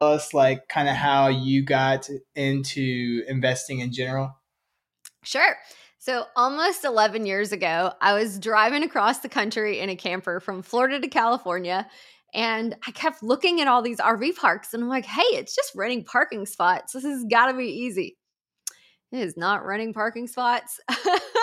us 0.00 0.34
like 0.34 0.68
kind 0.68 0.88
of 0.88 0.94
how 0.94 1.28
you 1.28 1.64
got 1.64 2.08
into 2.34 3.24
investing 3.28 3.80
in 3.80 3.92
general? 3.92 4.36
Sure. 5.22 5.56
So, 5.98 6.26
almost 6.36 6.84
11 6.84 7.26
years 7.26 7.50
ago, 7.50 7.92
I 8.00 8.12
was 8.14 8.38
driving 8.38 8.84
across 8.84 9.18
the 9.18 9.28
country 9.28 9.80
in 9.80 9.88
a 9.88 9.96
camper 9.96 10.38
from 10.38 10.62
Florida 10.62 11.00
to 11.00 11.08
California. 11.08 11.88
And 12.32 12.76
I 12.86 12.90
kept 12.90 13.22
looking 13.22 13.60
at 13.60 13.66
all 13.66 13.82
these 13.82 13.98
RV 13.98 14.36
parks 14.36 14.74
and 14.74 14.82
I'm 14.82 14.88
like, 14.88 15.06
hey, 15.06 15.22
it's 15.22 15.54
just 15.54 15.74
renting 15.74 16.04
parking 16.04 16.44
spots. 16.46 16.92
This 16.92 17.04
has 17.04 17.24
got 17.30 17.46
to 17.46 17.56
be 17.56 17.64
easy. 17.64 18.16
It 19.10 19.20
is 19.20 19.36
not 19.36 19.64
renting 19.64 19.94
parking 19.94 20.26
spots. 20.26 20.78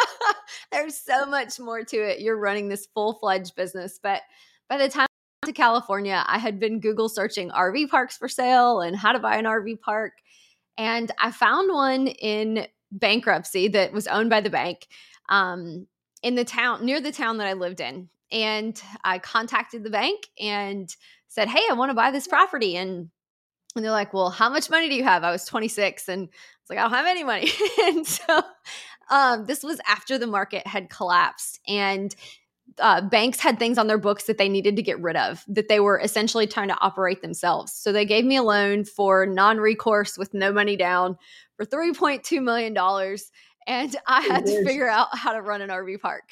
There's 0.72 0.98
so 0.98 1.26
much 1.26 1.60
more 1.60 1.84
to 1.84 1.98
it. 1.98 2.20
You're 2.20 2.40
running 2.40 2.68
this 2.68 2.88
full 2.94 3.14
fledged 3.20 3.56
business. 3.56 4.00
But 4.02 4.22
by 4.70 4.78
the 4.78 4.90
time 4.90 5.08
to 5.46 5.54
California, 5.54 6.24
I 6.26 6.38
had 6.38 6.60
been 6.60 6.80
Google 6.80 7.10
searching 7.10 7.50
RV 7.50 7.90
parks 7.90 8.18
for 8.18 8.28
sale 8.28 8.82
and 8.82 8.96
how 8.96 9.12
to 9.12 9.20
buy 9.20 9.38
an 9.38 9.46
RV 9.46 9.82
park. 9.82 10.14
And 10.78 11.12
I 11.20 11.32
found 11.32 11.72
one 11.72 12.08
in 12.08 12.68
bankruptcy 12.92 13.68
that 13.70 13.94
was 13.94 14.08
owned 14.08 14.30
by 14.30 14.42
the 14.42 14.50
bank 14.50 14.88
um, 15.30 15.88
in 16.22 16.36
the 16.36 16.46
town 16.46 16.86
near 16.86 17.02
the 17.02 17.12
town 17.12 17.38
that 17.38 17.48
I 17.48 17.54
lived 17.54 17.80
in. 17.80 18.10
And 18.32 18.82
I 19.04 19.20
contacted 19.20 19.84
the 19.84 19.90
bank 19.90 20.28
and 20.40 20.94
said, 21.28 21.48
Hey, 21.48 21.62
I 21.70 21.74
want 21.74 21.92
to 21.92 21.96
buy 21.96 22.12
this 22.12 22.28
property. 22.28 22.76
And 22.76 23.10
and 23.76 23.84
they're 23.84 23.92
like, 23.92 24.14
Well, 24.14 24.30
how 24.30 24.50
much 24.50 24.70
money 24.70 24.90
do 24.90 24.96
you 24.96 25.04
have? 25.04 25.24
I 25.24 25.32
was 25.32 25.46
26 25.46 26.08
and 26.10 26.30
it's 26.30 26.70
like, 26.70 26.80
I 26.80 26.84
don't 26.84 26.92
have 26.92 27.06
any 27.06 27.24
money. 27.24 27.52
and 27.84 28.06
so 28.08 28.42
um, 29.10 29.46
this 29.46 29.64
was 29.64 29.80
after 29.88 30.18
the 30.18 30.28
market 30.28 30.66
had 30.66 30.90
collapsed. 30.90 31.60
And 31.68 32.16
uh, 32.80 33.02
banks 33.02 33.40
had 33.40 33.60
things 33.60 33.78
on 33.78 33.88
their 33.88 33.98
books 33.98 34.26
that 34.26 34.38
they 34.38 34.50
needed 34.50 34.76
to 34.76 34.82
get 34.82 35.00
rid 35.02 35.16
of 35.16 35.44
that 35.48 35.68
they 35.68 35.80
were 35.80 36.00
essentially 36.00 36.48
trying 36.48 36.68
to 36.68 36.80
operate 36.80 37.22
themselves. 37.22 37.74
So 37.74 37.92
they 37.92 38.06
gave 38.06 38.26
me 38.26 38.36
a 38.36 38.44
loan 38.44 38.86
for 38.86 39.26
non 39.26 39.58
recourse 39.58 40.18
with 40.18 40.34
no 40.34 40.52
money 40.52 40.76
down 40.76 41.18
for 41.56 41.66
$3.2 41.66 42.44
million. 42.44 42.76
And 43.68 43.96
I 44.08 44.22
had 44.22 44.46
to 44.46 44.64
figure 44.66 44.90
out 44.90 45.16
how 45.18 45.34
to 45.34 45.42
run 45.42 45.62
an 45.62 45.70
RV 45.70 46.02
park. 46.02 46.24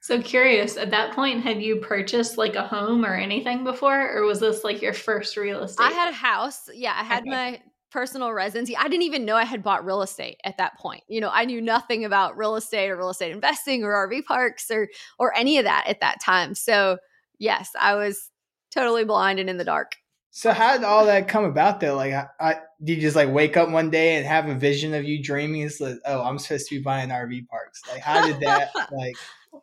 So 0.00 0.20
curious, 0.20 0.76
at 0.76 0.90
that 0.90 1.14
point, 1.14 1.42
had 1.42 1.62
you 1.62 1.76
purchased 1.76 2.36
like 2.36 2.56
a 2.56 2.66
home 2.66 3.06
or 3.06 3.14
anything 3.14 3.64
before, 3.64 4.14
or 4.14 4.24
was 4.24 4.38
this 4.38 4.62
like 4.62 4.82
your 4.82 4.92
first 4.92 5.34
real 5.38 5.62
estate? 5.62 5.82
I 5.82 5.92
had 5.92 6.10
a 6.10 6.16
house. 6.16 6.68
Yeah, 6.74 6.92
I 6.94 7.02
had 7.02 7.22
okay. 7.22 7.30
my 7.30 7.62
personal 7.94 8.32
residency. 8.32 8.76
I 8.76 8.88
didn't 8.88 9.02
even 9.02 9.24
know 9.24 9.36
I 9.36 9.44
had 9.44 9.62
bought 9.62 9.86
real 9.86 10.02
estate 10.02 10.40
at 10.44 10.58
that 10.58 10.76
point. 10.78 11.04
You 11.06 11.20
know, 11.20 11.30
I 11.32 11.44
knew 11.44 11.60
nothing 11.60 12.04
about 12.04 12.36
real 12.36 12.56
estate 12.56 12.90
or 12.90 12.96
real 12.96 13.10
estate 13.10 13.30
investing 13.30 13.84
or 13.84 13.92
RV 14.08 14.24
parks 14.24 14.68
or 14.68 14.88
or 15.16 15.34
any 15.36 15.58
of 15.58 15.64
that 15.64 15.84
at 15.86 16.00
that 16.00 16.20
time. 16.20 16.56
So, 16.56 16.98
yes, 17.38 17.70
I 17.80 17.94
was 17.94 18.32
totally 18.72 19.04
blind 19.04 19.38
and 19.38 19.48
in 19.48 19.58
the 19.58 19.64
dark. 19.64 19.92
So 20.32 20.50
how 20.50 20.72
did 20.72 20.82
all 20.82 21.06
that 21.06 21.28
come 21.28 21.44
about 21.44 21.78
though? 21.78 21.94
Like, 21.94 22.12
I, 22.12 22.26
I, 22.40 22.56
did 22.82 22.96
you 22.96 23.00
just 23.00 23.14
like 23.14 23.30
wake 23.30 23.56
up 23.56 23.70
one 23.70 23.90
day 23.90 24.16
and 24.16 24.26
have 24.26 24.48
a 24.48 24.54
vision 24.56 24.92
of 24.92 25.04
you 25.04 25.22
dreaming? 25.22 25.62
It's 25.62 25.80
like, 25.80 25.94
oh, 26.04 26.22
I'm 26.22 26.40
supposed 26.40 26.68
to 26.70 26.74
be 26.74 26.82
buying 26.82 27.10
RV 27.10 27.46
parks. 27.46 27.80
Like, 27.88 28.00
how 28.00 28.26
did 28.26 28.40
that 28.40 28.70
like? 28.92 29.14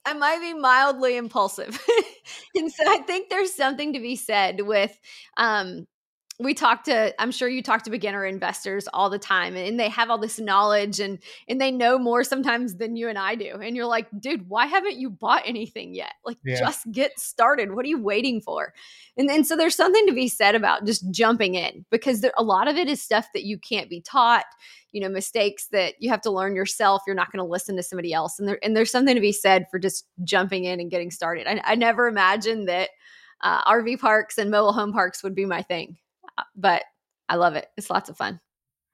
I 0.05 0.13
might 0.13 0.39
be 0.39 0.53
mildly 0.53 1.17
impulsive, 1.17 1.85
and 2.55 2.71
so 2.71 2.83
I 2.87 2.99
think 2.99 3.29
there's 3.29 3.53
something 3.53 3.91
to 3.91 3.99
be 3.99 4.15
said 4.15 4.61
with 4.61 4.97
um, 5.35 5.85
we 6.39 6.53
talk 6.53 6.83
to 6.83 7.21
i'm 7.21 7.31
sure 7.31 7.47
you 7.47 7.61
talk 7.61 7.83
to 7.83 7.89
beginner 7.89 8.25
investors 8.25 8.87
all 8.93 9.09
the 9.09 9.19
time 9.19 9.55
and 9.55 9.79
they 9.79 9.89
have 9.89 10.09
all 10.09 10.17
this 10.17 10.39
knowledge 10.39 10.99
and 10.99 11.19
and 11.47 11.61
they 11.61 11.71
know 11.71 11.99
more 11.99 12.23
sometimes 12.23 12.75
than 12.75 12.95
you 12.95 13.07
and 13.07 13.17
i 13.17 13.35
do 13.35 13.59
and 13.61 13.75
you're 13.75 13.85
like 13.85 14.07
dude 14.19 14.49
why 14.49 14.65
haven't 14.65 14.97
you 14.97 15.09
bought 15.09 15.43
anything 15.45 15.93
yet? 15.93 16.13
Like 16.25 16.37
yeah. 16.43 16.59
just 16.59 16.91
get 16.91 17.19
started. 17.19 17.73
What 17.73 17.85
are 17.85 17.89
you 17.89 18.01
waiting 18.01 18.41
for? 18.41 18.73
And 19.17 19.29
then 19.29 19.43
so 19.43 19.55
there's 19.55 19.75
something 19.75 20.05
to 20.07 20.13
be 20.13 20.27
said 20.27 20.55
about 20.55 20.85
just 20.85 21.09
jumping 21.11 21.55
in 21.55 21.85
because 21.91 22.21
there, 22.21 22.33
a 22.37 22.43
lot 22.43 22.67
of 22.67 22.75
it 22.75 22.87
is 22.87 23.01
stuff 23.01 23.27
that 23.33 23.43
you 23.43 23.57
can't 23.57 23.89
be 23.89 24.01
taught 24.01 24.45
you 24.91 25.01
know 25.01 25.09
mistakes 25.09 25.67
that 25.71 25.93
you 25.99 26.09
have 26.09 26.21
to 26.21 26.31
learn 26.31 26.53
yourself 26.53 27.01
you're 27.07 27.15
not 27.15 27.31
going 27.31 27.43
to 27.43 27.49
listen 27.49 27.77
to 27.77 27.83
somebody 27.83 28.11
else 28.11 28.39
and 28.39 28.47
there 28.47 28.59
and 28.61 28.75
there's 28.75 28.91
something 28.91 29.15
to 29.15 29.21
be 29.21 29.31
said 29.31 29.65
for 29.71 29.79
just 29.79 30.05
jumping 30.23 30.65
in 30.65 30.79
and 30.79 30.91
getting 30.91 31.11
started. 31.11 31.47
I, 31.47 31.61
I 31.63 31.75
never 31.75 32.07
imagined 32.07 32.67
that 32.67 32.89
uh, 33.41 33.63
rv 33.71 33.99
parks 33.99 34.37
and 34.37 34.51
mobile 34.51 34.73
home 34.73 34.93
parks 34.93 35.23
would 35.23 35.35
be 35.35 35.45
my 35.45 35.61
thing 35.61 35.97
but 36.55 36.83
I 37.29 37.35
love 37.35 37.55
it. 37.55 37.67
It's 37.77 37.89
lots 37.89 38.09
of 38.09 38.17
fun. 38.17 38.39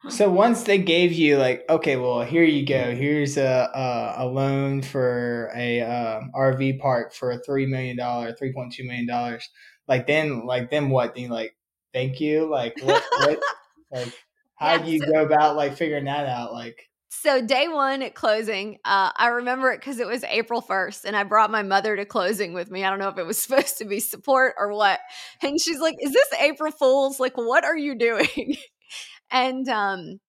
So 0.09 0.29
once 0.29 0.63
they 0.63 0.77
gave 0.77 1.11
you 1.11 1.37
like, 1.37 1.65
okay, 1.69 1.95
well, 1.97 2.21
here 2.23 2.43
you 2.43 2.65
go. 2.65 2.95
Here's 2.95 3.35
a 3.37 3.69
a, 3.73 4.23
a 4.23 4.25
loan 4.25 4.83
for 4.83 5.51
a 5.55 5.81
um, 5.81 6.31
RV 6.35 6.79
park 6.79 7.13
for 7.13 7.31
a 7.31 7.39
three 7.39 7.65
million 7.65 7.97
dollar, 7.97 8.33
three 8.33 8.53
point 8.53 8.73
two 8.73 8.85
million 8.85 9.07
dollars. 9.07 9.49
Like 9.87 10.05
then, 10.05 10.45
like 10.45 10.69
then 10.69 10.89
what? 10.89 11.15
Then 11.15 11.29
like, 11.29 11.55
thank 11.93 12.19
you. 12.21 12.45
Like 12.49 12.77
what? 12.83 13.03
what 13.19 13.39
like 13.91 14.13
how 14.55 14.73
yeah, 14.73 14.77
do 14.83 14.91
you 14.91 14.99
so- 14.99 15.11
go 15.11 15.23
about 15.25 15.55
like 15.55 15.75
figuring 15.75 16.05
that 16.05 16.27
out? 16.27 16.53
Like 16.53 16.87
so 17.09 17.41
day 17.41 17.68
one 17.68 18.01
at 18.01 18.16
closing, 18.16 18.78
uh, 18.85 19.12
I 19.16 19.28
remember 19.28 19.72
it 19.72 19.79
because 19.79 20.00
it 20.00 20.07
was 20.07 20.23
April 20.25 20.62
1st 20.62 21.06
and 21.06 21.16
I 21.16 21.23
brought 21.23 21.51
my 21.51 21.63
mother 21.63 21.95
to 21.95 22.06
closing 22.06 22.53
with 22.53 22.69
me. 22.69 22.84
I 22.84 22.90
don't 22.90 23.00
know 23.00 23.09
if 23.09 23.18
it 23.18 23.25
was 23.25 23.38
supposed 23.44 23.78
to 23.79 23.85
be 23.85 24.00
support 24.00 24.56
or 24.57 24.73
what. 24.73 25.00
And 25.41 25.59
she's 25.59 25.79
like, 25.79 25.96
is 26.01 26.13
this 26.13 26.28
April 26.40 26.72
Fool's? 26.72 27.19
Like, 27.19 27.38
what 27.38 27.63
are 27.63 27.78
you 27.78 27.96
doing? 27.97 28.56
and 29.31 29.67
um, 29.69 30.19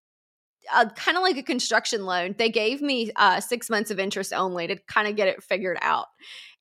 uh, 0.72 0.86
kind 0.90 1.16
of 1.16 1.22
like 1.22 1.36
a 1.36 1.42
construction 1.42 2.04
loan, 2.04 2.34
they 2.38 2.50
gave 2.50 2.80
me 2.80 3.10
uh, 3.16 3.40
six 3.40 3.70
months 3.70 3.90
of 3.90 3.98
interest 3.98 4.32
only 4.32 4.66
to 4.66 4.76
kind 4.86 5.08
of 5.08 5.16
get 5.16 5.28
it 5.28 5.42
figured 5.42 5.78
out. 5.80 6.06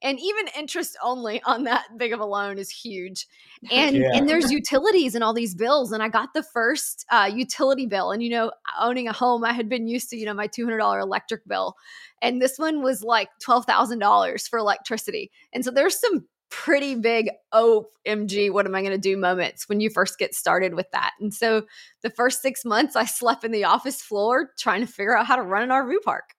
And 0.01 0.19
even 0.19 0.45
interest 0.55 0.95
only 1.03 1.41
on 1.43 1.63
that 1.63 1.85
big 1.97 2.13
of 2.13 2.19
a 2.19 2.25
loan 2.25 2.57
is 2.57 2.69
huge. 2.69 3.27
And 3.71 3.95
yeah. 3.95 4.11
and 4.13 4.29
there's 4.29 4.51
utilities 4.51 5.15
and 5.15 5.23
all 5.23 5.33
these 5.33 5.55
bills 5.55 5.91
and 5.91 6.03
i 6.03 6.09
got 6.09 6.35
the 6.35 6.43
first 6.43 7.07
uh, 7.09 7.27
utility 7.33 7.87
bill. 7.87 8.11
And 8.11 8.21
you 8.21 8.29
know 8.29 8.51
owning 8.79 9.07
a 9.07 9.13
home 9.13 9.43
i 9.43 9.51
had 9.51 9.67
been 9.67 9.87
used 9.87 10.11
to 10.11 10.15
you 10.15 10.27
know 10.27 10.33
my 10.35 10.47
$200 10.47 11.01
electric 11.01 11.47
bill. 11.47 11.75
And 12.21 12.39
this 12.39 12.59
one 12.59 12.83
was 12.83 13.01
like 13.01 13.29
$12000 13.43 14.47
for 14.47 14.59
electricity. 14.59 15.31
And 15.53 15.65
so 15.65 15.71
there's 15.71 15.99
some 15.99 16.27
pretty 16.49 16.95
big 16.95 17.29
omg 17.53 18.51
what 18.51 18.65
am 18.65 18.73
i 18.73 18.81
going 18.81 18.91
to 18.91 18.97
do 18.97 19.17
moments 19.17 19.67
when 19.67 19.79
you 19.79 19.89
first 19.89 20.17
get 20.17 20.33
started 20.33 20.73
with 20.73 20.89
that 20.91 21.11
and 21.19 21.33
so 21.33 21.63
the 22.03 22.09
first 22.09 22.41
six 22.41 22.63
months 22.63 22.95
i 22.95 23.05
slept 23.05 23.43
in 23.43 23.51
the 23.51 23.65
office 23.65 24.01
floor 24.01 24.51
trying 24.57 24.79
to 24.79 24.87
figure 24.87 25.17
out 25.17 25.25
how 25.25 25.35
to 25.35 25.41
run 25.41 25.63
an 25.63 25.69
rv 25.69 25.93
park 26.03 26.35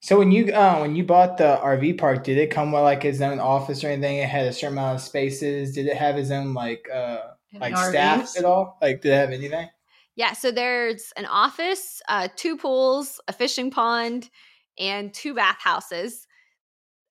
so 0.00 0.18
when 0.18 0.30
you 0.30 0.52
uh, 0.52 0.78
when 0.78 0.94
you 0.94 1.04
bought 1.04 1.38
the 1.38 1.58
RV 1.62 1.98
park, 1.98 2.22
did 2.22 2.38
it 2.38 2.50
come 2.50 2.70
with 2.70 2.82
like 2.82 3.04
its 3.04 3.20
own 3.20 3.40
office 3.40 3.82
or 3.82 3.88
anything? 3.88 4.18
It 4.18 4.28
had 4.28 4.46
a 4.46 4.52
certain 4.52 4.78
amount 4.78 4.96
of 4.96 5.00
spaces. 5.02 5.72
Did 5.72 5.86
it 5.86 5.96
have 5.96 6.16
its 6.16 6.30
own 6.30 6.54
like 6.54 6.88
uh 6.92 7.18
like 7.52 7.74
RVs? 7.74 7.88
staff 7.90 8.38
at 8.38 8.44
all? 8.44 8.78
Like 8.80 9.02
did 9.02 9.12
it 9.12 9.16
have 9.16 9.30
anything? 9.30 9.68
Yeah, 10.14 10.32
so 10.34 10.50
there's 10.50 11.12
an 11.16 11.26
office, 11.26 12.00
uh, 12.08 12.28
two 12.34 12.56
pools, 12.56 13.20
a 13.28 13.32
fishing 13.32 13.70
pond, 13.70 14.30
and 14.78 15.12
two 15.12 15.34
bathhouses. 15.34 16.27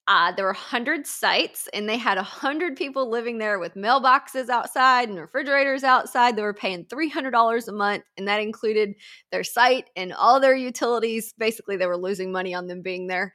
Uh, 0.08 0.32
there 0.32 0.46
were 0.46 0.52
100 0.52 1.06
sites 1.06 1.68
and 1.74 1.90
they 1.90 1.98
had 1.98 2.16
100 2.16 2.78
people 2.78 3.10
living 3.10 3.40
there 3.40 3.60
with 3.60 3.76
mailboxes 3.76 4.48
outside 4.48 5.10
and 5.10 5.20
refrigerators 5.20 5.84
outside. 5.84 6.36
They 6.36 6.44
were 6.44 6.54
paying 6.54 6.86
$300 6.86 7.68
a 7.68 7.72
month, 7.74 8.04
and 8.18 8.28
that 8.28 8.40
included 8.40 8.96
their 9.32 9.44
site 9.44 9.90
and 9.98 10.14
all 10.14 10.40
their 10.40 10.56
utilities. 10.56 11.34
Basically, 11.38 11.76
they 11.76 11.88
were 11.88 11.98
losing 11.98 12.32
money 12.32 12.54
on 12.54 12.68
them 12.68 12.82
being 12.82 13.08
there. 13.08 13.34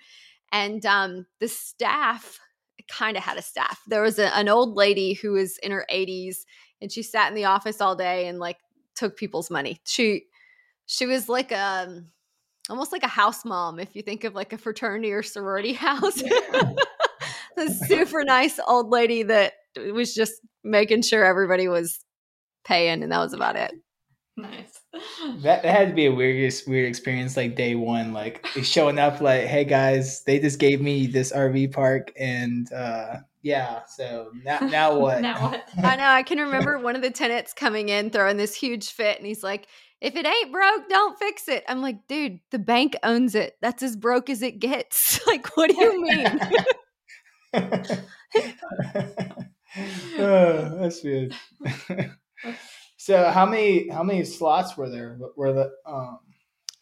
And 0.50 0.84
um, 0.86 1.26
the 1.40 1.48
staff 1.48 2.38
kind 2.88 3.16
of 3.16 3.22
had 3.22 3.36
a 3.36 3.42
staff. 3.42 3.80
There 3.86 4.02
was 4.02 4.18
a, 4.18 4.34
an 4.36 4.48
old 4.48 4.74
lady 4.76 5.14
who 5.14 5.32
was 5.32 5.58
in 5.58 5.72
her 5.72 5.86
80s 5.92 6.38
and 6.80 6.90
she 6.90 7.02
sat 7.02 7.28
in 7.28 7.34
the 7.34 7.44
office 7.44 7.80
all 7.80 7.94
day 7.96 8.26
and 8.26 8.38
like 8.38 8.58
took 8.94 9.16
people's 9.16 9.50
money. 9.50 9.80
She 9.84 10.24
she 10.86 11.06
was 11.06 11.28
like 11.28 11.52
a 11.52 11.86
um, 11.88 12.08
almost 12.68 12.92
like 12.92 13.02
a 13.02 13.08
house 13.08 13.44
mom 13.44 13.78
if 13.78 13.94
you 13.94 14.02
think 14.02 14.24
of 14.24 14.34
like 14.34 14.52
a 14.52 14.58
fraternity 14.58 15.12
or 15.12 15.22
sorority 15.22 15.72
house. 15.72 16.22
a 17.56 17.70
super 17.86 18.24
nice 18.24 18.58
old 18.66 18.90
lady 18.90 19.22
that 19.24 19.54
was 19.92 20.14
just 20.14 20.34
making 20.64 21.02
sure 21.02 21.24
everybody 21.24 21.68
was 21.68 22.00
paying, 22.64 23.02
and 23.02 23.12
that 23.12 23.18
was 23.18 23.32
about 23.32 23.56
it. 23.56 23.72
Nice. 24.34 24.80
That, 25.42 25.62
that 25.62 25.64
had 25.76 25.88
to 25.90 25.94
be 25.94 26.06
a 26.06 26.10
weird, 26.10 26.54
weird 26.66 26.88
experience. 26.88 27.36
Like 27.36 27.54
day 27.54 27.74
one, 27.74 28.14
like 28.14 28.46
showing 28.62 28.98
up, 28.98 29.20
like, 29.20 29.44
"Hey 29.44 29.66
guys, 29.66 30.24
they 30.24 30.38
just 30.38 30.58
gave 30.58 30.80
me 30.80 31.06
this 31.06 31.32
RV 31.32 31.70
park, 31.70 32.14
and 32.18 32.72
uh, 32.72 33.16
yeah, 33.42 33.84
so 33.84 34.30
now, 34.42 34.58
now 34.60 34.98
what? 34.98 35.20
now 35.20 35.50
what? 35.50 35.64
I 35.84 35.96
know. 35.96 36.06
I 36.06 36.22
can 36.22 36.38
remember 36.38 36.78
one 36.78 36.96
of 36.96 37.02
the 37.02 37.10
tenants 37.10 37.52
coming 37.52 37.90
in, 37.90 38.08
throwing 38.08 38.38
this 38.38 38.54
huge 38.54 38.92
fit, 38.92 39.18
and 39.18 39.26
he's 39.26 39.42
like, 39.42 39.66
if 40.02 40.16
it 40.16 40.26
ain't 40.26 40.52
broke, 40.52 40.88
don't 40.88 41.18
fix 41.18 41.48
it. 41.48 41.64
I'm 41.68 41.80
like, 41.80 42.08
dude, 42.08 42.40
the 42.50 42.58
bank 42.58 42.96
owns 43.02 43.34
it. 43.34 43.56
That's 43.62 43.82
as 43.82 43.96
broke 43.96 44.28
as 44.28 44.42
it 44.42 44.58
gets. 44.58 45.24
like, 45.26 45.56
what 45.56 45.70
do 45.70 45.76
you 45.80 46.02
mean? 46.02 46.40
oh, 50.18 50.76
that's 50.80 51.00
good. 51.02 51.34
so 52.96 53.30
how 53.30 53.46
many 53.46 53.88
how 53.88 54.02
many 54.02 54.24
slots 54.24 54.76
were 54.76 54.90
there? 54.90 55.18
Were 55.36 55.52
the 55.52 55.70
um 55.86 56.18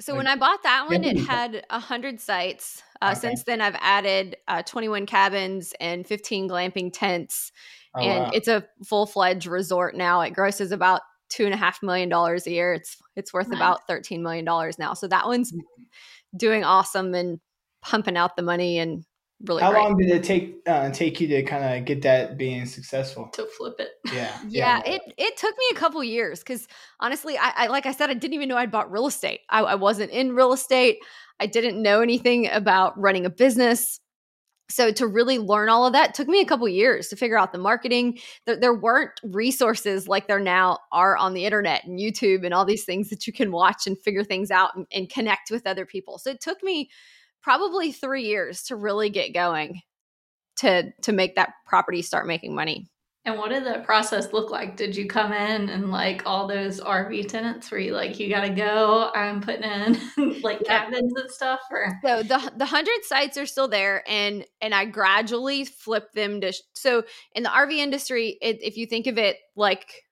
So 0.01 0.13
Like- 0.13 0.19
when 0.19 0.27
I 0.27 0.37
bought 0.37 0.63
that 0.63 0.87
one, 0.89 1.05
it 1.05 1.19
had 1.19 1.65
a 1.71 1.79
hundred 1.79 2.21
sites. 2.21 2.83
Uh, 3.03 3.11
Okay. 3.13 3.21
Since 3.21 3.45
then, 3.45 3.61
I've 3.63 3.77
added 3.81 4.37
uh, 4.47 4.63
21 4.63 5.07
cabins 5.07 5.73
and 5.81 6.07
15 6.07 6.49
glamping 6.51 6.91
tents, 6.93 7.51
Oh, 7.95 8.01
and 8.01 8.25
wow. 8.25 8.31
it's 8.35 8.47
a 8.49 8.67
full 8.85 9.07
fledged 9.07 9.47
resort 9.47 9.97
now. 9.97 10.21
It 10.21 10.31
grosses 10.35 10.71
about 10.71 11.01
two 11.31 11.45
and 11.45 11.55
a 11.55 11.57
half 11.57 11.83
million 11.83 12.09
dollars 12.09 12.47
a 12.47 12.51
year. 12.51 12.75
It's 12.75 12.97
it's 13.17 13.33
worth 13.33 13.49
Nice. 13.49 13.59
about 13.59 13.87
13 13.87 14.23
million 14.23 14.45
dollars 14.45 14.79
now. 14.79 14.95
So 14.95 15.09
that 15.09 15.27
one's 15.27 15.53
doing 16.37 16.65
awesome 16.65 17.15
and 17.15 17.41
pumping 17.83 18.17
out 18.17 18.37
the 18.37 18.43
money 18.43 18.79
and 18.79 19.05
really 19.47 19.63
How 19.63 19.71
great. 19.71 19.83
long 19.83 19.97
did 19.97 20.11
it 20.11 20.23
take 20.23 20.57
uh, 20.67 20.91
take 20.91 21.21
you 21.21 21.29
to 21.29 21.43
kind 21.43 21.79
of 21.79 21.85
get 21.87 22.03
that 22.03 22.37
being 22.37 22.67
successful? 22.67 23.29
to 23.33 23.47
flip 23.57 23.77
it. 23.79 23.91
Yeah. 24.13 24.37
Yeah, 24.49 24.83
it 24.87 25.03
it 25.17 25.37
took 25.37 25.57
me 25.57 25.65
a 25.73 25.75
couple 25.75 26.05
years 26.05 26.41
because 26.41 26.69
honestly, 27.01 27.39
I, 27.39 27.53
I 27.57 27.67
like 27.69 27.87
I 27.87 27.93
said, 27.93 28.11
I 28.11 28.15
didn't 28.15 28.35
even 28.35 28.49
know 28.49 28.57
I'd 28.57 28.71
bought 28.71 28.91
real 28.91 29.07
estate. 29.07 29.41
I, 29.49 29.61
I 29.61 29.75
wasn't 29.77 30.11
in 30.11 30.35
real 30.35 30.53
estate. 30.53 30.99
I 31.39 31.47
didn't 31.47 31.81
know 31.81 32.03
anything 32.03 32.49
about 32.51 32.99
running 33.01 33.25
a 33.25 33.31
business. 33.31 33.99
So 34.71 34.93
to 34.93 35.07
really 35.07 35.39
learn 35.39 35.69
all 35.69 35.87
of 35.87 35.93
that 35.93 36.15
took 36.15 36.29
me 36.29 36.41
a 36.41 36.47
couple 36.47 36.69
years 36.69 37.09
to 37.09 37.17
figure 37.17 37.39
out 37.39 37.53
the 37.53 37.59
marketing. 37.59 38.19
There, 38.47 38.57
there 38.57 38.75
weren't 38.75 39.21
resources 39.23 40.09
like 40.09 40.29
there 40.29 40.41
now 40.41 40.79
are 40.93 41.17
on 41.17 41.35
the 41.35 41.45
internet 41.45 41.85
and 41.85 41.99
YouTube 41.99 42.45
and 42.45 42.55
all 42.55 42.65
these 42.65 42.85
things 42.85 43.11
that 43.11 43.27
you 43.27 43.33
can 43.33 43.53
watch 43.53 43.87
and 43.87 43.99
figure 43.99 44.25
things 44.25 44.51
out 44.51 44.77
and, 44.77 44.87
and 44.93 45.11
connect 45.11 45.51
with 45.51 45.67
other 45.67 45.85
people. 45.85 46.19
So 46.19 46.31
it 46.31 46.41
took 46.41 46.63
me 46.63 46.91
probably 47.43 47.93
three 47.93 48.25
years 48.25 48.63
to 48.65 48.77
really 48.77 49.11
get 49.11 49.35
going 49.35 49.83
to 50.59 50.91
to 51.03 51.13
make 51.13 51.37
that 51.37 51.53
property 51.67 52.03
start 52.03 52.27
making 52.27 52.55
money. 52.55 52.89
And 53.27 53.37
what 53.37 53.51
did 53.51 53.67
that 53.67 53.85
process 53.85 54.33
look 54.33 54.51
like? 54.51 54.77
Did 54.77 54.97
you 54.97 55.07
come 55.07 55.31
in 55.33 55.69
and 55.69 55.91
like 55.91 56.23
all 56.25 56.49
those 56.49 56.81
RV 56.81 57.29
tenants 57.29 57.71
were 57.71 57.79
you 57.79 57.93
like, 57.93 58.19
you 58.19 58.31
gotta 58.31 58.49
go, 58.49 59.11
I'm 59.15 59.43
putting 59.43 59.63
in 59.65 60.41
like 60.43 60.65
cabins 60.65 61.13
and 61.15 61.31
stuff 61.31 61.61
or 61.71 61.99
So 62.03 62.23
the 62.23 62.51
the 62.57 62.65
hundred 62.65 63.05
sites 63.05 63.37
are 63.37 63.45
still 63.45 63.69
there, 63.69 64.03
and 64.09 64.47
and 64.63 64.75
I 64.75 64.87
gradually 64.87 65.65
flip 65.67 66.13
them 66.13 66.41
to. 66.41 66.53
So 66.73 67.03
in 67.35 67.43
the 67.43 67.51
RV 67.51 67.73
industry, 67.77 68.39
it, 68.41 68.63
if 68.63 68.79
you 68.79 68.87
think 68.87 69.07
of 69.07 69.19
it 69.19 69.37
like 69.55 70.03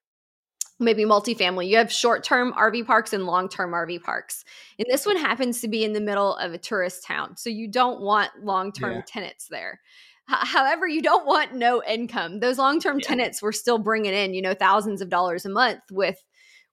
maybe 0.78 1.04
multifamily, 1.04 1.66
you 1.66 1.78
have 1.78 1.90
short 1.90 2.25
term 2.25 2.52
RV 2.52 2.87
parks 2.87 3.14
and 3.14 3.25
long 3.25 3.49
term 3.49 3.72
RV 3.72 4.02
parks, 4.02 4.44
and 4.78 4.87
this 4.90 5.06
one 5.06 5.16
happens 5.16 5.62
to 5.62 5.69
be 5.69 5.82
in 5.82 5.94
the 5.94 6.00
middle 6.00 6.37
of 6.37 6.52
a 6.52 6.58
tourist 6.58 7.04
town, 7.04 7.38
so 7.38 7.49
you 7.49 7.69
don't 7.70 8.02
want 8.02 8.31
long 8.43 8.70
term 8.70 8.96
Yeah. 8.96 9.02
tenants 9.06 9.49
there. 9.49 9.81
However, 10.28 10.86
you 10.86 11.00
don't 11.02 11.26
want 11.26 11.54
no 11.54 11.82
income. 11.82 12.40
Those 12.40 12.58
long 12.58 12.80
term 12.80 12.98
Yeah. 13.00 13.08
tenants 13.08 13.40
were 13.42 13.52
still 13.52 13.78
bringing 13.78 14.12
in, 14.12 14.34
you 14.34 14.42
know, 14.42 14.54
thousands 14.54 15.00
of 15.00 15.08
dollars 15.08 15.44
a 15.46 15.50
month 15.50 15.80
with 15.90 16.22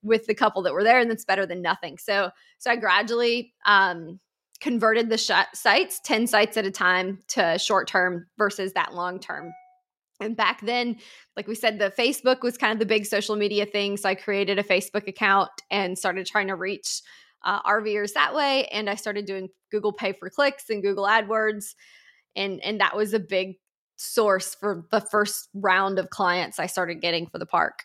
with 0.03 0.27
the 0.27 0.35
couple 0.35 0.61
that 0.63 0.73
were 0.73 0.83
there, 0.83 0.99
and 0.99 1.09
that's 1.09 1.25
better 1.25 1.45
than 1.45 1.61
nothing. 1.61 1.97
So 1.97 2.29
so 2.59 2.69
I 2.71 2.75
gradually 2.75 3.53
um, 3.65 4.19
converted 4.61 5.09
the 5.09 5.17
sh- 5.17 5.31
sites 5.53 5.99
10 6.03 6.27
sites 6.27 6.57
at 6.57 6.65
a 6.65 6.71
time 6.71 7.19
to 7.29 7.57
short 7.57 7.87
term 7.87 8.27
versus 8.37 8.73
that 8.73 8.93
long 8.93 9.19
term 9.19 9.51
and 10.21 10.37
back 10.37 10.61
then 10.61 10.95
like 11.35 11.45
we 11.45 11.53
said 11.55 11.77
the 11.77 11.91
facebook 11.91 12.41
was 12.41 12.57
kind 12.57 12.71
of 12.71 12.79
the 12.79 12.85
big 12.85 13.05
social 13.05 13.35
media 13.35 13.65
thing 13.65 13.97
so 13.97 14.07
i 14.07 14.15
created 14.15 14.57
a 14.57 14.63
facebook 14.63 15.07
account 15.09 15.49
and 15.71 15.97
started 15.97 16.25
trying 16.25 16.47
to 16.47 16.55
reach 16.55 17.01
uh, 17.43 17.61
rvers 17.63 18.13
that 18.13 18.33
way 18.33 18.65
and 18.67 18.89
i 18.89 18.95
started 18.95 19.25
doing 19.25 19.49
google 19.71 19.91
pay 19.91 20.13
for 20.13 20.29
clicks 20.29 20.69
and 20.69 20.81
google 20.81 21.03
adwords 21.05 21.75
and 22.35 22.63
and 22.63 22.79
that 22.79 22.95
was 22.95 23.13
a 23.13 23.19
big 23.19 23.55
source 23.97 24.55
for 24.55 24.85
the 24.91 25.01
first 25.01 25.49
round 25.53 25.99
of 25.99 26.09
clients 26.09 26.59
i 26.59 26.65
started 26.65 27.01
getting 27.01 27.27
for 27.27 27.39
the 27.39 27.45
park 27.45 27.83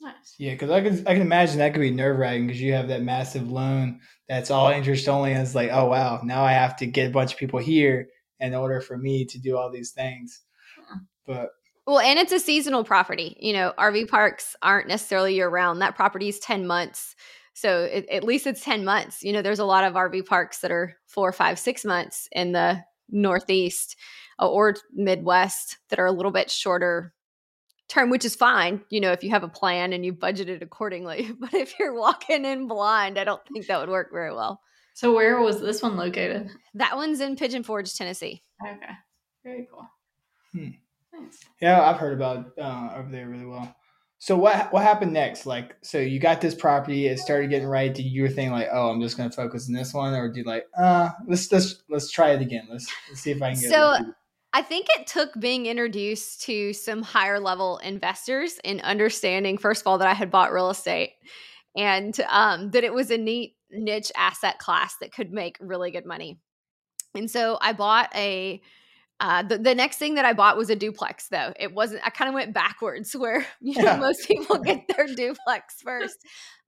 nice. 0.00 0.34
Yeah, 0.38 0.52
because 0.52 0.70
I 0.70 0.80
can 0.80 1.06
I 1.06 1.12
can 1.12 1.22
imagine 1.22 1.58
that 1.58 1.74
could 1.74 1.80
be 1.80 1.90
nerve 1.90 2.18
wracking 2.18 2.46
because 2.46 2.60
you 2.60 2.72
have 2.72 2.88
that 2.88 3.02
massive 3.02 3.50
loan 3.50 4.00
that's 4.28 4.50
all 4.50 4.68
interest 4.70 5.08
only, 5.08 5.32
and 5.32 5.42
it's 5.42 5.54
like, 5.54 5.70
oh 5.72 5.86
wow, 5.86 6.20
now 6.22 6.44
I 6.44 6.52
have 6.52 6.76
to 6.76 6.86
get 6.86 7.08
a 7.08 7.12
bunch 7.12 7.32
of 7.32 7.38
people 7.38 7.58
here 7.58 8.08
in 8.40 8.54
order 8.54 8.80
for 8.80 8.96
me 8.96 9.24
to 9.26 9.38
do 9.38 9.56
all 9.56 9.70
these 9.70 9.90
things. 9.90 10.42
But 11.26 11.50
Well, 11.86 11.98
and 11.98 12.18
it's 12.18 12.32
a 12.32 12.40
seasonal 12.40 12.84
property. 12.84 13.36
You 13.40 13.52
know, 13.52 13.72
RV 13.78 14.08
parks 14.08 14.56
aren't 14.62 14.88
necessarily 14.88 15.34
year 15.34 15.48
round. 15.48 15.80
That 15.80 15.96
property 15.96 16.28
is 16.28 16.38
10 16.38 16.66
months. 16.66 17.14
So 17.54 17.84
it, 17.84 18.08
at 18.08 18.24
least 18.24 18.46
it's 18.46 18.64
10 18.64 18.84
months. 18.84 19.22
You 19.22 19.32
know, 19.32 19.42
there's 19.42 19.58
a 19.58 19.64
lot 19.64 19.84
of 19.84 19.94
RV 19.94 20.26
parks 20.26 20.60
that 20.60 20.70
are 20.70 20.96
four, 21.06 21.32
five, 21.32 21.58
six 21.58 21.84
months 21.84 22.28
in 22.32 22.52
the 22.52 22.82
Northeast 23.10 23.96
uh, 24.38 24.48
or 24.48 24.76
Midwest 24.92 25.78
that 25.88 25.98
are 25.98 26.06
a 26.06 26.12
little 26.12 26.32
bit 26.32 26.50
shorter 26.50 27.12
term, 27.88 28.10
which 28.10 28.24
is 28.24 28.36
fine, 28.36 28.82
you 28.90 29.00
know, 29.00 29.12
if 29.12 29.24
you 29.24 29.30
have 29.30 29.42
a 29.42 29.48
plan 29.48 29.92
and 29.92 30.04
you 30.04 30.12
budget 30.12 30.48
it 30.48 30.62
accordingly. 30.62 31.30
But 31.40 31.54
if 31.54 31.78
you're 31.78 31.94
walking 31.94 32.44
in 32.44 32.68
blind, 32.68 33.18
I 33.18 33.24
don't 33.24 33.40
think 33.52 33.66
that 33.66 33.80
would 33.80 33.88
work 33.88 34.10
very 34.12 34.32
well. 34.32 34.60
So 34.94 35.14
where 35.14 35.40
was 35.40 35.60
this 35.60 35.82
one 35.82 35.96
located? 35.96 36.50
That 36.74 36.96
one's 36.96 37.20
in 37.20 37.36
Pigeon 37.36 37.62
Forge, 37.62 37.94
Tennessee. 37.94 38.42
Okay. 38.66 38.92
Very 39.44 39.68
cool. 39.70 39.88
Hmm. 40.52 40.70
Nice. 41.12 41.38
yeah, 41.60 41.82
I've 41.82 41.96
heard 41.98 42.14
about 42.14 42.52
uh, 42.58 42.94
over 42.96 43.08
there 43.10 43.28
really 43.28 43.46
well. 43.46 43.74
So 44.20 44.36
what 44.36 44.72
what 44.72 44.82
happened 44.82 45.12
next? 45.12 45.46
Like, 45.46 45.76
so 45.82 45.98
you 45.98 46.18
got 46.18 46.40
this 46.40 46.54
property, 46.54 47.06
it 47.06 47.18
started 47.18 47.50
getting 47.50 47.68
right. 47.68 47.94
Did 47.94 48.06
you 48.06 48.22
were 48.22 48.28
thinking 48.28 48.52
like, 48.52 48.68
oh, 48.72 48.90
I'm 48.90 49.00
just 49.00 49.16
gonna 49.16 49.30
focus 49.30 49.68
on 49.68 49.74
this 49.74 49.94
one, 49.94 50.14
or 50.14 50.28
did 50.28 50.38
you 50.38 50.44
like, 50.44 50.66
uh, 50.76 51.10
let's 51.26 51.50
let's 51.52 51.82
let's 51.88 52.10
try 52.10 52.30
it 52.30 52.42
again. 52.42 52.66
Let's, 52.70 52.92
let's 53.08 53.20
see 53.20 53.30
if 53.30 53.42
I 53.42 53.52
can 53.52 53.60
get. 53.60 53.70
So. 53.70 53.96
I 54.54 54.62
think 54.62 54.86
it 54.96 55.06
took 55.06 55.38
being 55.38 55.66
introduced 55.66 56.40
to 56.44 56.72
some 56.72 57.02
higher 57.02 57.38
level 57.38 57.76
investors 57.78 58.58
and 58.64 58.80
understanding, 58.80 59.58
first 59.58 59.82
of 59.82 59.86
all, 59.86 59.98
that 59.98 60.08
I 60.08 60.14
had 60.14 60.30
bought 60.30 60.52
real 60.54 60.70
estate 60.70 61.12
and 61.76 62.18
um, 62.30 62.70
that 62.70 62.82
it 62.82 62.94
was 62.94 63.10
a 63.10 63.18
neat 63.18 63.56
niche 63.70 64.10
asset 64.16 64.58
class 64.58 64.96
that 65.02 65.12
could 65.12 65.32
make 65.32 65.58
really 65.60 65.90
good 65.90 66.06
money. 66.06 66.40
And 67.14 67.30
so 67.30 67.58
I 67.60 67.74
bought 67.74 68.10
a. 68.16 68.62
Uh, 69.20 69.42
the, 69.42 69.58
the 69.58 69.74
next 69.74 69.96
thing 69.96 70.14
that 70.14 70.24
I 70.24 70.32
bought 70.32 70.56
was 70.56 70.70
a 70.70 70.76
duplex, 70.76 71.28
though. 71.28 71.52
It 71.58 71.74
wasn't, 71.74 72.02
I 72.06 72.10
kind 72.10 72.28
of 72.28 72.34
went 72.34 72.54
backwards 72.54 73.14
where, 73.16 73.46
you 73.60 73.76
know, 73.82 73.90
Yeah. 73.92 73.96
most 73.96 74.26
people 74.28 74.58
get 74.58 74.86
their 74.96 75.06
duplex 75.14 75.82
first. 75.82 76.18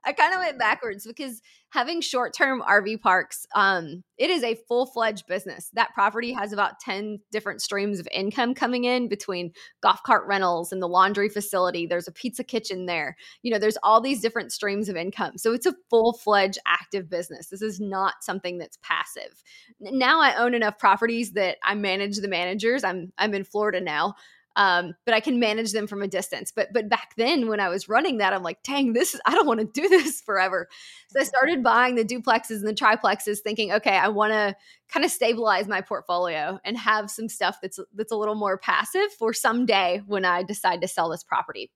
I 0.04 0.12
kind 0.12 0.32
of 0.32 0.40
went 0.40 0.58
backwards 0.58 1.06
because 1.06 1.42
having 1.70 2.00
short-term 2.00 2.62
RV 2.62 3.00
parks, 3.00 3.46
um, 3.54 4.02
it 4.18 4.30
is 4.30 4.42
a 4.42 4.54
full-fledged 4.66 5.26
business. 5.26 5.70
That 5.74 5.94
property 5.94 6.32
has 6.32 6.52
about 6.52 6.80
10 6.80 7.20
different 7.30 7.62
streams 7.62 8.00
of 8.00 8.08
income 8.12 8.54
coming 8.54 8.84
in 8.84 9.08
between 9.08 9.52
golf 9.82 10.02
cart 10.02 10.26
rentals 10.26 10.72
and 10.72 10.82
the 10.82 10.88
laundry 10.88 11.28
facility. 11.28 11.86
There's 11.86 12.08
a 12.08 12.12
pizza 12.12 12.42
kitchen 12.42 12.86
there. 12.86 13.16
You 13.42 13.52
know, 13.52 13.58
there's 13.58 13.78
all 13.82 14.00
these 14.00 14.20
different 14.20 14.52
streams 14.52 14.88
of 14.88 14.96
income. 14.96 15.36
So 15.36 15.52
it's 15.52 15.66
a 15.66 15.74
full-fledged 15.90 16.58
active 16.66 17.08
business. 17.08 17.48
This 17.48 17.62
is 17.62 17.78
not 17.78 18.14
something 18.22 18.58
that's 18.58 18.78
passive. 18.82 19.42
Now 19.80 20.20
I 20.20 20.34
own 20.34 20.54
enough 20.54 20.78
properties 20.78 21.32
that 21.32 21.58
I 21.62 21.74
manage 21.74 22.16
the 22.16 22.28
managers. 22.28 22.84
I'm 22.84 23.12
I'm 23.18 23.34
in 23.34 23.44
Florida 23.44 23.80
now 23.80 24.14
um, 24.60 24.94
but 25.06 25.14
I 25.14 25.20
can 25.20 25.40
manage 25.40 25.72
them 25.72 25.86
from 25.86 26.02
a 26.02 26.06
distance. 26.06 26.52
But 26.54 26.68
but 26.74 26.90
back 26.90 27.14
then 27.16 27.48
when 27.48 27.60
I 27.60 27.70
was 27.70 27.88
running 27.88 28.18
that, 28.18 28.34
I'm 28.34 28.42
like, 28.42 28.62
dang, 28.62 28.92
this 28.92 29.14
is, 29.14 29.20
I 29.24 29.30
don't 29.30 29.46
want 29.46 29.60
to 29.60 29.80
do 29.80 29.88
this 29.88 30.20
forever. 30.20 30.68
So 31.08 31.18
I 31.18 31.24
started 31.24 31.62
buying 31.62 31.94
the 31.94 32.04
duplexes 32.04 32.56
and 32.56 32.68
the 32.68 32.74
triplexes, 32.74 33.38
thinking, 33.38 33.72
okay, 33.72 33.96
I 33.96 34.08
want 34.08 34.34
to 34.34 34.54
kind 34.92 35.06
of 35.06 35.10
stabilize 35.10 35.66
my 35.66 35.80
portfolio 35.80 36.60
and 36.62 36.76
have 36.76 37.10
some 37.10 37.30
stuff 37.30 37.56
that's 37.62 37.80
that's 37.94 38.12
a 38.12 38.16
little 38.16 38.34
more 38.34 38.58
passive 38.58 39.10
for 39.18 39.32
someday 39.32 40.02
when 40.06 40.26
I 40.26 40.42
decide 40.42 40.82
to 40.82 40.88
sell 40.88 41.08
this 41.08 41.24
property. 41.24 41.72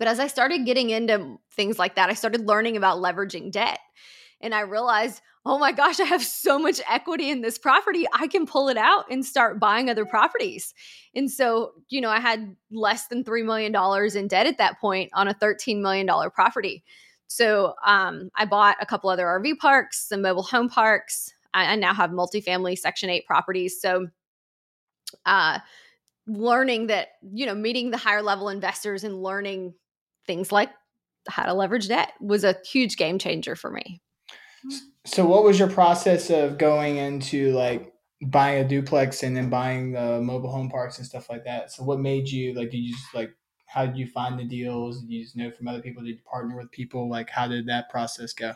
But 0.00 0.08
as 0.08 0.18
I 0.18 0.26
started 0.26 0.66
getting 0.66 0.90
into 0.90 1.36
things 1.52 1.78
like 1.78 1.94
that, 1.94 2.10
I 2.10 2.14
started 2.14 2.48
learning 2.48 2.76
about 2.76 2.98
leveraging 2.98 3.52
debt. 3.52 3.78
And 4.42 4.54
I 4.54 4.60
realized, 4.60 5.20
oh 5.44 5.58
my 5.58 5.72
gosh, 5.72 5.98
I 5.98 6.04
have 6.04 6.22
so 6.22 6.58
much 6.58 6.80
equity 6.88 7.30
in 7.30 7.40
this 7.40 7.58
property. 7.58 8.06
I 8.12 8.26
can 8.28 8.46
pull 8.46 8.68
it 8.68 8.76
out 8.76 9.06
and 9.10 9.24
start 9.24 9.58
buying 9.58 9.90
other 9.90 10.06
properties. 10.06 10.72
And 11.14 11.30
so, 11.30 11.72
you 11.88 12.00
know, 12.00 12.10
I 12.10 12.20
had 12.20 12.54
less 12.70 13.08
than 13.08 13.24
$3 13.24 13.44
million 13.44 13.74
in 14.16 14.28
debt 14.28 14.46
at 14.46 14.58
that 14.58 14.80
point 14.80 15.10
on 15.14 15.28
a 15.28 15.34
$13 15.34 15.80
million 15.80 16.08
property. 16.30 16.84
So 17.26 17.74
um, 17.84 18.30
I 18.36 18.44
bought 18.44 18.76
a 18.80 18.86
couple 18.86 19.10
other 19.10 19.24
RV 19.24 19.58
parks, 19.58 20.08
some 20.08 20.22
mobile 20.22 20.42
home 20.42 20.68
parks. 20.68 21.32
I, 21.54 21.72
I 21.72 21.76
now 21.76 21.94
have 21.94 22.10
multifamily 22.10 22.78
Section 22.78 23.10
8 23.10 23.26
properties. 23.26 23.80
So, 23.80 24.08
uh, 25.26 25.58
learning 26.26 26.86
that, 26.86 27.08
you 27.32 27.46
know, 27.46 27.54
meeting 27.54 27.90
the 27.90 27.96
higher 27.96 28.22
level 28.22 28.48
investors 28.48 29.02
and 29.02 29.22
learning 29.22 29.74
things 30.26 30.52
like 30.52 30.70
how 31.28 31.44
to 31.44 31.54
leverage 31.54 31.88
debt 31.88 32.12
was 32.20 32.44
a 32.44 32.56
huge 32.64 32.96
game 32.96 33.18
changer 33.18 33.56
for 33.56 33.70
me. 33.70 34.01
Mm-hmm. 34.66 34.76
So 35.04 35.26
what 35.26 35.44
was 35.44 35.58
your 35.58 35.68
process 35.68 36.30
of 36.30 36.58
going 36.58 36.96
into 36.96 37.52
like 37.52 37.92
buying 38.26 38.64
a 38.64 38.68
duplex 38.68 39.22
and 39.22 39.36
then 39.36 39.50
buying 39.50 39.92
the 39.92 40.20
mobile 40.20 40.50
home 40.50 40.70
parks 40.70 40.98
and 40.98 41.06
stuff 41.06 41.28
like 41.28 41.44
that? 41.44 41.72
So 41.72 41.82
what 41.82 42.00
made 42.00 42.28
you 42.28 42.54
like? 42.54 42.70
Did 42.70 42.78
you 42.78 42.92
just 42.92 43.14
like? 43.14 43.30
How 43.66 43.86
did 43.86 43.96
you 43.96 44.06
find 44.06 44.38
the 44.38 44.44
deals? 44.44 45.00
Did 45.00 45.10
you 45.10 45.22
just 45.22 45.34
know 45.34 45.50
from 45.50 45.66
other 45.66 45.80
people? 45.80 46.02
Did 46.02 46.10
you 46.10 46.18
partner 46.30 46.58
with 46.58 46.70
people? 46.70 47.08
Like, 47.08 47.30
how 47.30 47.48
did 47.48 47.66
that 47.68 47.88
process 47.88 48.34
go? 48.34 48.52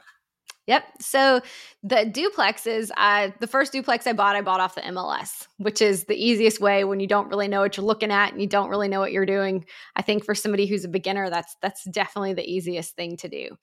Yep. 0.67 0.85
So 1.01 1.41
the 1.83 1.97
duplexes, 1.97 2.91
I 2.97 3.33
the 3.39 3.47
first 3.47 3.73
duplex 3.73 4.07
I 4.07 4.13
bought, 4.13 4.35
I 4.35 4.43
bought 4.43 4.61
off 4.61 4.75
the 4.75 4.81
MLS, 4.83 5.47
which 5.59 5.81
is 5.81 6.05
the 6.05 6.17
easiest 6.17 6.61
way 6.61 6.83
when 6.85 6.99
you 6.99 7.07
don't 7.07 7.29
really 7.29 7.47
know 7.47 7.61
what 7.61 7.77
you're 7.77 7.87
looking 7.87 8.11
at 8.11 8.33
and 8.33 8.41
you 8.41 8.49
don't 8.49 8.69
really 8.69 8.89
know 8.89 8.99
what 8.99 9.13
you're 9.13 9.27
doing. 9.27 9.65
I 9.95 10.03
think 10.03 10.25
for 10.25 10.35
somebody 10.35 10.67
who's 10.67 10.85
a 10.85 10.89
beginner, 10.89 11.31
that's 11.31 11.57
that's 11.63 11.85
definitely 11.85 12.35
the 12.35 12.45
easiest 12.45 12.97
thing 12.97 13.17
to 13.19 13.29
do. 13.29 13.57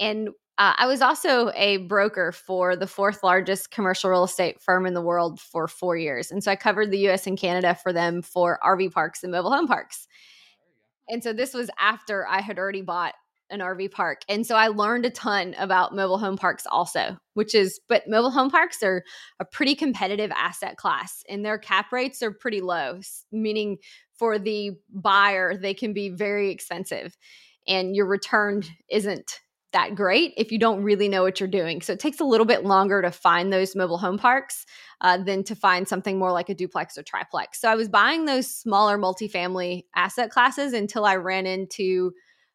And 0.00 0.30
Uh, 0.60 0.74
I 0.76 0.86
was 0.86 1.00
also 1.00 1.50
a 1.54 1.78
broker 1.78 2.32
for 2.32 2.76
the 2.76 2.86
fourth 2.86 3.22
largest 3.22 3.70
commercial 3.70 4.10
real 4.10 4.24
estate 4.24 4.60
firm 4.60 4.84
in 4.84 4.92
the 4.92 5.00
world 5.00 5.40
for 5.40 5.66
four 5.66 5.96
years. 5.96 6.30
And 6.30 6.44
so 6.44 6.52
I 6.52 6.56
covered 6.56 6.90
the 6.90 7.08
US 7.08 7.26
and 7.26 7.38
Canada 7.38 7.74
for 7.74 7.94
them 7.94 8.20
for 8.20 8.58
RV 8.62 8.92
parks 8.92 9.22
and 9.22 9.32
mobile 9.32 9.50
home 9.50 9.66
parks. 9.66 10.06
And 11.08 11.24
so 11.24 11.32
this 11.32 11.54
was 11.54 11.70
after 11.78 12.26
I 12.28 12.42
had 12.42 12.58
already 12.58 12.82
bought 12.82 13.14
an 13.48 13.60
RV 13.60 13.90
park. 13.92 14.20
And 14.28 14.46
so 14.46 14.54
I 14.54 14.68
learned 14.68 15.06
a 15.06 15.10
ton 15.10 15.54
about 15.58 15.96
mobile 15.96 16.18
home 16.18 16.36
parks 16.36 16.66
also, 16.70 17.16
which 17.32 17.54
is, 17.54 17.80
but 17.88 18.06
mobile 18.06 18.30
home 18.30 18.50
parks 18.50 18.82
are 18.82 19.02
a 19.40 19.46
pretty 19.46 19.74
competitive 19.74 20.30
asset 20.32 20.76
class 20.76 21.24
and 21.26 21.42
their 21.42 21.56
cap 21.56 21.90
rates 21.90 22.22
are 22.22 22.32
pretty 22.32 22.60
low, 22.60 23.00
meaning 23.32 23.78
for 24.12 24.38
the 24.38 24.72
buyer, 24.92 25.56
they 25.56 25.72
can 25.72 25.94
be 25.94 26.10
very 26.10 26.50
expensive 26.50 27.16
and 27.66 27.96
your 27.96 28.04
return 28.04 28.62
isn't 28.90 29.40
that 29.72 29.94
great 29.94 30.34
if 30.36 30.50
you 30.50 30.58
don't 30.58 30.82
really 30.82 31.08
know 31.08 31.22
what 31.22 31.38
you're 31.38 31.48
doing. 31.48 31.80
So 31.80 31.92
it 31.92 32.00
takes 32.00 32.20
a 32.20 32.24
little 32.24 32.46
bit 32.46 32.64
longer 32.64 33.02
to 33.02 33.10
find 33.10 33.52
those 33.52 33.76
mobile 33.76 33.98
home 33.98 34.18
parks 34.18 34.66
uh, 35.00 35.18
than 35.18 35.44
to 35.44 35.54
find 35.54 35.86
something 35.86 36.18
more 36.18 36.32
like 36.32 36.48
a 36.48 36.54
duplex 36.54 36.98
or 36.98 37.02
triplex. 37.02 37.60
So 37.60 37.68
I 37.68 37.76
was 37.76 37.88
buying 37.88 38.24
those 38.24 38.48
smaller 38.48 38.98
multifamily 38.98 39.84
asset 39.94 40.30
classes 40.30 40.72
until 40.72 41.04
I 41.04 41.16
ran 41.16 41.46
into 41.46 42.12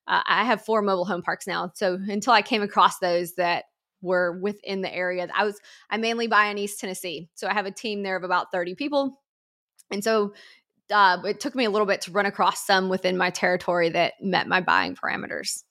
uh, 0.08 0.22
I 0.28 0.44
have 0.44 0.64
four 0.64 0.82
mobile 0.82 1.06
home 1.06 1.24
parks 1.24 1.48
now. 1.48 1.72
So 1.74 1.98
until 2.08 2.34
I 2.34 2.42
came 2.44 2.62
across 2.62 3.00
those 3.00 3.34
that 3.36 3.66
were 4.02 4.40
within 4.40 4.82
the 4.82 4.94
area, 4.94 5.28
I 5.34 5.46
was 5.46 5.60
I 5.90 5.98
mainly 5.98 6.28
buy 6.28 6.48
in 6.48 6.58
East 6.58 6.80
Tennessee. 6.80 7.30
So 7.34 7.48
I 7.48 7.54
have 7.54 7.66
a 7.66 7.72
team 7.72 8.04
there 8.04 8.16
of 8.16 8.24
about 8.24 8.52
30 8.52 8.76
people. 8.76 9.20
And 9.90 10.04
so 10.04 10.34
uh, 10.92 11.18
it 11.26 11.40
took 11.40 11.56
me 11.56 11.66
a 11.66 11.70
little 11.70 11.88
bit 11.88 12.02
to 12.02 12.12
run 12.12 12.26
across 12.26 12.66
some 12.66 12.90
within 12.90 13.18
my 13.18 13.32
territory 13.32 13.90
that 13.90 14.14
met 14.22 14.48
my 14.48 14.62
buying 14.62 14.96
parameters. 14.96 15.64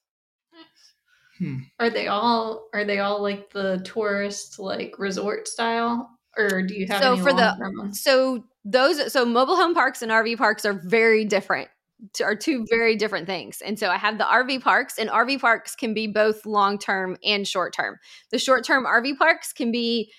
Hmm. 1.38 1.58
Are 1.80 1.90
they 1.90 2.06
all 2.06 2.68
are 2.72 2.84
they 2.84 3.00
all 3.00 3.22
like 3.22 3.50
the 3.50 3.82
tourist 3.84 4.58
like 4.58 4.98
resort 4.98 5.48
style 5.48 6.10
or 6.36 6.62
do 6.62 6.74
you 6.74 6.86
have 6.88 7.02
so 7.02 7.16
for 7.16 7.32
the 7.32 7.54
ones? 7.76 8.02
so 8.02 8.44
those 8.64 9.12
so 9.12 9.24
mobile 9.24 9.56
home 9.56 9.74
parks 9.74 10.02
and 10.02 10.10
RV 10.12 10.38
parks 10.38 10.64
are 10.64 10.80
very 10.84 11.24
different 11.24 11.68
are 12.22 12.34
two 12.34 12.66
very 12.68 12.96
different 12.96 13.26
things. 13.26 13.62
And 13.64 13.78
so 13.78 13.88
I 13.88 13.96
have 13.96 14.18
the 14.18 14.24
RV 14.24 14.62
parks, 14.62 14.98
and 14.98 15.08
RV 15.08 15.40
parks 15.40 15.74
can 15.74 15.94
be 15.94 16.06
both 16.06 16.44
long 16.44 16.78
term 16.78 17.16
and 17.24 17.46
short 17.46 17.72
term. 17.72 17.98
The 18.30 18.38
short 18.38 18.64
term 18.64 18.84
RV 18.84 19.16
parks 19.16 19.52
can 19.52 19.70
be 19.70 20.12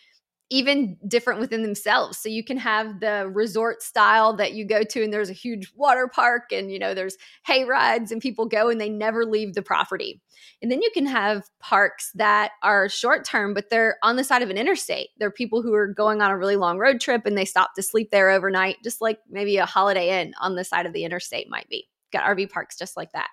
even 0.51 0.97
different 1.07 1.39
within 1.39 1.63
themselves. 1.63 2.19
So 2.19 2.29
you 2.29 2.43
can 2.43 2.57
have 2.57 2.99
the 2.99 3.29
resort 3.33 3.81
style 3.81 4.35
that 4.35 4.53
you 4.53 4.65
go 4.65 4.83
to 4.83 5.03
and 5.03 5.11
there's 5.11 5.29
a 5.29 5.33
huge 5.33 5.71
water 5.75 6.07
park 6.07 6.51
and 6.51 6.71
you 6.71 6.77
know 6.77 6.93
there's 6.93 7.17
hay 7.45 7.65
rides 7.65 8.11
and 8.11 8.21
people 8.21 8.45
go 8.45 8.69
and 8.69 8.79
they 8.79 8.89
never 8.89 9.25
leave 9.25 9.55
the 9.55 9.63
property. 9.63 10.21
And 10.61 10.71
then 10.71 10.81
you 10.81 10.91
can 10.93 11.07
have 11.07 11.49
parks 11.59 12.11
that 12.15 12.51
are 12.61 12.89
short 12.89 13.25
term 13.25 13.55
but 13.55 13.69
they're 13.71 13.97
on 14.03 14.17
the 14.17 14.23
side 14.23 14.43
of 14.43 14.51
an 14.51 14.57
interstate. 14.57 15.09
They're 15.17 15.31
people 15.31 15.63
who 15.63 15.73
are 15.73 15.87
going 15.87 16.21
on 16.21 16.29
a 16.29 16.37
really 16.37 16.57
long 16.57 16.77
road 16.77 17.01
trip 17.01 17.25
and 17.25 17.35
they 17.35 17.45
stop 17.45 17.73
to 17.75 17.83
sleep 17.83 18.11
there 18.11 18.29
overnight 18.29 18.77
just 18.83 19.01
like 19.01 19.19
maybe 19.27 19.57
a 19.57 19.65
holiday 19.65 20.21
inn 20.21 20.33
on 20.39 20.55
the 20.55 20.63
side 20.63 20.85
of 20.85 20.93
the 20.93 21.05
interstate 21.05 21.49
might 21.49 21.69
be. 21.69 21.87
Got 22.13 22.23
RV 22.25 22.51
parks 22.51 22.77
just 22.77 22.95
like 22.95 23.11
that. 23.13 23.29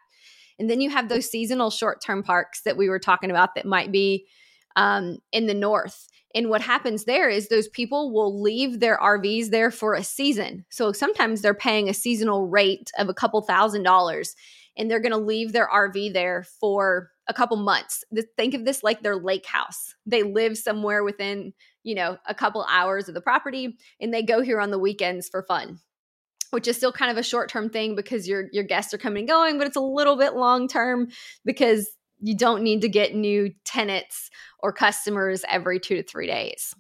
And 0.58 0.70
then 0.70 0.80
you 0.80 0.88
have 0.90 1.08
those 1.08 1.30
seasonal 1.30 1.70
short 1.70 2.00
term 2.00 2.22
parks 2.22 2.62
that 2.62 2.78
we 2.78 2.88
were 2.88 2.98
talking 2.98 3.30
about 3.30 3.54
that 3.54 3.66
might 3.66 3.92
be 3.92 4.26
um, 4.76 5.18
in 5.30 5.46
the 5.46 5.54
north 5.54 6.08
and 6.34 6.48
what 6.48 6.60
happens 6.60 7.04
there 7.04 7.28
is 7.28 7.48
those 7.48 7.68
people 7.68 8.12
will 8.12 8.40
leave 8.40 8.80
their 8.80 8.98
RVs 8.98 9.50
there 9.50 9.70
for 9.70 9.94
a 9.94 10.04
season. 10.04 10.64
So 10.70 10.92
sometimes 10.92 11.42
they're 11.42 11.54
paying 11.54 11.88
a 11.88 11.94
seasonal 11.94 12.48
rate 12.48 12.90
of 12.98 13.08
a 13.08 13.14
couple 13.14 13.40
thousand 13.42 13.82
dollars 13.82 14.34
and 14.76 14.90
they're 14.90 15.00
going 15.00 15.12
to 15.12 15.18
leave 15.18 15.52
their 15.52 15.68
RV 15.68 16.12
there 16.12 16.44
for 16.60 17.10
a 17.28 17.34
couple 17.34 17.56
months. 17.58 18.04
Think 18.36 18.54
of 18.54 18.64
this 18.64 18.82
like 18.82 19.02
their 19.02 19.16
lake 19.16 19.46
house. 19.46 19.94
They 20.06 20.22
live 20.22 20.56
somewhere 20.56 21.04
within, 21.04 21.52
you 21.82 21.94
know, 21.94 22.18
a 22.26 22.34
couple 22.34 22.64
hours 22.68 23.08
of 23.08 23.14
the 23.14 23.20
property 23.20 23.76
and 24.00 24.12
they 24.12 24.22
go 24.22 24.40
here 24.40 24.60
on 24.60 24.70
the 24.70 24.78
weekends 24.78 25.28
for 25.28 25.42
fun. 25.42 25.78
Which 26.50 26.68
is 26.68 26.76
still 26.76 26.92
kind 26.92 27.10
of 27.10 27.16
a 27.16 27.22
short-term 27.22 27.70
thing 27.70 27.96
because 27.96 28.28
your 28.28 28.44
your 28.52 28.64
guests 28.64 28.92
are 28.92 28.98
coming 28.98 29.22
and 29.22 29.28
going, 29.28 29.56
but 29.56 29.66
it's 29.66 29.76
a 29.76 29.80
little 29.80 30.16
bit 30.16 30.34
long-term 30.34 31.08
because 31.46 31.88
you 32.22 32.36
don't 32.36 32.62
need 32.62 32.80
to 32.80 32.88
get 32.88 33.14
new 33.14 33.52
tenants 33.64 34.30
or 34.60 34.72
customers 34.72 35.44
every 35.48 35.78
two 35.78 35.96
to 35.96 36.02
three 36.02 36.26
days. 36.26 36.74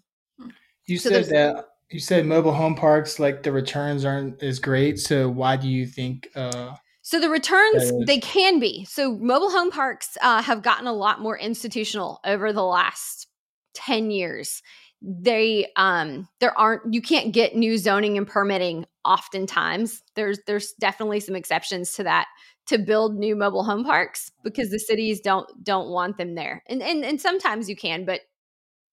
You 0.86 0.98
so 0.98 1.10
said 1.10 1.26
that 1.26 1.66
you 1.90 2.00
said 2.00 2.24
mobile 2.24 2.54
home 2.54 2.74
parks 2.74 3.18
like 3.18 3.42
the 3.42 3.52
returns 3.52 4.04
aren't 4.04 4.42
as 4.42 4.58
great. 4.58 4.98
So 4.98 5.28
why 5.28 5.56
do 5.56 5.68
you 5.68 5.86
think? 5.86 6.28
Uh, 6.34 6.74
so 7.02 7.20
the 7.20 7.28
returns 7.28 7.92
they 8.06 8.18
can 8.18 8.60
be. 8.60 8.84
So 8.84 9.18
mobile 9.18 9.50
home 9.50 9.70
parks 9.70 10.16
uh, 10.22 10.40
have 10.40 10.62
gotten 10.62 10.86
a 10.86 10.92
lot 10.92 11.20
more 11.20 11.36
institutional 11.36 12.20
over 12.24 12.52
the 12.52 12.64
last 12.64 13.26
ten 13.74 14.10
years. 14.10 14.62
They 15.02 15.66
um 15.76 16.28
there 16.40 16.56
aren't 16.56 16.94
you 16.94 17.02
can't 17.02 17.32
get 17.32 17.56
new 17.56 17.76
zoning 17.76 18.16
and 18.16 18.26
permitting 18.26 18.86
oftentimes. 19.04 20.02
There's 20.14 20.38
there's 20.46 20.72
definitely 20.80 21.20
some 21.20 21.34
exceptions 21.34 21.94
to 21.94 22.04
that 22.04 22.28
to 22.66 22.78
build 22.78 23.16
new 23.16 23.34
mobile 23.34 23.64
home 23.64 23.84
parks 23.84 24.30
because 24.44 24.70
the 24.70 24.78
cities 24.78 25.20
don't 25.20 25.48
don't 25.62 25.90
want 25.90 26.16
them 26.18 26.34
there. 26.34 26.62
And 26.68 26.82
and 26.82 27.04
and 27.04 27.20
sometimes 27.20 27.68
you 27.68 27.76
can, 27.76 28.04
but 28.04 28.20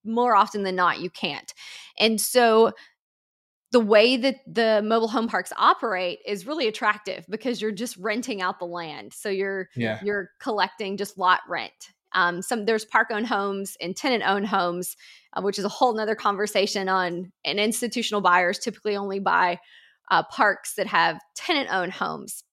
more 0.04 0.36
often 0.36 0.64
than 0.64 0.76
not 0.76 1.00
you 1.00 1.10
can't. 1.10 1.54
And 2.00 2.20
so 2.20 2.72
the 3.72 3.80
way 3.80 4.18
that 4.18 4.38
the 4.48 4.82
mobile 4.84 5.08
home 5.08 5.28
parks 5.28 5.54
operate 5.58 6.20
is 6.26 6.48
really 6.48 6.68
attractive 6.68 7.26
because 7.30 7.62
you're 7.62 7.72
just 7.72 7.98
renting 7.98 8.42
out 8.42 8.60
the 8.60 8.66
land. 8.66 9.14
So 9.14 9.30
you're 9.30 9.70
yeah. 9.76 10.00
you're 10.04 10.32
collecting 10.40 10.98
just 10.98 11.18
lot 11.18 11.42
rent. 11.48 11.94
Um, 12.14 12.42
some 12.42 12.66
there's 12.66 12.86
park 12.86 13.10
owned 13.12 13.28
homes 13.28 13.78
and 13.80 13.96
tenant 13.96 14.24
owned 14.26 14.48
homes, 14.48 14.96
uh, 15.34 15.42
which 15.42 15.60
is 15.60 15.66
a 15.66 15.70
whole 15.70 15.94
nother 15.94 16.16
conversation 16.16 16.90
on. 16.90 17.32
And 17.46 17.60
institutional 17.60 18.22
buyers 18.22 18.58
typically 18.58 18.96
only 18.96 19.20
buy 19.20 19.60
uh, 20.10 20.24
parks 20.24 20.74
that 20.76 20.88
have 20.88 21.20
tenant 21.36 21.70
owned 21.72 21.94
homes. 21.94 22.44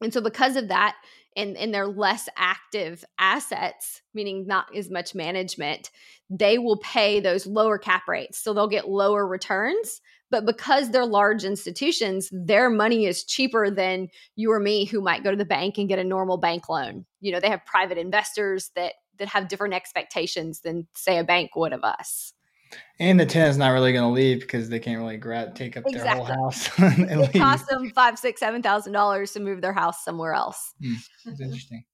And 0.00 0.12
so 0.12 0.20
because 0.20 0.56
of 0.56 0.68
that, 0.68 0.96
and, 1.36 1.56
and 1.56 1.74
their 1.74 1.86
less 1.86 2.28
active 2.36 3.04
assets, 3.18 4.02
meaning 4.14 4.46
not 4.46 4.66
as 4.76 4.90
much 4.90 5.14
management, 5.14 5.90
they 6.30 6.58
will 6.58 6.78
pay 6.78 7.20
those 7.20 7.46
lower 7.46 7.78
cap 7.78 8.02
rates. 8.08 8.38
So 8.38 8.54
they'll 8.54 8.68
get 8.68 8.88
lower 8.88 9.26
returns. 9.26 10.00
But 10.30 10.46
because 10.46 10.90
they're 10.90 11.06
large 11.06 11.44
institutions, 11.44 12.28
their 12.32 12.70
money 12.70 13.06
is 13.06 13.24
cheaper 13.24 13.70
than 13.70 14.08
you 14.36 14.52
or 14.52 14.60
me 14.60 14.84
who 14.84 15.00
might 15.00 15.24
go 15.24 15.30
to 15.30 15.36
the 15.36 15.44
bank 15.44 15.78
and 15.78 15.88
get 15.88 15.98
a 15.98 16.04
normal 16.04 16.38
bank 16.38 16.68
loan. 16.68 17.04
You 17.20 17.32
know, 17.32 17.40
they 17.40 17.50
have 17.50 17.64
private 17.66 17.98
investors 17.98 18.70
that 18.74 18.94
that 19.18 19.28
have 19.28 19.48
different 19.48 19.74
expectations 19.74 20.60
than 20.60 20.88
say 20.94 21.18
a 21.18 21.24
bank 21.24 21.54
would 21.54 21.72
of 21.72 21.84
us. 21.84 22.33
And 22.98 23.18
the 23.18 23.26
tenant's 23.26 23.58
not 23.58 23.70
really 23.70 23.92
going 23.92 24.04
to 24.04 24.14
leave 24.14 24.40
because 24.40 24.68
they 24.68 24.78
can't 24.78 25.00
really 25.00 25.16
grab 25.16 25.54
take 25.54 25.76
up 25.76 25.84
exactly. 25.86 26.26
their 26.26 26.36
whole 26.36 26.44
house. 26.44 26.70
and 26.78 27.10
it 27.10 27.18
leave. 27.18 27.32
costs 27.32 27.68
them 27.68 27.90
five, 27.90 28.18
six, 28.18 28.40
seven 28.40 28.62
thousand 28.62 28.92
dollars 28.92 29.32
to 29.32 29.40
move 29.40 29.60
their 29.60 29.72
house 29.72 30.04
somewhere 30.04 30.32
else. 30.32 30.74
Hmm, 30.82 30.94
that's 31.24 31.40
interesting. 31.40 31.84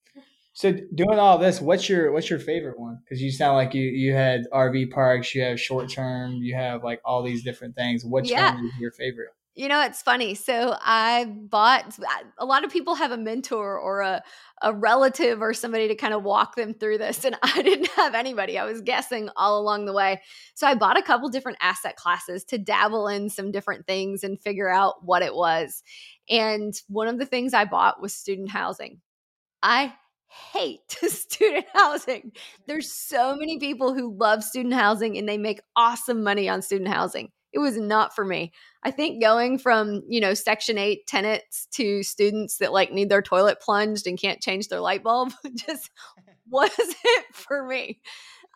So 0.53 0.73
doing 0.95 1.19
all 1.19 1.39
this, 1.39 1.61
what's 1.61 1.89
your 1.89 2.13
what's 2.13 2.29
your 2.29 2.39
favorite 2.39 2.79
one? 2.79 2.99
Because 3.03 3.23
you 3.23 3.31
sound 3.31 3.57
like 3.57 3.73
you 3.73 3.83
you 3.83 4.13
had 4.13 4.43
RV 4.53 4.91
parks, 4.91 5.35
you 5.35 5.43
have 5.43 5.59
short 5.61 5.89
term, 5.89 6.35
you 6.35 6.55
have 6.55 6.85
like 6.85 7.01
all 7.05 7.23
these 7.23 7.43
different 7.43 7.75
things. 7.75 8.05
Which 8.05 8.31
yeah. 8.31 8.55
one 8.55 8.67
is 8.67 8.73
your 8.79 8.91
favorite? 8.91 9.31
You 9.61 9.69
know, 9.69 9.83
it's 9.83 10.01
funny. 10.01 10.35
So 10.35 10.75
I 10.81 11.27
bought 11.27 11.99
a 12.39 12.47
lot 12.47 12.65
of 12.65 12.73
people 12.73 12.95
have 12.95 13.11
a 13.11 13.19
mentor 13.19 13.79
or 13.79 14.01
a, 14.01 14.23
a 14.63 14.73
relative 14.73 15.43
or 15.43 15.53
somebody 15.53 15.87
to 15.89 15.95
kind 15.95 16.15
of 16.15 16.23
walk 16.23 16.57
them 16.57 16.73
through 16.73 16.97
this. 16.97 17.27
And 17.27 17.37
I 17.43 17.61
didn't 17.61 17.89
have 17.89 18.15
anybody. 18.15 18.57
I 18.57 18.65
was 18.65 18.81
guessing 18.81 19.29
all 19.37 19.61
along 19.61 19.85
the 19.85 19.93
way. 19.93 20.23
So 20.55 20.67
I 20.67 20.77
bought 20.77 20.99
a 20.99 21.03
couple 21.03 21.29
different 21.29 21.59
asset 21.61 21.97
classes 21.97 22.43
to 22.45 22.57
dabble 22.57 23.09
in 23.09 23.29
some 23.29 23.53
different 23.53 23.87
things 23.87 24.25
and 24.25 24.41
figure 24.41 24.71
out 24.71 25.05
what 25.05 25.21
it 25.21 25.35
was. 25.35 25.83
And 26.31 26.73
one 26.89 27.09
of 27.09 27.19
the 27.19 27.27
things 27.27 27.53
I 27.53 27.67
bought 27.67 28.01
was 28.01 28.15
student 28.15 28.49
housing. 28.49 29.03
I 29.63 29.93
hate 30.55 30.91
student 30.91 31.67
housing. 31.75 32.33
There's 32.67 32.91
so 32.91 33.37
many 33.37 33.59
people 33.59 33.93
who 33.93 34.17
love 34.17 34.43
student 34.43 34.73
housing 34.73 35.19
and 35.19 35.29
they 35.29 35.37
make 35.37 35.61
awesome 35.77 36.25
money 36.25 36.49
on 36.49 36.63
student 36.63 36.89
housing 36.89 37.31
it 37.53 37.59
was 37.59 37.77
not 37.77 38.15
for 38.15 38.25
me. 38.25 38.53
I 38.83 38.91
think 38.91 39.21
going 39.21 39.59
from, 39.59 40.03
you 40.09 40.21
know, 40.21 40.35
section 40.35 40.79
8 40.79 41.07
tenants 41.07 41.67
to 41.73 42.03
students 42.03 42.59
that 42.59 42.73
like 42.73 42.93
need 42.93 43.11
their 43.11 43.23
toilet 43.23 43.61
plunged 43.61 44.07
and 44.07 44.19
can't 44.19 44.41
change 44.41 44.69
their 44.69 44.81
light 44.81 45.03
bulb 45.03 45.33
just 45.55 45.91
wasn't 46.51 46.97
for 47.33 47.67
me. 47.67 48.01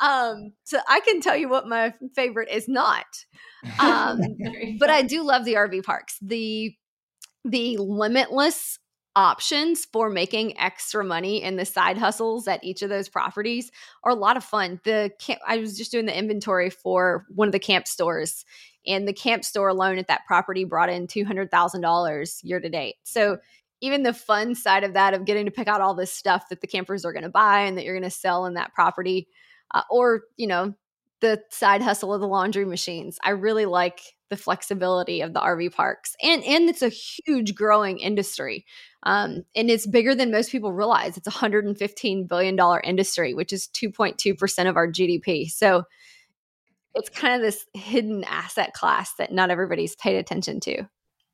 Um 0.00 0.52
so 0.64 0.78
I 0.88 1.00
can 1.00 1.20
tell 1.20 1.36
you 1.36 1.48
what 1.48 1.68
my 1.68 1.92
favorite 2.14 2.48
is 2.50 2.68
not. 2.68 3.06
Um 3.78 4.20
but 4.78 4.90
I 4.90 5.02
do 5.02 5.22
love 5.22 5.44
the 5.44 5.54
RV 5.54 5.84
parks. 5.84 6.18
The 6.20 6.74
the 7.44 7.76
limitless 7.76 8.78
options 9.16 9.84
for 9.84 10.10
making 10.10 10.58
extra 10.58 11.04
money 11.04 11.42
in 11.42 11.56
the 11.56 11.64
side 11.64 11.96
hustles 11.96 12.48
at 12.48 12.64
each 12.64 12.82
of 12.82 12.88
those 12.88 13.08
properties 13.08 13.70
are 14.02 14.10
a 14.10 14.16
lot 14.16 14.36
of 14.36 14.42
fun. 14.42 14.80
The 14.84 15.12
camp, 15.20 15.40
I 15.46 15.58
was 15.58 15.76
just 15.76 15.92
doing 15.92 16.06
the 16.06 16.18
inventory 16.18 16.70
for 16.70 17.24
one 17.28 17.46
of 17.46 17.52
the 17.52 17.60
camp 17.60 17.86
stores 17.86 18.44
and 18.86 19.06
the 19.06 19.12
camp 19.12 19.44
store 19.44 19.68
alone 19.68 19.98
at 19.98 20.08
that 20.08 20.26
property 20.26 20.64
brought 20.64 20.90
in 20.90 21.06
$200,000 21.06 22.38
year 22.42 22.60
to 22.60 22.68
date. 22.68 22.96
So 23.04 23.38
even 23.80 24.02
the 24.02 24.14
fun 24.14 24.54
side 24.54 24.82
of 24.82 24.94
that 24.94 25.12
of 25.12 25.26
getting 25.26 25.44
to 25.44 25.50
pick 25.50 25.68
out 25.68 25.82
all 25.82 25.94
this 25.94 26.12
stuff 26.12 26.48
that 26.48 26.62
the 26.62 26.66
campers 26.66 27.04
are 27.04 27.12
going 27.12 27.22
to 27.22 27.28
buy 27.28 27.60
and 27.60 27.76
that 27.76 27.84
you're 27.84 27.98
going 27.98 28.02
to 28.02 28.10
sell 28.10 28.46
in 28.46 28.54
that 28.54 28.72
property 28.72 29.28
uh, 29.72 29.82
or 29.90 30.22
you 30.36 30.46
know 30.46 30.74
the 31.20 31.40
side 31.50 31.82
hustle 31.82 32.12
of 32.14 32.20
the 32.20 32.26
laundry 32.26 32.64
machines 32.64 33.18
i 33.22 33.30
really 33.30 33.66
like 33.66 34.00
the 34.30 34.36
flexibility 34.36 35.20
of 35.20 35.32
the 35.32 35.40
rv 35.40 35.72
parks 35.72 36.16
and 36.22 36.42
and 36.44 36.68
it's 36.68 36.82
a 36.82 36.88
huge 36.88 37.54
growing 37.54 37.98
industry 37.98 38.64
um, 39.06 39.44
and 39.54 39.70
it's 39.70 39.86
bigger 39.86 40.14
than 40.14 40.30
most 40.30 40.50
people 40.50 40.72
realize 40.72 41.18
it's 41.18 41.26
a 41.26 41.30
115 41.30 42.26
billion 42.26 42.56
dollar 42.56 42.80
industry 42.80 43.34
which 43.34 43.52
is 43.52 43.68
2.2% 43.68 44.68
of 44.68 44.76
our 44.76 44.88
gdp 44.88 45.50
so 45.50 45.84
it's 46.94 47.08
kind 47.08 47.34
of 47.34 47.40
this 47.40 47.66
hidden 47.74 48.24
asset 48.24 48.72
class 48.72 49.14
that 49.14 49.32
not 49.32 49.50
everybody's 49.50 49.96
paid 49.96 50.16
attention 50.16 50.60
to 50.60 50.84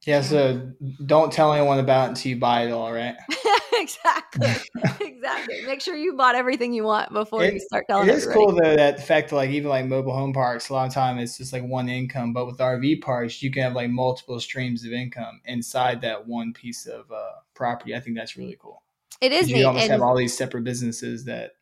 yeah, 0.07 0.23
so 0.23 0.71
don't 1.05 1.31
tell 1.31 1.53
anyone 1.53 1.79
about 1.79 2.07
it 2.07 2.09
until 2.11 2.31
you 2.31 2.39
buy 2.39 2.63
it 2.65 2.71
all, 2.71 2.91
right? 2.91 3.17
exactly. 3.75 4.49
exactly. 5.01 5.63
Make 5.67 5.83
sure 5.83 5.95
you 5.95 6.15
bought 6.15 6.35
everything 6.35 6.73
you 6.73 6.85
want 6.85 7.13
before 7.13 7.45
it, 7.45 7.53
you 7.53 7.61
start 7.61 7.85
telling 7.87 8.09
It 8.09 8.15
is 8.15 8.27
everybody. 8.27 8.47
cool 8.47 8.61
though 8.63 8.77
that 8.77 8.97
the 8.97 9.03
fact 9.03 9.29
that 9.29 9.37
like 9.37 9.51
even 9.51 9.69
like 9.69 9.85
mobile 9.85 10.15
home 10.15 10.33
parks, 10.33 10.71
a 10.71 10.73
lot 10.73 10.89
of 10.89 10.95
time 10.95 11.19
it's 11.19 11.37
just 11.37 11.53
like 11.53 11.65
one 11.65 11.91
income, 11.91 12.33
but 12.33 12.47
with 12.47 12.57
RV 12.57 13.03
parks, 13.03 13.43
you 13.43 13.51
can 13.51 13.63
have 13.63 13.75
like 13.75 13.91
multiple 13.91 14.41
streams 14.41 14.87
of 14.87 14.93
income 14.93 15.43
inside 15.45 16.01
that 16.01 16.27
one 16.27 16.55
piece 16.55 16.87
of 16.87 17.13
uh, 17.13 17.33
property. 17.55 17.95
I 17.95 18.01
think 18.01 18.17
that's 18.17 18.39
really 18.39 18.57
cool. 18.59 18.83
It 19.21 19.33
is. 19.33 19.51
You 19.51 19.67
almost 19.67 19.83
and- 19.83 19.93
have 19.93 20.01
all 20.01 20.17
these 20.17 20.35
separate 20.35 20.65
businesses 20.65 21.27
that 21.27 21.53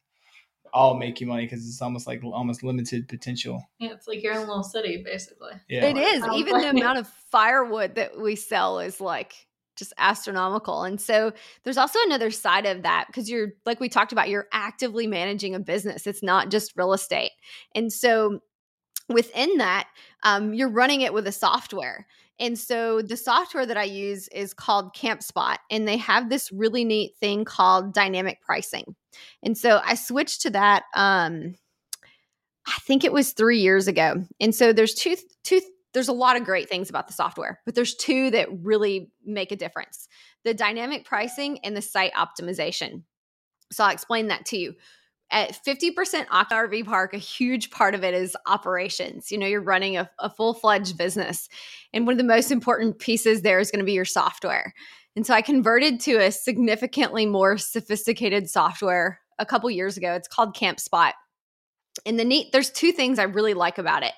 all 0.79 0.95
make 0.95 1.21
you 1.21 1.27
money 1.27 1.45
because 1.45 1.67
it's 1.67 1.83
almost 1.83 2.07
like 2.07 2.23
almost 2.23 2.63
limited 2.63 3.09
potential. 3.09 3.69
Yeah, 3.81 3.91
it's 3.91 4.07
like 4.07 4.23
you're 4.23 4.35
in 4.35 4.39
a 4.39 4.43
little 4.43 4.63
city, 4.63 5.03
basically. 5.05 5.53
Yeah, 5.69 5.87
it 5.87 5.97
is. 5.97 6.23
Even 6.35 6.61
the 6.61 6.71
amount 6.71 6.99
of 6.99 7.09
firewood 7.33 7.97
that 7.97 8.17
we 8.17 8.37
sell 8.37 8.79
is 8.79 9.01
like 9.01 9.35
just 9.77 9.93
astronomical. 9.99 10.85
And 10.85 11.01
so 11.01 11.33
there's 11.65 11.79
also 11.79 11.99
another 12.07 12.31
side 12.31 12.65
of 12.65 12.83
that 12.83 13.07
because 13.09 13.29
you're 13.29 13.55
like 13.67 13.81
we 13.81 13.89
talked 13.89 14.13
about, 14.13 14.29
you're 14.29 14.47
actively 14.53 15.09
managing 15.09 15.57
a 15.57 15.61
business. 15.61 16.07
It's 16.07 16.23
not 16.23 16.49
just 16.49 16.77
real 16.77 16.93
estate. 16.93 17.33
And 17.75 17.93
so 17.93 18.39
within 19.09 19.59
that, 19.59 19.89
um, 20.23 20.55
you're 20.55 20.71
running 20.71 21.01
it 21.01 21.13
with 21.13 21.27
a 21.27 21.33
software. 21.33 22.07
And 22.41 22.59
so 22.59 23.03
the 23.03 23.17
software 23.17 23.67
that 23.67 23.77
I 23.77 23.85
use 23.85 24.29
is 24.29 24.55
called 24.55 24.95
CampSpot, 24.95 25.57
and 25.71 25.87
they 25.87 25.97
have 25.97 26.29
this 26.29 26.53
really 26.53 26.85
neat 26.85 27.17
thing 27.19 27.45
called 27.45 27.93
dynamic 27.93 28.41
pricing. 28.41 28.95
And 29.43 29.57
so 29.59 29.81
I 29.85 29.95
switched 29.95 30.43
to 30.43 30.51
that. 30.51 30.85
Um, 30.95 31.55
I 32.67 32.79
think 32.83 33.05
it 33.05 33.13
was 33.13 33.33
three 33.33 33.59
years 33.59 33.89
ago. 33.89 34.25
And 34.41 34.55
so 34.55 34.73
there's 34.73 34.95
two 34.95 35.17
two. 35.43 35.61
There's 35.95 36.09
a 36.09 36.13
lot 36.13 36.37
of 36.37 36.45
great 36.45 36.69
things 36.69 36.91
about 36.91 37.07
the 37.07 37.15
software, 37.15 37.61
but 37.65 37.75
there's 37.75 37.95
two 37.95 38.31
that 38.31 38.49
really 38.63 39.11
make 39.25 39.53
a 39.53 39.57
difference: 39.57 40.07
the 40.45 40.55
dynamic 40.55 41.05
pricing 41.05 41.59
and 41.65 41.77
the 41.77 41.83
site 41.83 42.13
optimization. 42.13 43.03
So 43.73 43.85
I'll 43.85 43.93
explain 43.93 44.29
that 44.29 44.47
to 44.47 44.59
you 44.59 44.75
at 45.31 45.59
50% 45.65 46.27
RV 46.27 46.87
Park, 46.87 47.13
a 47.13 47.19
huge 47.19 47.71
part 47.71 47.95
of 47.95 48.03
it 48.03 48.15
is 48.15 48.37
operations. 48.47 49.31
You 49.31 49.39
know, 49.39 49.47
you're 49.47 49.61
running 49.61 49.97
a, 49.97 50.11
a 50.19 50.31
full 50.31 50.55
fledged 50.55 50.97
business. 50.97 51.49
And 51.93 52.07
one 52.07 52.15
of 52.15 52.19
the 52.19 52.25
most 52.25 52.51
important 52.51 52.99
pieces 52.99 53.43
there 53.43 53.59
is 53.59 53.71
going 53.71 53.81
to 53.81 53.85
be 53.85 53.93
your 53.93 54.05
software. 54.05 54.73
And 55.17 55.27
so 55.27 55.35
I 55.35 55.43
converted 55.43 56.01
to 56.01 56.17
a 56.17 56.31
significantly 56.31 57.27
more 57.27 57.59
sophisticated 57.59 58.49
software 58.49 59.21
a 59.39 59.45
couple 59.45 59.71
years 59.71 59.97
ago. 59.97 60.15
It's 60.15 60.29
called 60.29 60.57
CampSpot. 60.57 61.13
And 62.07 62.19
the 62.19 62.25
neat, 62.25 62.53
there's 62.53 62.71
two 62.71 62.93
things 62.93 63.19
I 63.19 63.25
really 63.25 63.55
like 63.55 63.79
about 63.79 64.03
it. 64.03 64.13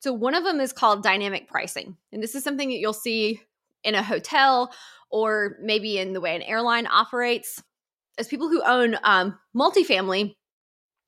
So 0.00 0.12
one 0.12 0.34
of 0.34 0.44
them 0.44 0.60
is 0.60 0.72
called 0.72 1.02
dynamic 1.02 1.48
pricing. 1.48 1.96
And 2.12 2.22
this 2.22 2.34
is 2.34 2.44
something 2.44 2.68
that 2.68 2.76
you'll 2.76 2.92
see 2.92 3.40
in 3.82 3.94
a 3.94 4.02
hotel 4.02 4.72
or 5.10 5.56
maybe 5.62 5.98
in 5.98 6.12
the 6.12 6.20
way 6.20 6.36
an 6.36 6.42
airline 6.42 6.86
operates. 6.86 7.62
As 8.18 8.28
people 8.28 8.48
who 8.48 8.62
own 8.64 8.96
um, 9.02 9.38
multifamily, 9.56 10.34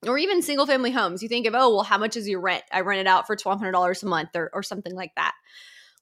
or 0.09 0.19
even 0.19 0.43
single 0.43 0.67
family 0.67 0.91
homes. 0.91 1.23
You 1.23 1.29
think 1.29 1.47
of, 1.47 1.55
oh, 1.55 1.75
well, 1.75 1.83
how 1.83 1.99
much 1.99 2.17
is 2.17 2.29
your 2.29 2.41
rent? 2.41 2.65
I 2.73 2.81
rent 2.81 3.01
it 3.01 3.07
out 3.07 3.27
for 3.27 3.37
$1,200 3.37 4.03
a 4.03 4.07
month 4.07 4.31
or, 4.35 4.51
or 4.53 4.63
something 4.63 4.95
like 4.95 5.13
that. 5.17 5.35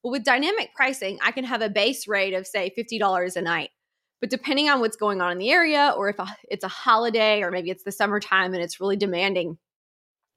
Well, 0.02 0.12
with 0.12 0.24
dynamic 0.24 0.74
pricing, 0.74 1.18
I 1.22 1.30
can 1.30 1.44
have 1.44 1.62
a 1.62 1.70
base 1.70 2.06
rate 2.06 2.34
of, 2.34 2.46
say, 2.46 2.72
$50 2.76 3.36
a 3.36 3.42
night. 3.42 3.70
But 4.20 4.30
depending 4.30 4.68
on 4.68 4.80
what's 4.80 4.96
going 4.96 5.20
on 5.20 5.32
in 5.32 5.38
the 5.38 5.50
area, 5.50 5.92
or 5.96 6.08
if 6.08 6.20
uh, 6.20 6.26
it's 6.50 6.64
a 6.64 6.68
holiday, 6.68 7.42
or 7.42 7.50
maybe 7.50 7.70
it's 7.70 7.84
the 7.84 7.92
summertime 7.92 8.54
and 8.54 8.62
it's 8.62 8.80
really 8.80 8.96
demanding, 8.96 9.58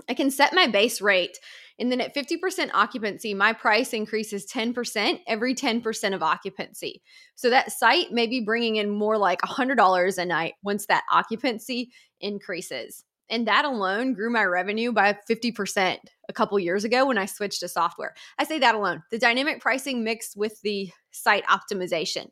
I 0.10 0.14
can 0.14 0.32
set 0.32 0.54
my 0.54 0.68
base 0.68 1.01
rate. 1.01 1.38
And 1.80 1.92
then 1.92 2.01
at 2.01 2.16
50% 2.16 2.72
occupancy, 2.74 3.34
my 3.34 3.53
price 3.53 3.94
increases 3.94 4.46
10% 4.51 5.20
every 5.27 5.53
10% 5.53 6.14
of 6.14 6.24
occupancy. 6.24 7.01
So 7.36 7.50
that 7.50 7.72
site 7.72 8.12
may 8.12 8.25
be 8.27 8.42
bringing 8.42 8.77
in 8.77 8.90
more 8.90 9.18
like 9.18 9.42
$100 9.42 10.18
a 10.18 10.25
night 10.25 10.53
once 10.64 10.88
that 10.88 11.03
occupancy 11.12 11.92
increases. 12.20 13.03
And 13.29 13.48
that 13.48 13.66
alone 13.66 14.13
grew 14.13 14.29
my 14.29 14.44
revenue 14.44 14.92
by 14.92 15.18
50% 15.29 15.98
a 16.29 16.33
couple 16.33 16.57
years 16.59 16.83
ago 16.83 17.05
when 17.05 17.18
I 17.18 17.25
switched 17.25 17.59
to 17.59 17.68
software. 17.68 18.13
I 18.37 18.46
say 18.46 18.59
that 18.59 18.75
alone. 18.75 19.03
The 19.11 19.20
dynamic 19.20 19.59
pricing 19.59 20.03
mixed 20.03 20.37
with 20.37 20.61
the 20.61 20.90
site 21.11 21.44
optimization. 21.46 22.27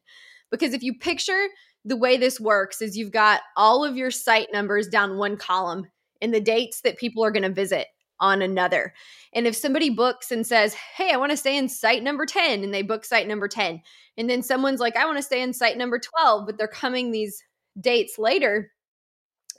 Because 0.51 0.73
if 0.73 0.83
you 0.83 0.97
picture 0.97 1.47
the 1.83 1.97
way 1.97 2.17
this 2.17 2.39
works 2.39 2.81
is 2.81 2.97
you've 2.97 3.11
got 3.11 3.41
all 3.57 3.83
of 3.83 3.97
your 3.97 4.11
site 4.11 4.47
numbers 4.53 4.87
down 4.87 5.17
one 5.17 5.37
column 5.37 5.87
and 6.21 6.33
the 6.33 6.39
dates 6.39 6.81
that 6.81 6.97
people 6.97 7.23
are 7.23 7.31
going 7.31 7.43
to 7.43 7.49
visit 7.49 7.87
on 8.19 8.41
another. 8.41 8.93
And 9.33 9.45
if 9.45 9.55
somebody 9.55 9.89
books 9.89 10.31
and 10.31 10.47
says, 10.47 10.73
Hey, 10.73 11.11
I 11.11 11.17
want 11.17 11.31
to 11.31 11.37
stay 11.37 11.57
in 11.57 11.67
site 11.67 12.01
number 12.01 12.25
10, 12.25 12.63
and 12.63 12.73
they 12.73 12.81
book 12.81 13.03
site 13.05 13.27
number 13.27 13.47
10, 13.47 13.81
and 14.17 14.29
then 14.29 14.41
someone's 14.41 14.79
like, 14.79 14.95
I 14.95 15.05
want 15.05 15.17
to 15.17 15.23
stay 15.23 15.41
in 15.41 15.53
site 15.53 15.77
number 15.77 15.99
12, 15.99 16.45
but 16.45 16.57
they're 16.57 16.67
coming 16.67 17.11
these 17.11 17.43
dates 17.79 18.17
later, 18.17 18.71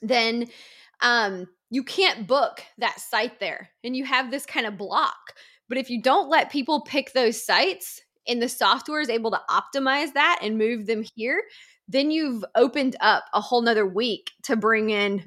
then 0.01 0.47
um, 1.01 1.47
you 1.71 1.83
can't 1.83 2.27
book 2.27 2.63
that 2.79 3.01
site 3.01 3.41
there 3.41 3.71
and 3.83 3.97
you 3.97 4.05
have 4.05 4.31
this 4.31 4.47
kind 4.47 4.67
of 4.67 4.79
block. 4.79 5.35
But 5.69 5.79
if 5.79 5.91
you 5.91 6.01
don't 6.01 6.29
let 6.29 6.53
people 6.53 6.83
pick 6.83 7.13
those 7.13 7.45
sites 7.45 8.01
and 8.27 8.41
the 8.41 8.49
software 8.49 9.01
is 9.01 9.09
able 9.09 9.31
to 9.33 9.41
optimize 9.51 10.13
that 10.15 10.41
and 10.43 10.59
move 10.59 10.87
them 10.87 11.05
here, 11.15 11.43
then 11.89 12.11
you've 12.11 12.45
opened 12.55 12.97
up 13.01 13.25
a 13.33 13.41
whole 13.41 13.63
nother 13.63 13.87
week 13.87 14.31
to 14.45 14.57
bring 14.57 14.91
in 14.91 15.25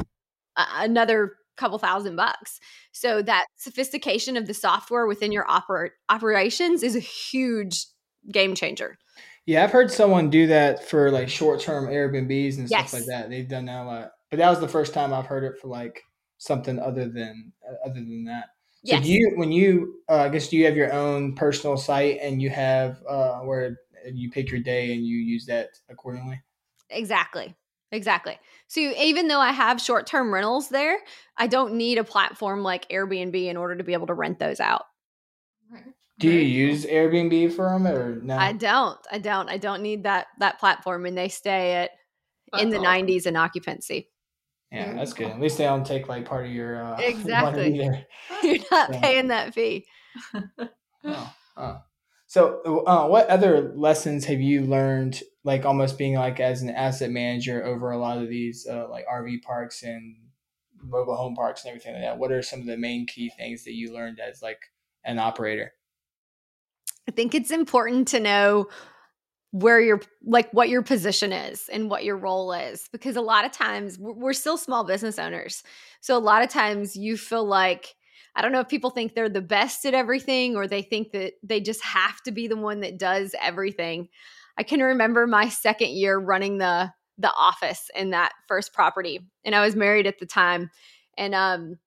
another 0.56 1.34
couple 1.58 1.78
thousand 1.78 2.16
bucks. 2.16 2.60
So 2.94 3.22
that 3.22 3.46
sophistication 3.58 4.38
of 4.38 4.48
the 4.48 4.54
software 4.54 5.08
within 5.08 5.32
your 5.32 5.46
oper- 5.46 5.90
operations 6.08 6.84
is 6.84 6.96
a 6.96 7.02
huge 7.02 7.86
game 8.32 8.56
changer. 8.56 8.98
Yeah, 9.46 9.64
I've 9.64 9.72
heard 9.72 9.92
someone 9.92 10.30
do 10.30 10.48
that 10.48 10.88
for 10.88 11.12
like 11.12 11.28
short 11.28 11.60
term 11.60 11.88
Airbnbs 11.88 12.58
and 12.58 12.70
yes. 12.70 12.90
stuff 12.90 13.00
like 13.00 13.08
that. 13.08 13.30
They've 13.30 13.48
done 13.48 13.66
that 13.66 13.84
a 13.84 13.86
lot 13.86 14.12
but 14.30 14.38
that 14.38 14.50
was 14.50 14.60
the 14.60 14.68
first 14.68 14.94
time 14.94 15.14
I've 15.14 15.26
heard 15.26 15.44
it 15.44 15.60
for 15.60 15.68
like 15.68 16.04
something 16.38 16.80
other 16.80 17.08
than 17.08 17.52
uh, 17.68 17.88
other 17.88 18.00
than 18.00 18.26
that. 18.26 18.46
So 18.86 18.96
yes. 18.96 19.06
do 19.06 19.12
you 19.12 19.34
when 19.36 19.52
you 19.52 20.02
uh, 20.10 20.18
I 20.18 20.30
guess 20.30 20.48
do 20.48 20.58
you 20.58 20.66
have 20.66 20.78
your 20.78 20.94
own 20.94 21.36
personal 21.36 21.78
site 21.78 22.20
and 22.22 22.42
you 22.42 22.50
have 22.50 23.04
uh, 23.08 23.40
where 23.40 23.78
you 24.12 24.32
pick 24.32 24.50
your 24.52 24.62
day 24.62 24.94
and 24.94 25.06
you 25.06 25.18
use 25.18 25.46
that 25.48 25.70
accordingly? 25.90 26.42
Exactly. 26.90 27.56
Exactly. 27.92 28.38
So 28.68 28.80
even 28.82 29.28
though 29.28 29.40
I 29.40 29.52
have 29.52 29.82
short-term 29.82 30.32
rentals 30.32 30.70
there, 30.70 31.00
I 31.36 31.48
don't 31.48 31.74
need 31.74 31.98
a 31.98 32.04
platform 32.04 32.62
like 32.62 32.88
Airbnb 32.90 33.48
in 33.48 33.58
order 33.58 33.76
to 33.76 33.84
be 33.84 33.94
able 33.94 34.08
to 34.08 34.14
rent 34.14 34.38
those 34.38 34.60
out. 34.60 34.84
Do 36.20 36.30
you 36.30 36.40
use 36.40 36.86
Airbnb 36.86 37.54
for 37.54 37.70
them 37.70 37.88
or 37.88 38.22
no? 38.22 38.38
I 38.38 38.52
don't. 38.52 39.00
I 39.10 39.20
don't. 39.20 39.50
I 39.50 39.58
don't 39.58 39.82
need 39.82 40.04
that 40.04 40.28
that 40.40 40.60
platform 40.60 41.06
and 41.06 41.18
they 41.18 41.30
stay 41.30 41.74
at 41.76 41.92
That's 42.52 42.64
in 42.64 42.70
the 42.70 42.78
90s 42.78 43.26
in 43.26 43.38
occupancy. 43.38 44.09
Yeah, 44.72 44.94
that's 44.94 45.14
good. 45.14 45.28
At 45.28 45.40
least 45.40 45.58
they 45.58 45.64
don't 45.64 45.86
take 45.86 46.08
like 46.08 46.26
part 46.26 46.46
of 46.46 46.52
your 46.52 46.84
uh, 46.84 46.98
exactly. 47.00 47.76
You're 48.44 48.58
not 48.72 48.94
yeah. 48.94 49.00
paying 49.02 49.28
that 49.28 49.54
fee. 49.54 49.86
oh, 51.04 51.34
oh. 51.58 51.78
So, 52.28 52.86
uh, 52.86 53.08
what 53.08 53.28
other 53.30 53.74
lessons 53.76 54.26
have 54.26 54.40
you 54.40 54.62
learned, 54.62 55.24
like 55.44 55.66
almost 55.66 55.98
being 55.98 56.14
like 56.14 56.40
as 56.40 56.62
an 56.62 56.70
asset 56.70 57.10
manager 57.10 57.66
over 57.66 57.90
a 57.90 57.98
lot 57.98 58.20
of 58.20 58.30
these 58.30 58.68
uh, 58.70 58.88
like 58.88 59.06
RV 59.12 59.42
parks 59.42 59.82
and 59.82 60.16
mobile 60.84 61.16
home 61.16 61.36
parks 61.36 61.64
and 61.64 61.70
everything 61.70 61.94
like 61.94 62.04
that? 62.04 62.20
What 62.20 62.32
are 62.32 62.44
some 62.44 62.60
of 62.60 62.68
the 62.68 62.78
main 62.78 63.08
key 63.08 63.32
things 63.36 63.64
that 63.64 63.74
you 63.74 63.92
learned 63.92 64.20
as 64.20 64.44
like 64.44 64.60
an 65.04 65.18
operator? 65.18 65.74
I 67.08 67.12
think 67.12 67.34
it's 67.34 67.50
important 67.50 68.08
to 68.10 68.20
know 68.20 68.68
where 69.52 69.82
your 69.82 70.00
like 70.24 70.52
what 70.52 70.70
your 70.70 70.84
position 70.84 71.34
is 71.34 71.70
and 71.72 71.90
what 71.90 72.04
your 72.04 72.18
role 72.18 72.52
is 72.52 72.88
because 72.92 73.16
a 73.16 73.22
lot 73.22 73.46
of 73.46 73.52
times 73.52 73.98
we're 74.00 74.34
still 74.34 74.58
small 74.58 74.84
business 74.84 75.18
owners. 75.18 75.64
So 76.02 76.16
a 76.16 76.20
lot 76.20 76.44
of 76.44 76.50
times 76.50 76.96
you 76.96 77.18
feel 77.18 77.46
like 77.46 77.96
i 78.36 78.42
don't 78.42 78.52
know 78.52 78.60
if 78.60 78.68
people 78.68 78.92
think 78.92 79.16
they're 79.16 79.28
the 79.28 79.42
best 79.42 79.86
at 79.86 79.96
everything 79.96 80.56
or 80.56 80.68
they 80.68 80.84
think 80.84 81.12
that 81.12 81.34
they 81.42 81.60
just 81.60 81.84
have 81.84 82.22
to 82.22 82.32
be 82.32 82.48
the 82.48 82.58
one 82.58 82.82
that 82.82 83.00
does 83.00 83.34
everything. 83.42 84.08
I 84.58 84.64
can 84.64 84.82
remember 84.82 85.26
my 85.26 85.50
second 85.50 85.90
year 85.90 86.18
running 86.18 86.58
the 86.58 86.92
the 87.18 87.32
office 87.34 87.90
in 87.96 88.12
that 88.12 88.32
first 88.48 88.74
property 88.74 89.20
and 89.44 89.54
i 89.54 89.64
was 89.64 89.76
married 89.76 90.08
at 90.08 90.20
the 90.20 90.26
time 90.26 90.70
and 91.18 91.36
um 91.36 91.78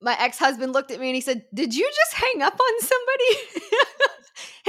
my 0.00 0.16
ex-husband 0.20 0.72
looked 0.72 0.92
at 0.92 1.00
me 1.00 1.08
and 1.08 1.16
he 1.16 1.20
said 1.20 1.44
did 1.52 1.74
you 1.74 1.84
just 1.84 2.14
hang 2.14 2.40
up 2.40 2.54
on 2.54 2.80
somebody 2.80 3.66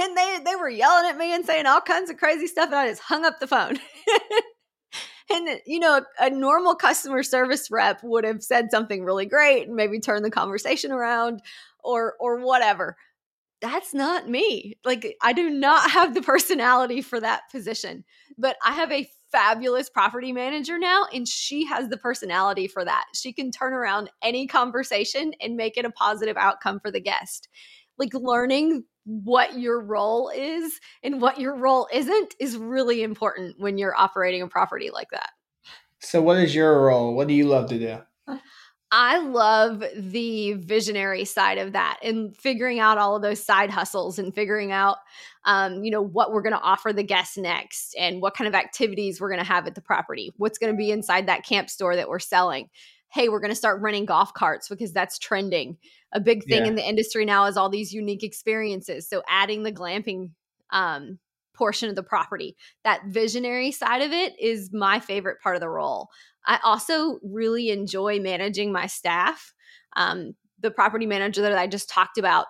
and 0.02 0.18
they 0.18 0.40
they 0.46 0.56
were 0.56 0.70
yelling 0.70 1.10
at 1.10 1.18
me 1.18 1.34
and 1.34 1.46
saying 1.46 1.66
all 1.66 1.82
kinds 1.82 2.10
of 2.10 2.18
crazy 2.18 2.48
stuff 2.48 2.68
and 2.68 2.76
i 2.76 2.88
just 2.88 3.02
hung 3.02 3.26
up 3.26 3.40
the 3.40 3.48
phone. 3.48 3.78
And 5.32 5.62
you 5.66 5.80
know 5.80 6.02
a, 6.20 6.30
normal 6.30 6.76
customer 6.76 7.22
service 7.24 7.70
rep 7.70 8.02
would 8.04 8.24
have 8.24 8.42
said 8.42 8.72
something 8.72 9.04
really 9.04 9.28
great 9.28 9.68
and 9.68 9.76
maybe 9.76 10.00
turn 10.00 10.24
the 10.24 10.32
conversation 10.32 10.92
around 10.92 11.42
or 11.84 12.16
or 12.20 12.40
whatever. 12.40 12.98
That's 13.62 13.94
not 13.94 14.28
me. 14.28 14.78
Like 14.84 15.16
i 15.22 15.34
do 15.34 15.50
not 15.50 15.92
have 15.92 16.14
the 16.14 16.22
personality 16.22 17.02
for 17.02 17.20
that 17.20 17.44
position. 17.52 18.06
But 18.38 18.58
i 18.66 18.74
have 18.74 18.92
a 18.92 19.10
fabulous 19.32 19.92
property 19.92 20.32
manager 20.32 20.80
now 20.80 21.06
and 21.14 21.28
she 21.28 21.64
has 21.66 21.90
the 21.90 21.98
personality 21.98 22.68
for 22.68 22.84
that. 22.84 23.06
She 23.14 23.32
can 23.32 23.52
turn 23.52 23.74
around 23.74 24.10
any 24.24 24.48
conversation 24.48 25.34
and 25.40 25.56
make 25.56 25.78
it 25.78 25.86
a 25.86 25.92
positive 25.92 26.38
outcome 26.38 26.80
for 26.80 26.90
the 26.90 27.00
guest. 27.00 27.48
Like 28.00 28.16
learning 28.16 28.86
what 29.10 29.58
your 29.58 29.82
role 29.82 30.30
is 30.30 30.80
and 31.02 31.19
what 31.19 31.39
your 31.39 31.56
role 31.56 31.88
isn't 31.91 32.36
is 32.39 32.56
really 32.56 33.02
important 33.02 33.60
when 33.60 33.80
you're 33.80 33.98
operating 33.98 34.43
a 34.43 34.48
property 34.48 34.91
like 34.91 35.10
that. 35.12 35.32
So, 36.00 36.22
what 36.22 36.38
is 36.38 36.54
your 36.54 36.86
role? 36.86 37.15
What 37.15 37.28
do 37.28 37.34
you 37.34 37.48
love 37.48 37.69
to 37.69 37.80
do? 37.80 38.39
I 38.91 39.19
love 39.19 39.84
the 39.95 40.54
visionary 40.54 41.26
side 41.26 41.60
of 41.60 41.74
that 41.74 42.00
and 42.04 42.36
figuring 42.36 42.80
out 42.80 42.98
all 42.98 43.15
of 43.15 43.22
those 43.22 43.43
side 43.43 43.69
hustles 43.69 44.17
and 44.17 44.34
figuring 44.34 44.72
out, 44.72 44.98
um, 45.45 45.84
you 45.84 45.91
know, 45.91 46.02
what 46.02 46.32
we're 46.32 46.41
going 46.41 46.54
to 46.54 46.62
offer 46.62 46.91
the 46.91 47.04
guests 47.04 47.38
next 47.38 47.95
and 48.00 48.19
what 48.19 48.36
kind 48.36 48.48
of 48.48 48.56
activities 48.56 49.22
we're 49.22 49.30
going 49.30 49.43
to 49.43 49.45
have 49.45 49.67
at 49.67 49.76
the 49.76 49.82
property, 49.82 50.32
what's 50.38 50.58
going 50.58 50.74
to 50.74 50.78
be 50.78 50.89
inside 50.89 51.28
that 51.28 51.45
camp 51.45 51.69
store 51.69 51.95
that 51.95 52.10
we're 52.10 52.19
selling. 52.19 52.69
Hey, 53.12 53.30
we're 53.30 53.39
going 53.39 53.52
to 53.52 53.56
start 53.56 53.82
renting 53.82 54.06
golf 54.06 54.34
carts 54.34 54.69
because 54.69 54.91
that's 54.91 55.19
trending 55.19 55.78
a 56.12 56.19
big 56.19 56.43
thing 56.45 56.63
yeah. 56.63 56.67
in 56.67 56.76
the 56.76 56.88
industry 56.88 57.26
now 57.26 57.45
is 57.45 57.58
all 57.58 57.69
these 57.69 57.93
unique 57.93 58.24
experiences. 58.24 59.08
So 59.08 59.22
adding 59.28 59.63
the 59.63 59.72
glamping 59.72 60.32
um, 60.72 61.19
portion 61.54 61.89
of 61.89 61.95
the 61.95 62.04
property, 62.04 62.56
that 62.84 63.06
visionary 63.08 63.72
side 63.72 64.02
of 64.02 64.12
it 64.12 64.34
is 64.39 64.72
my 64.74 65.00
favorite 65.00 65.41
part 65.41 65.56
of 65.56 65.62
the 65.62 65.69
role. 65.69 66.10
I 66.45 66.60
also 66.63 67.19
really 67.24 67.69
enjoy 67.69 68.19
managing 68.19 68.72
my 68.72 68.88
staff. 68.88 69.54
Um, 69.95 70.36
the 70.60 70.72
property 70.72 71.06
manager 71.06 71.41
that 71.41 71.58
I 71.58 71.67
just 71.67 71.89
talked 71.89 72.17
about 72.17 72.48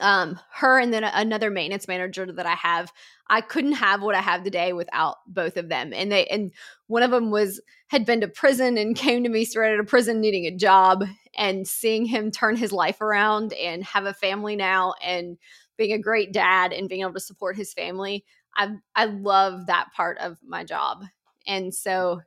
um 0.00 0.38
her 0.52 0.78
and 0.78 0.92
then 0.94 1.02
another 1.02 1.50
maintenance 1.50 1.88
manager 1.88 2.24
that 2.24 2.46
I 2.46 2.54
have 2.54 2.92
I 3.28 3.40
couldn't 3.40 3.72
have 3.72 4.02
what 4.02 4.14
I 4.14 4.20
have 4.20 4.44
today 4.44 4.72
without 4.72 5.16
both 5.26 5.56
of 5.56 5.68
them 5.68 5.92
and 5.92 6.12
they 6.12 6.26
and 6.26 6.52
one 6.86 7.02
of 7.02 7.10
them 7.10 7.32
was 7.32 7.60
had 7.88 8.06
been 8.06 8.20
to 8.20 8.28
prison 8.28 8.78
and 8.78 8.94
came 8.96 9.24
to 9.24 9.28
me 9.28 9.44
straight 9.44 9.72
out 9.72 9.80
of 9.80 9.88
prison 9.88 10.20
needing 10.20 10.46
a 10.46 10.54
job 10.54 11.04
and 11.36 11.66
seeing 11.66 12.04
him 12.04 12.30
turn 12.30 12.56
his 12.56 12.72
life 12.72 13.00
around 13.00 13.52
and 13.52 13.84
have 13.84 14.04
a 14.04 14.14
family 14.14 14.56
now 14.56 14.94
and 15.02 15.36
being 15.76 15.92
a 15.92 15.98
great 15.98 16.32
dad 16.32 16.72
and 16.72 16.88
being 16.88 17.02
able 17.02 17.12
to 17.12 17.20
support 17.20 17.56
his 17.56 17.72
family 17.72 18.24
I 18.56 18.70
I 18.94 19.06
love 19.06 19.66
that 19.66 19.92
part 19.94 20.18
of 20.18 20.38
my 20.42 20.64
job 20.64 21.04
and 21.46 21.74
so 21.74 22.20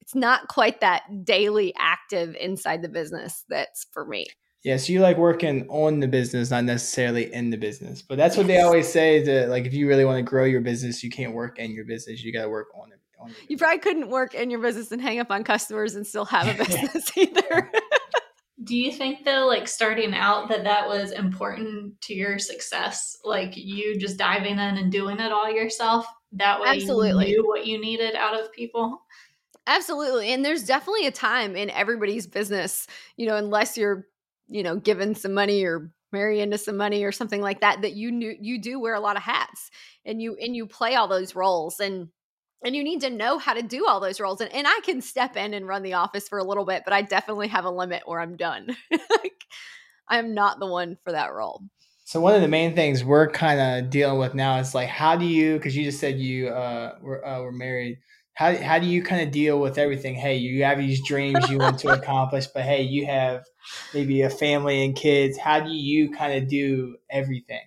it's 0.00 0.14
not 0.14 0.48
quite 0.48 0.80
that 0.80 1.24
daily 1.24 1.74
active 1.78 2.36
inside 2.36 2.82
the 2.82 2.88
business 2.88 3.44
that's 3.48 3.86
for 3.92 4.04
me 4.04 4.26
yeah, 4.66 4.78
so 4.78 4.92
you 4.92 5.00
like 5.00 5.16
working 5.16 5.64
on 5.68 6.00
the 6.00 6.08
business, 6.08 6.50
not 6.50 6.64
necessarily 6.64 7.32
in 7.32 7.50
the 7.50 7.56
business. 7.56 8.02
But 8.02 8.18
that's 8.18 8.36
what 8.36 8.48
they 8.48 8.60
always 8.60 8.92
say 8.92 9.22
that 9.22 9.48
like 9.48 9.64
if 9.64 9.72
you 9.72 9.86
really 9.86 10.04
want 10.04 10.18
to 10.18 10.24
grow 10.24 10.44
your 10.44 10.60
business, 10.60 11.04
you 11.04 11.08
can't 11.08 11.34
work 11.34 11.60
in 11.60 11.70
your 11.70 11.84
business. 11.84 12.24
You 12.24 12.32
got 12.32 12.42
to 12.42 12.48
work 12.48 12.66
on 12.74 12.90
it. 12.90 12.98
On 13.20 13.32
you 13.46 13.56
probably 13.56 13.78
couldn't 13.78 14.10
work 14.10 14.34
in 14.34 14.50
your 14.50 14.60
business 14.60 14.90
and 14.90 15.00
hang 15.00 15.20
up 15.20 15.30
on 15.30 15.44
customers 15.44 15.94
and 15.94 16.04
still 16.04 16.24
have 16.24 16.48
a 16.48 16.64
business 16.64 17.12
either. 17.16 17.70
Do 18.66 18.76
you 18.76 18.92
think 18.92 19.24
though, 19.24 19.46
like 19.46 19.68
starting 19.68 20.12
out, 20.14 20.48
that 20.48 20.64
that 20.64 20.86
was 20.88 21.12
important 21.12 22.00
to 22.02 22.14
your 22.14 22.38
success? 22.38 23.16
Like 23.24 23.56
you 23.56 23.98
just 23.98 24.18
diving 24.18 24.52
in 24.52 24.58
and 24.58 24.92
doing 24.92 25.18
it 25.20 25.32
all 25.32 25.50
yourself. 25.50 26.06
That 26.32 26.60
way, 26.60 26.68
Absolutely. 26.68 27.30
you 27.30 27.36
knew 27.42 27.48
what 27.48 27.66
you 27.66 27.80
needed 27.80 28.14
out 28.14 28.38
of 28.38 28.52
people. 28.52 29.00
Absolutely. 29.66 30.32
And 30.32 30.44
there's 30.44 30.64
definitely 30.64 31.06
a 31.06 31.12
time 31.12 31.56
in 31.56 31.70
everybody's 31.70 32.26
business, 32.26 32.86
you 33.16 33.26
know, 33.26 33.36
unless 33.36 33.76
you're 33.78 34.06
you 34.48 34.62
know, 34.62 34.76
given 34.76 35.14
some 35.14 35.34
money 35.34 35.64
or 35.64 35.90
marry 36.12 36.40
into 36.40 36.58
some 36.58 36.76
money 36.76 37.04
or 37.04 37.12
something 37.12 37.40
like 37.40 37.60
that, 37.60 37.82
that 37.82 37.94
you 37.94 38.12
knew 38.12 38.34
you 38.40 38.60
do 38.60 38.78
wear 38.78 38.94
a 38.94 39.00
lot 39.00 39.16
of 39.16 39.22
hats 39.22 39.70
and 40.04 40.22
you 40.22 40.36
and 40.40 40.54
you 40.54 40.66
play 40.66 40.94
all 40.94 41.08
those 41.08 41.34
roles 41.34 41.80
and 41.80 42.08
and 42.66 42.74
you 42.74 42.82
need 42.82 43.00
to 43.00 43.10
know 43.10 43.38
how 43.38 43.54
to 43.54 43.62
do 43.62 43.86
all 43.86 44.00
those 44.00 44.20
roles 44.20 44.40
and, 44.40 44.52
and 44.52 44.66
i 44.66 44.80
can 44.84 45.00
step 45.00 45.36
in 45.36 45.54
and 45.54 45.66
run 45.66 45.82
the 45.82 45.94
office 45.94 46.28
for 46.28 46.38
a 46.38 46.44
little 46.44 46.64
bit 46.64 46.82
but 46.84 46.92
i 46.92 47.00
definitely 47.00 47.48
have 47.48 47.64
a 47.64 47.70
limit 47.70 48.02
where 48.04 48.20
i'm 48.20 48.36
done 48.36 48.76
like 48.90 49.44
i'm 50.08 50.34
not 50.34 50.58
the 50.58 50.66
one 50.66 50.98
for 51.04 51.12
that 51.12 51.32
role 51.32 51.62
so 52.04 52.20
one 52.20 52.34
of 52.34 52.42
the 52.42 52.48
main 52.48 52.74
things 52.74 53.02
we're 53.02 53.30
kind 53.30 53.60
of 53.60 53.90
dealing 53.90 54.18
with 54.18 54.34
now 54.34 54.58
is 54.58 54.74
like 54.74 54.88
how 54.88 55.16
do 55.16 55.24
you 55.24 55.54
because 55.56 55.76
you 55.76 55.84
just 55.84 56.00
said 56.00 56.18
you 56.18 56.48
uh, 56.48 56.96
were, 57.00 57.24
uh, 57.26 57.40
were 57.40 57.52
married 57.52 57.98
how 58.36 58.54
how 58.54 58.78
do 58.78 58.86
you 58.86 59.02
kind 59.02 59.22
of 59.22 59.30
deal 59.30 59.58
with 59.58 59.78
everything? 59.78 60.14
Hey, 60.14 60.36
you 60.36 60.62
have 60.64 60.76
these 60.76 61.02
dreams 61.02 61.48
you 61.48 61.56
want 61.56 61.78
to 61.80 61.88
accomplish, 61.98 62.46
but 62.46 62.64
hey, 62.64 62.82
you 62.82 63.06
have 63.06 63.44
maybe 63.94 64.20
a 64.20 64.28
family 64.28 64.84
and 64.84 64.94
kids. 64.94 65.38
How 65.38 65.60
do 65.60 65.70
you 65.70 66.10
kind 66.10 66.34
of 66.34 66.46
do 66.46 66.98
everything? 67.10 67.62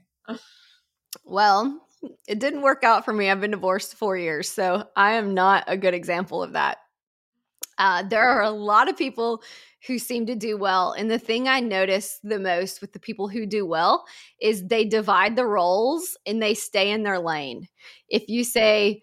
Well, 1.25 1.81
it 2.27 2.39
didn't 2.39 2.62
work 2.62 2.83
out 2.83 3.05
for 3.05 3.13
me. 3.13 3.29
I've 3.29 3.41
been 3.41 3.51
divorced 3.51 3.95
four 3.95 4.17
years, 4.17 4.49
so 4.49 4.85
I 4.95 5.13
am 5.13 5.33
not 5.33 5.63
a 5.67 5.77
good 5.77 5.93
example 5.93 6.41
of 6.43 6.53
that. 6.53 6.77
Uh, 7.77 8.03
there 8.03 8.27
are 8.27 8.41
a 8.41 8.49
lot 8.51 8.89
of 8.89 8.97
people 8.97 9.41
who 9.88 9.97
seem 9.97 10.25
to 10.25 10.35
do 10.35 10.57
well. 10.57 10.91
And 10.91 11.09
the 11.09 11.19
thing 11.19 11.47
I 11.47 11.62
notice 11.62 12.19
the 12.23 12.39
most 12.39 12.81
with 12.81 12.91
the 12.91 12.99
people 12.99 13.29
who 13.29 13.45
do 13.45 13.65
well 13.65 14.05
is 14.41 14.67
they 14.67 14.83
divide 14.83 15.35
the 15.35 15.45
roles 15.45 16.17
and 16.25 16.41
they 16.41 16.53
stay 16.53 16.91
in 16.91 17.03
their 17.03 17.19
lane. 17.19 17.67
If 18.09 18.27
you 18.27 18.43
say, 18.43 19.01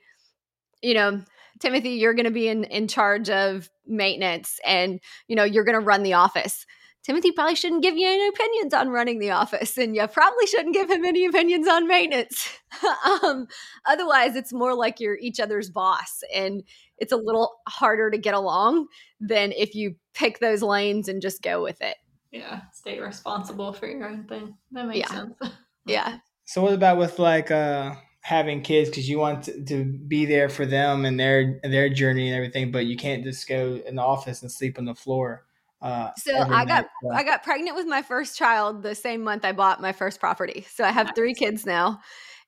you 0.83 0.93
know, 0.93 1.23
Timothy, 1.61 1.91
you're 1.93 2.13
going 2.13 2.27
to 2.27 2.31
be 2.31 2.49
in, 2.49 2.65
in 2.65 2.87
charge 2.87 3.31
of 3.31 3.71
maintenance 3.87 4.61
and, 4.65 5.01
you 5.27 5.37
know, 5.37 5.45
you're 5.45 5.65
going 5.65 5.79
to 5.79 5.85
run 5.85 6.03
the 6.03 6.13
office. 6.13 6.67
Timothy 7.07 7.31
probably 7.31 7.55
shouldn't 7.55 7.85
give 7.85 7.97
you 7.97 8.05
any 8.05 8.27
opinions 8.27 8.75
on 8.75 8.89
running 8.89 9.21
the 9.21 9.31
office, 9.31 9.79
and 9.79 9.95
you 9.95 10.05
probably 10.09 10.45
shouldn't 10.49 10.75
give 10.75 10.91
him 10.91 11.05
any 11.05 11.25
opinions 11.25 11.69
on 11.69 11.87
maintenance. 11.87 12.59
um, 13.23 13.47
otherwise, 13.87 14.35
it's 14.35 14.53
more 14.53 14.75
like 14.75 14.99
you're 14.99 15.17
each 15.19 15.39
other's 15.39 15.71
boss, 15.71 16.25
and 16.35 16.65
it's 16.99 17.13
a 17.13 17.17
little 17.17 17.61
harder 17.69 18.11
to 18.11 18.19
get 18.19 18.35
along 18.35 18.89
than 19.21 19.53
if 19.53 19.77
you 19.77 19.95
pick 20.15 20.41
those 20.41 20.63
lanes 20.63 21.07
and 21.07 21.23
just 21.23 21.43
go 21.43 21.63
with 21.63 21.81
it. 21.81 21.97
Yeah, 22.33 22.63
stay 22.73 22.99
responsible 22.99 23.73
for 23.73 23.87
your 23.87 24.09
own 24.09 24.25
thing. 24.25 24.57
That 24.73 24.89
makes 24.89 25.09
yeah. 25.09 25.17
sense. 25.17 25.35
yeah. 25.87 26.19
So, 26.45 26.61
what 26.61 26.73
about 26.73 26.99
with 26.99 27.21
like 27.21 27.53
uh, 27.53 27.95
having 28.21 28.63
kids 28.63 28.91
because 28.91 29.09
you 29.09 29.21
want 29.21 29.45
to, 29.45 29.65
to, 29.67 29.85
be 29.85 30.27
there 30.27 30.49
for 30.49 30.67
them 30.67 31.05
and 31.05 31.21
their 31.21 31.61
their 31.63 31.89
journey 31.89 32.27
and 32.27 32.37
everything, 32.37 32.73
but 32.73 32.87
you 32.87 32.97
can't 32.97 33.23
just 33.23 33.49
go 33.49 33.81
in 33.87 33.95
the 33.95 34.03
office 34.03 34.43
and 34.43 34.51
sleep 34.51 34.77
on 34.77 34.87
the 34.87 34.95
floor. 34.97 35.45
Uh, 35.87 36.11
so 36.17 36.37
I 36.37 36.65
got. 36.65 36.89
I 37.13 37.23
got 37.23 37.45
pregnant 37.45 37.77
with 37.77 37.87
my 37.87 38.03
first 38.03 38.37
child 38.37 38.83
the 38.83 38.95
same 38.95 39.23
month 39.23 39.45
I 39.45 39.53
bought 39.53 39.81
my 39.81 39.93
first 39.93 40.19
property. 40.19 40.67
So 40.69 40.85
I 40.85 40.91
have 40.91 41.07
nice. 41.07 41.15
three 41.15 41.35
kids 41.35 41.65
now, 41.65 42.01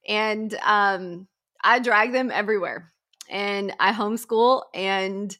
and 0.08 0.52
um, 0.64 1.28
I 1.62 1.78
drag 1.78 2.12
them 2.12 2.32
everywhere, 2.32 2.92
and 3.30 3.72
I 3.78 3.92
homeschool 3.92 4.62
and. 4.74 5.36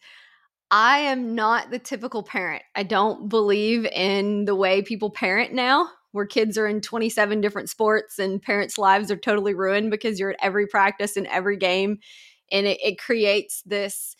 I 0.70 0.98
am 0.98 1.34
not 1.34 1.70
the 1.70 1.78
typical 1.78 2.22
parent. 2.22 2.62
I 2.74 2.82
don't 2.82 3.30
believe 3.30 3.86
in 3.86 4.44
the 4.44 4.54
way 4.54 4.82
people 4.82 5.08
parent 5.08 5.54
now 5.54 5.88
where 6.12 6.26
kids 6.26 6.58
are 6.58 6.66
in 6.66 6.82
27 6.82 7.40
different 7.40 7.70
sports 7.70 8.18
and 8.18 8.42
parents' 8.42 8.76
lives 8.76 9.10
are 9.10 9.16
totally 9.16 9.54
ruined 9.54 9.90
because 9.90 10.20
you're 10.20 10.32
at 10.32 10.36
every 10.42 10.66
practice 10.66 11.16
and 11.16 11.26
every 11.28 11.56
game. 11.56 12.00
And 12.52 12.66
it, 12.66 12.78
it 12.82 12.98
creates 12.98 13.62
this 13.62 14.14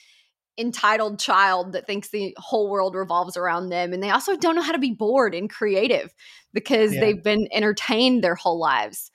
entitled 0.59 1.21
child 1.21 1.73
that 1.73 1.87
thinks 1.87 2.09
the 2.09 2.35
whole 2.37 2.69
world 2.69 2.95
revolves 2.95 3.37
around 3.37 3.69
them. 3.69 3.93
And 3.93 4.03
they 4.03 4.11
also 4.11 4.37
don't 4.37 4.57
know 4.57 4.63
how 4.63 4.73
to 4.73 4.79
be 4.79 4.93
bored 4.93 5.35
and 5.35 5.49
creative 5.49 6.13
because 6.53 6.95
yeah. 6.95 7.01
they've 7.01 7.23
been 7.23 7.49
entertained 7.53 8.25
their 8.25 8.35
whole 8.35 8.59
lives. 8.59 9.11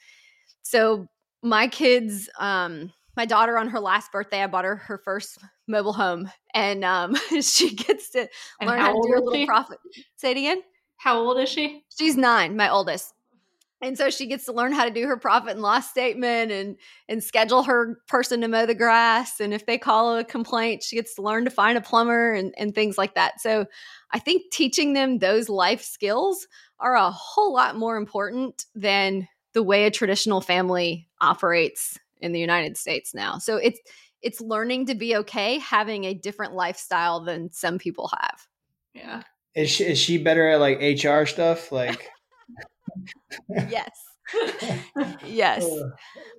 So 0.61 1.07
my 1.41 1.67
kids, 1.67 2.29
um, 2.39 2.93
my 3.15 3.25
daughter 3.25 3.57
on 3.57 3.69
her 3.69 3.79
last 3.79 4.11
birthday, 4.11 4.41
I 4.41 4.47
bought 4.47 4.65
her 4.65 4.77
her 4.77 4.97
first 4.97 5.37
mobile 5.67 5.93
home, 5.93 6.31
and 6.53 6.83
um, 6.83 7.15
she 7.41 7.75
gets 7.75 8.11
to 8.11 8.27
and 8.59 8.69
learn 8.69 8.79
how, 8.79 8.85
how 8.85 8.93
to 8.93 9.07
do 9.07 9.17
a 9.17 9.21
little 9.23 9.45
profit. 9.45 9.77
Say 10.15 10.31
it 10.31 10.37
again. 10.37 10.61
How 10.97 11.19
old 11.19 11.37
is 11.39 11.49
she? 11.49 11.83
She's 11.95 12.15
nine, 12.15 12.55
my 12.55 12.69
oldest. 12.69 13.13
And 13.83 13.97
so 13.97 14.09
she 14.09 14.27
gets 14.27 14.45
to 14.45 14.53
learn 14.53 14.71
how 14.71 14.85
to 14.85 14.91
do 14.91 15.05
her 15.07 15.17
profit 15.17 15.51
and 15.51 15.61
loss 15.61 15.89
statement 15.89 16.53
and 16.53 16.77
and 17.09 17.21
schedule 17.21 17.63
her 17.63 17.99
person 18.07 18.39
to 18.39 18.47
mow 18.47 18.65
the 18.65 18.73
grass. 18.73 19.41
And 19.41 19.53
if 19.53 19.65
they 19.65 19.77
call 19.77 20.17
a 20.17 20.23
complaint, 20.23 20.83
she 20.83 20.95
gets 20.95 21.15
to 21.15 21.21
learn 21.21 21.43
to 21.43 21.51
find 21.51 21.77
a 21.77 21.81
plumber 21.81 22.31
and, 22.31 22.53
and 22.57 22.73
things 22.73 22.97
like 22.97 23.15
that. 23.15 23.41
So 23.41 23.65
I 24.11 24.19
think 24.19 24.51
teaching 24.53 24.93
them 24.93 25.19
those 25.19 25.49
life 25.49 25.83
skills 25.83 26.47
are 26.79 26.95
a 26.95 27.11
whole 27.11 27.53
lot 27.53 27.75
more 27.75 27.97
important 27.97 28.65
than 28.73 29.27
the 29.51 29.61
way 29.61 29.85
a 29.85 29.91
traditional 29.91 30.39
family 30.39 31.09
operates 31.19 31.99
in 32.21 32.31
the 32.31 32.39
United 32.39 32.77
States 32.77 33.13
now. 33.13 33.37
So 33.37 33.57
it's 33.57 33.81
it's 34.21 34.39
learning 34.39 34.85
to 34.85 34.95
be 34.95 35.17
okay 35.17 35.59
having 35.59 36.05
a 36.05 36.13
different 36.13 36.53
lifestyle 36.53 37.19
than 37.19 37.51
some 37.51 37.79
people 37.79 38.09
have. 38.21 38.47
Yeah. 38.93 39.23
Is 39.55 39.69
she, 39.69 39.83
is 39.83 39.99
she 39.99 40.17
better 40.17 40.47
at 40.47 40.61
like 40.61 40.79
HR 40.79 41.25
stuff? 41.25 41.69
Like, 41.71 42.09
yes. 43.49 43.91
yes. 45.25 45.67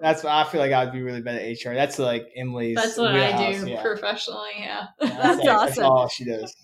That's 0.01 0.25
what 0.25 0.33
I 0.33 0.45
feel 0.45 0.61
like 0.61 0.73
I 0.73 0.85
would 0.85 0.93
be 0.93 1.03
really 1.03 1.21
bad 1.21 1.37
at 1.37 1.65
HR. 1.65 1.75
That's 1.75 1.99
like 1.99 2.27
Emily's. 2.37 2.77
That's 2.77 2.97
what 2.97 3.15
I 3.15 3.53
do 3.53 3.69
yeah. 3.69 3.83
professionally. 3.83 4.51
Yeah. 4.59 4.87
that's, 5.01 5.17
that's 5.17 5.39
like, 5.39 5.49
awesome. 5.49 5.67
That's 5.67 5.79
all 5.79 6.09
she 6.09 6.25
does. 6.25 6.55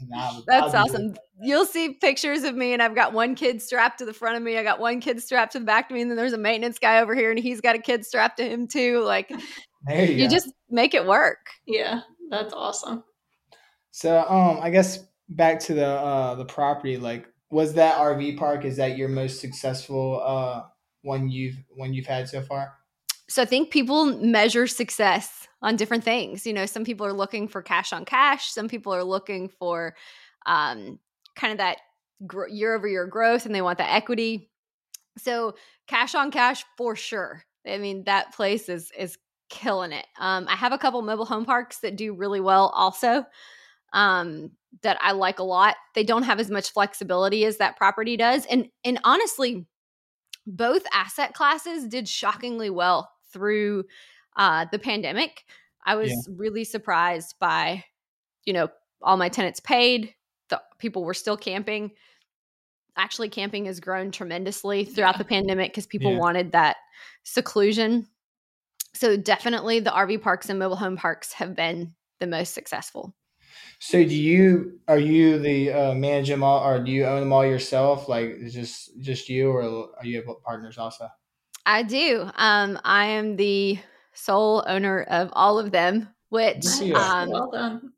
that's 0.46 0.74
awesome. 0.74 1.14
You'll 1.42 1.66
see 1.66 1.94
pictures 1.94 2.44
of 2.44 2.54
me, 2.54 2.72
and 2.72 2.82
I've 2.82 2.94
got 2.94 3.12
one 3.12 3.34
kid 3.34 3.62
strapped 3.62 3.98
to 3.98 4.04
the 4.04 4.12
front 4.12 4.36
of 4.36 4.42
me. 4.42 4.58
I 4.58 4.62
got 4.62 4.80
one 4.80 5.00
kid 5.00 5.22
strapped 5.22 5.52
to 5.52 5.58
the 5.58 5.64
back 5.64 5.90
of 5.90 5.94
me, 5.94 6.02
and 6.02 6.10
then 6.10 6.16
there's 6.16 6.32
a 6.32 6.38
maintenance 6.38 6.78
guy 6.78 7.00
over 7.00 7.14
here, 7.14 7.30
and 7.30 7.38
he's 7.38 7.60
got 7.60 7.76
a 7.76 7.80
kid 7.80 8.04
strapped 8.04 8.38
to 8.38 8.44
him 8.48 8.66
too. 8.66 9.02
Like, 9.02 9.30
you, 9.88 10.02
you 10.02 10.28
just 10.28 10.50
make 10.68 10.94
it 10.94 11.06
work. 11.06 11.38
Yeah, 11.66 12.00
that's 12.30 12.52
awesome. 12.52 13.04
So, 13.90 14.24
um, 14.28 14.58
I 14.60 14.70
guess 14.70 15.06
back 15.28 15.60
to 15.60 15.74
the 15.74 15.86
uh 15.86 16.34
the 16.34 16.44
property. 16.44 16.96
Like, 16.96 17.26
was 17.50 17.74
that 17.74 17.96
RV 17.96 18.36
park? 18.38 18.64
Is 18.64 18.76
that 18.76 18.96
your 18.96 19.08
most 19.08 19.40
successful 19.40 20.22
uh 20.24 20.62
one 21.02 21.28
you've 21.28 21.56
one 21.70 21.92
you've 21.92 22.06
had 22.06 22.28
so 22.28 22.42
far? 22.42 22.74
So 23.28 23.42
I 23.42 23.44
think 23.44 23.70
people 23.70 24.06
measure 24.06 24.66
success 24.66 25.46
on 25.62 25.76
different 25.76 26.02
things. 26.02 26.46
You 26.46 26.52
know, 26.52 26.66
some 26.66 26.84
people 26.84 27.06
are 27.06 27.12
looking 27.12 27.46
for 27.46 27.62
cash 27.62 27.92
on 27.92 28.04
cash. 28.04 28.50
Some 28.50 28.68
people 28.68 28.92
are 28.92 29.04
looking 29.04 29.48
for 29.48 29.94
um, 30.46 30.98
kind 31.36 31.52
of 31.52 31.58
that 31.58 31.78
year 32.50 32.74
over 32.74 32.88
year 32.88 33.06
growth, 33.06 33.46
and 33.46 33.54
they 33.54 33.62
want 33.62 33.78
the 33.78 33.90
equity. 33.90 34.50
So 35.18 35.54
cash 35.86 36.14
on 36.14 36.30
cash 36.30 36.64
for 36.76 36.96
sure. 36.96 37.44
I 37.66 37.78
mean, 37.78 38.04
that 38.04 38.34
place 38.34 38.68
is 38.68 38.90
is 38.98 39.18
killing 39.48 39.92
it. 39.92 40.06
Um, 40.18 40.46
I 40.48 40.56
have 40.56 40.72
a 40.72 40.78
couple 40.78 41.02
mobile 41.02 41.24
home 41.24 41.44
parks 41.44 41.78
that 41.80 41.96
do 41.96 42.14
really 42.14 42.40
well 42.40 42.68
also. 42.74 43.26
Um, 43.92 44.52
that 44.82 44.98
I 45.00 45.12
like 45.12 45.40
a 45.40 45.44
lot. 45.44 45.76
They 45.94 46.04
don't 46.04 46.22
have 46.22 46.38
as 46.38 46.48
much 46.50 46.72
flexibility 46.72 47.44
as 47.44 47.56
that 47.56 47.76
property 47.76 48.16
does, 48.16 48.46
and 48.46 48.68
and 48.84 48.98
honestly, 49.04 49.66
both 50.46 50.82
asset 50.92 51.34
classes 51.34 51.86
did 51.86 52.08
shockingly 52.08 52.70
well 52.70 53.10
through 53.32 53.84
uh, 54.36 54.66
the 54.70 54.78
pandemic. 54.78 55.44
I 55.84 55.96
was 55.96 56.10
yeah. 56.10 56.34
really 56.36 56.64
surprised 56.64 57.36
by, 57.40 57.84
you 58.44 58.52
know, 58.52 58.68
all 59.02 59.16
my 59.16 59.28
tenants 59.28 59.60
paid. 59.60 60.14
The 60.48 60.60
people 60.78 61.04
were 61.04 61.14
still 61.14 61.36
camping. 61.36 61.92
Actually, 62.96 63.28
camping 63.28 63.66
has 63.66 63.80
grown 63.80 64.10
tremendously 64.10 64.84
throughout 64.84 65.18
the 65.18 65.24
pandemic 65.24 65.72
because 65.72 65.86
people 65.86 66.12
yeah. 66.12 66.18
wanted 66.18 66.52
that 66.52 66.76
seclusion. 67.22 68.06
So 68.94 69.16
definitely, 69.16 69.80
the 69.80 69.90
RV 69.90 70.20
parks 70.22 70.50
and 70.50 70.58
mobile 70.58 70.76
home 70.76 70.96
parks 70.96 71.32
have 71.34 71.54
been 71.54 71.94
the 72.18 72.26
most 72.26 72.52
successful. 72.52 73.14
So 73.78 74.04
do 74.04 74.14
you 74.14 74.80
are 74.88 74.98
you 74.98 75.38
the 75.38 75.72
uh, 75.72 75.94
manage 75.94 76.28
them 76.28 76.42
all, 76.42 76.62
or 76.66 76.82
do 76.82 76.90
you 76.90 77.04
own 77.06 77.20
them 77.20 77.32
all 77.32 77.44
yourself? 77.44 78.08
Like 78.08 78.38
just 78.48 79.00
just 79.00 79.28
you, 79.28 79.50
or 79.50 79.62
are 79.96 80.04
you 80.04 80.16
have 80.16 80.42
partners 80.42 80.78
also? 80.78 81.08
I 81.66 81.82
do. 81.82 82.28
Um, 82.34 82.78
I 82.84 83.06
am 83.06 83.36
the 83.36 83.78
sole 84.14 84.64
owner 84.66 85.02
of 85.02 85.30
all 85.32 85.58
of 85.58 85.70
them, 85.70 86.08
which 86.30 86.66
um, 86.94 87.30
well 87.30 87.50
done. 87.50 87.92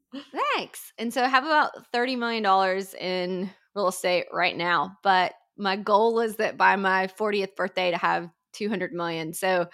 Thanks. 0.54 0.92
And 0.98 1.12
so 1.12 1.22
I 1.22 1.28
have 1.28 1.44
about 1.44 1.90
thirty 1.92 2.16
million 2.16 2.42
dollars 2.42 2.94
in 2.94 3.50
real 3.74 3.88
estate 3.88 4.26
right 4.32 4.56
now, 4.56 4.98
but 5.02 5.34
my 5.56 5.76
goal 5.76 6.20
is 6.20 6.36
that 6.36 6.56
by 6.56 6.76
my 6.76 7.06
40th 7.06 7.56
birthday 7.56 7.90
to 7.90 7.96
have 7.98 8.28
200 8.52 8.92
million. 8.92 9.32
So 9.32 9.68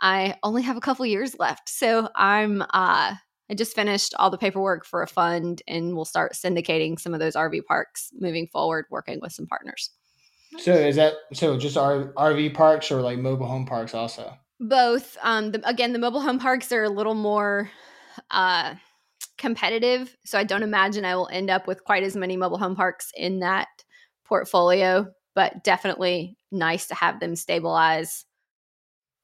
I 0.00 0.36
only 0.42 0.62
have 0.62 0.76
a 0.76 0.80
couple 0.80 1.06
years 1.06 1.38
left. 1.38 1.68
So 1.68 2.08
I'm 2.14 2.62
uh 2.70 3.14
I 3.50 3.54
just 3.54 3.74
finished 3.74 4.14
all 4.18 4.30
the 4.30 4.38
paperwork 4.38 4.86
for 4.86 5.02
a 5.02 5.06
fund 5.06 5.62
and 5.68 5.94
we'll 5.94 6.06
start 6.06 6.32
syndicating 6.32 6.98
some 6.98 7.12
of 7.12 7.20
those 7.20 7.34
RV 7.34 7.64
parks 7.66 8.10
moving 8.18 8.46
forward, 8.46 8.86
working 8.90 9.20
with 9.20 9.32
some 9.32 9.46
partners. 9.46 9.90
So 10.58 10.72
is 10.72 10.96
that 10.96 11.14
so 11.32 11.58
just 11.58 11.76
RV 11.76 12.54
parks 12.54 12.90
or 12.90 13.02
like 13.02 13.18
mobile 13.18 13.46
home 13.46 13.66
parks 13.66 13.92
also? 13.92 14.34
Both. 14.60 15.18
Um, 15.22 15.50
the, 15.50 15.68
again, 15.68 15.92
the 15.92 15.98
mobile 15.98 16.20
home 16.20 16.38
parks 16.38 16.72
are 16.72 16.84
a 16.84 16.88
little 16.88 17.14
more 17.14 17.70
uh, 18.30 18.74
competitive. 19.36 20.16
So 20.24 20.38
I 20.38 20.44
don't 20.44 20.62
imagine 20.62 21.04
I 21.04 21.16
will 21.16 21.28
end 21.30 21.50
up 21.50 21.66
with 21.66 21.84
quite 21.84 22.04
as 22.04 22.16
many 22.16 22.36
mobile 22.36 22.58
home 22.58 22.76
parks 22.76 23.10
in 23.16 23.40
that 23.40 23.68
portfolio, 24.24 25.08
but 25.34 25.64
definitely 25.64 26.38
nice 26.50 26.86
to 26.86 26.94
have 26.94 27.20
them 27.20 27.36
stabilize 27.36 28.24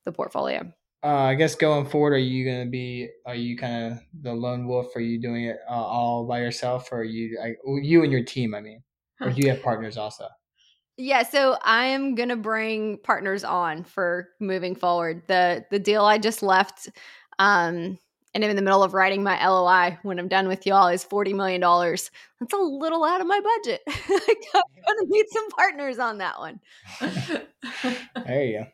the 0.05 0.13
portfolio. 0.13 0.73
Uh, 1.03 1.07
I 1.25 1.35
guess 1.35 1.55
going 1.55 1.87
forward, 1.87 2.13
are 2.13 2.19
you 2.19 2.45
going 2.45 2.65
to 2.67 2.71
be? 2.71 3.09
Are 3.25 3.35
you 3.35 3.57
kind 3.57 3.93
of 3.93 4.01
the 4.23 4.35
lone 4.35 4.67
wolf? 4.67 4.95
Are 4.95 5.01
you 5.01 5.19
doing 5.19 5.45
it 5.45 5.57
uh, 5.69 5.73
all 5.73 6.27
by 6.27 6.41
yourself, 6.41 6.91
or 6.93 6.99
are 6.99 7.05
you 7.05 7.39
like 7.41 7.57
you 7.83 8.03
and 8.03 8.13
your 8.13 8.23
team? 8.23 8.55
I 8.55 8.61
mean, 8.61 8.83
or 9.21 9.31
do 9.31 9.41
you 9.41 9.49
have 9.49 9.63
partners 9.63 9.97
also? 9.97 10.27
Yeah, 10.99 11.23
so 11.23 11.57
I 11.63 11.87
am 11.87 12.15
gonna 12.15 12.37
bring 12.37 12.99
partners 12.99 13.45
on 13.45 13.85
for 13.85 14.29
moving 14.41 14.75
forward. 14.75 15.23
The 15.27 15.65
the 15.71 15.79
deal 15.79 16.05
I 16.05 16.19
just 16.19 16.43
left, 16.43 16.91
um, 17.39 17.99
and 18.35 18.45
I'm 18.45 18.51
in 18.51 18.57
the 18.57 18.61
middle 18.61 18.83
of 18.83 18.93
writing 18.93 19.23
my 19.23 19.43
LOI 19.43 19.99
when 20.03 20.19
I'm 20.19 20.29
done 20.29 20.49
with 20.49 20.67
y'all 20.67 20.89
is 20.89 21.03
forty 21.03 21.33
million 21.33 21.63
dollars. 21.63 22.11
That's 22.41 22.53
a 22.53 22.59
little 22.59 23.05
out 23.05 23.23
of 23.23 23.27
my 23.27 23.41
budget. 23.41 23.81
I'm 23.89 24.63
gonna 24.87 25.07
need 25.07 25.25
some 25.31 25.49
partners 25.49 25.99
on 25.99 26.19
that 26.19 26.39
one. 26.39 26.61
there 28.27 28.45
you 28.45 28.59
go. 28.59 28.67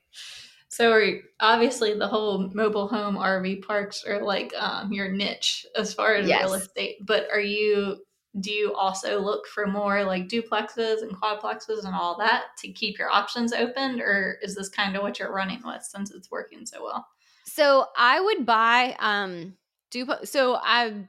So 0.77 1.21
obviously 1.41 1.95
the 1.95 2.07
whole 2.07 2.51
mobile 2.53 2.87
home 2.87 3.17
RV 3.17 3.63
parks 3.63 4.05
are 4.05 4.23
like 4.23 4.53
um, 4.59 4.93
your 4.93 5.11
niche 5.11 5.65
as 5.75 5.95
far 5.95 6.17
as 6.17 6.29
yes. 6.29 6.43
real 6.43 6.53
estate. 6.53 6.97
But 7.01 7.29
are 7.33 7.41
you 7.41 8.05
do 8.41 8.53
you 8.53 8.75
also 8.75 9.19
look 9.19 9.47
for 9.47 9.67
more 9.67 10.05
like 10.05 10.29
duplexes 10.29 11.01
and 11.01 11.17
quadplexes 11.17 11.87
and 11.87 11.95
all 11.95 12.19
that 12.19 12.49
to 12.59 12.71
keep 12.71 12.99
your 12.99 13.11
options 13.11 13.55
open, 13.55 14.03
or 14.03 14.37
is 14.43 14.55
this 14.55 14.69
kind 14.69 14.95
of 14.95 15.01
what 15.01 15.19
you're 15.19 15.33
running 15.33 15.63
with 15.65 15.83
since 15.83 16.11
it's 16.11 16.31
working 16.31 16.67
so 16.67 16.85
well? 16.85 17.07
So 17.47 17.87
I 17.97 18.21
would 18.21 18.45
buy 18.45 18.97
um 18.99 19.55
duplex. 19.91 20.29
So 20.29 20.57
I 20.57 21.09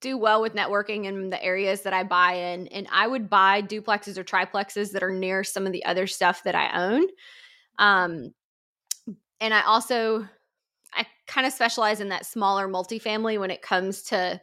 do 0.00 0.16
well 0.16 0.40
with 0.40 0.54
networking 0.54 1.06
in 1.06 1.30
the 1.30 1.42
areas 1.42 1.80
that 1.80 1.92
I 1.92 2.04
buy 2.04 2.34
in, 2.34 2.68
and 2.68 2.86
I 2.92 3.08
would 3.08 3.28
buy 3.28 3.62
duplexes 3.62 4.16
or 4.16 4.22
triplexes 4.22 4.92
that 4.92 5.02
are 5.02 5.10
near 5.10 5.42
some 5.42 5.66
of 5.66 5.72
the 5.72 5.84
other 5.86 6.06
stuff 6.06 6.44
that 6.44 6.54
I 6.54 6.92
own. 6.92 7.08
Um, 7.80 8.32
and 9.40 9.54
I 9.54 9.62
also 9.62 10.28
I 10.94 11.06
kind 11.26 11.46
of 11.46 11.52
specialize 11.52 12.00
in 12.00 12.08
that 12.08 12.26
smaller 12.26 12.68
multifamily 12.68 13.38
when 13.38 13.50
it 13.50 13.62
comes 13.62 14.02
to 14.04 14.40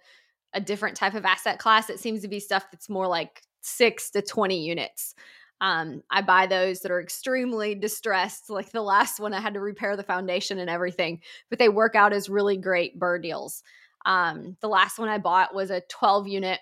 a 0.53 0.61
different 0.61 0.95
type 0.95 1.13
of 1.13 1.25
asset 1.25 1.59
class. 1.59 1.89
It 1.89 1.99
seems 1.99 2.21
to 2.21 2.27
be 2.27 2.39
stuff 2.39 2.65
that's 2.71 2.89
more 2.89 3.07
like 3.07 3.41
six 3.61 4.11
to 4.11 4.21
20 4.21 4.57
units. 4.63 5.15
Um, 5.61 6.03
I 6.11 6.21
buy 6.21 6.47
those 6.47 6.81
that 6.81 6.91
are 6.91 7.01
extremely 7.01 7.75
distressed. 7.75 8.49
Like 8.49 8.71
the 8.71 8.81
last 8.81 9.19
one, 9.19 9.33
I 9.33 9.41
had 9.41 9.53
to 9.55 9.59
repair 9.59 9.95
the 9.95 10.03
foundation 10.03 10.59
and 10.59 10.69
everything, 10.69 11.21
but 11.49 11.59
they 11.59 11.69
work 11.69 11.95
out 11.95 12.13
as 12.13 12.29
really 12.29 12.57
great 12.57 12.99
BRRRR 12.99 13.21
deals. 13.21 13.63
Um, 14.05 14.55
the 14.61 14.67
last 14.67 14.99
one 14.99 15.09
I 15.09 15.17
bought 15.17 15.55
was 15.55 15.71
a 15.71 15.81
12 15.89 16.27
unit 16.27 16.59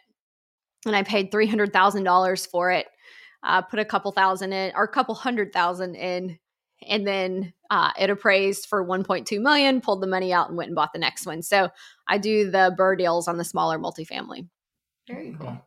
and 0.85 0.95
I 0.95 1.03
paid 1.03 1.31
$300,000 1.31 2.47
for 2.47 2.71
it. 2.71 2.87
Uh, 3.43 3.61
put 3.61 3.79
a 3.79 3.85
couple 3.85 4.11
thousand 4.11 4.53
in 4.53 4.71
or 4.73 4.83
a 4.85 4.91
couple 4.91 5.13
hundred 5.13 5.51
thousand 5.51 5.95
in 5.95 6.39
and 6.87 7.05
then 7.07 7.53
uh, 7.69 7.91
it 7.99 8.09
appraised 8.09 8.67
for 8.67 8.85
1.2 8.85 9.41
million 9.41 9.81
pulled 9.81 10.01
the 10.01 10.07
money 10.07 10.31
out 10.33 10.49
and 10.49 10.57
went 10.57 10.67
and 10.69 10.75
bought 10.75 10.93
the 10.93 10.99
next 10.99 11.25
one. 11.25 11.41
So 11.41 11.69
i 12.07 12.17
do 12.17 12.49
the 12.49 12.75
BRRRR 12.77 12.97
deals 12.97 13.27
on 13.27 13.37
the 13.37 13.43
smaller 13.43 13.79
multifamily. 13.79 14.47
Very 15.07 15.35
cool. 15.39 15.57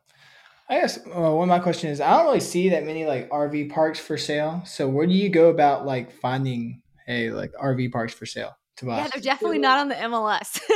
i 0.69 0.79
guess 0.79 0.97
uh, 0.97 1.31
one 1.31 1.43
of 1.43 1.49
my 1.49 1.59
questions 1.59 1.93
is 1.93 2.01
i 2.01 2.11
don't 2.11 2.25
really 2.25 2.39
see 2.39 2.69
that 2.69 2.85
many 2.85 3.05
like 3.05 3.29
rv 3.29 3.69
parks 3.69 3.99
for 3.99 4.17
sale. 4.17 4.61
So 4.65 4.87
where 4.87 5.07
do 5.07 5.13
you 5.13 5.29
go 5.29 5.49
about 5.49 5.85
like 5.85 6.11
finding 6.11 6.81
a 7.07 7.29
like 7.31 7.51
rv 7.53 7.91
parks 7.91 8.13
for 8.13 8.25
sale 8.25 8.57
to 8.77 8.85
buy? 8.85 8.97
Yeah 8.97 9.09
they're 9.13 9.21
definitely 9.21 9.59
not 9.59 9.79
on 9.79 9.89
the 9.89 9.95
mls 9.95 10.59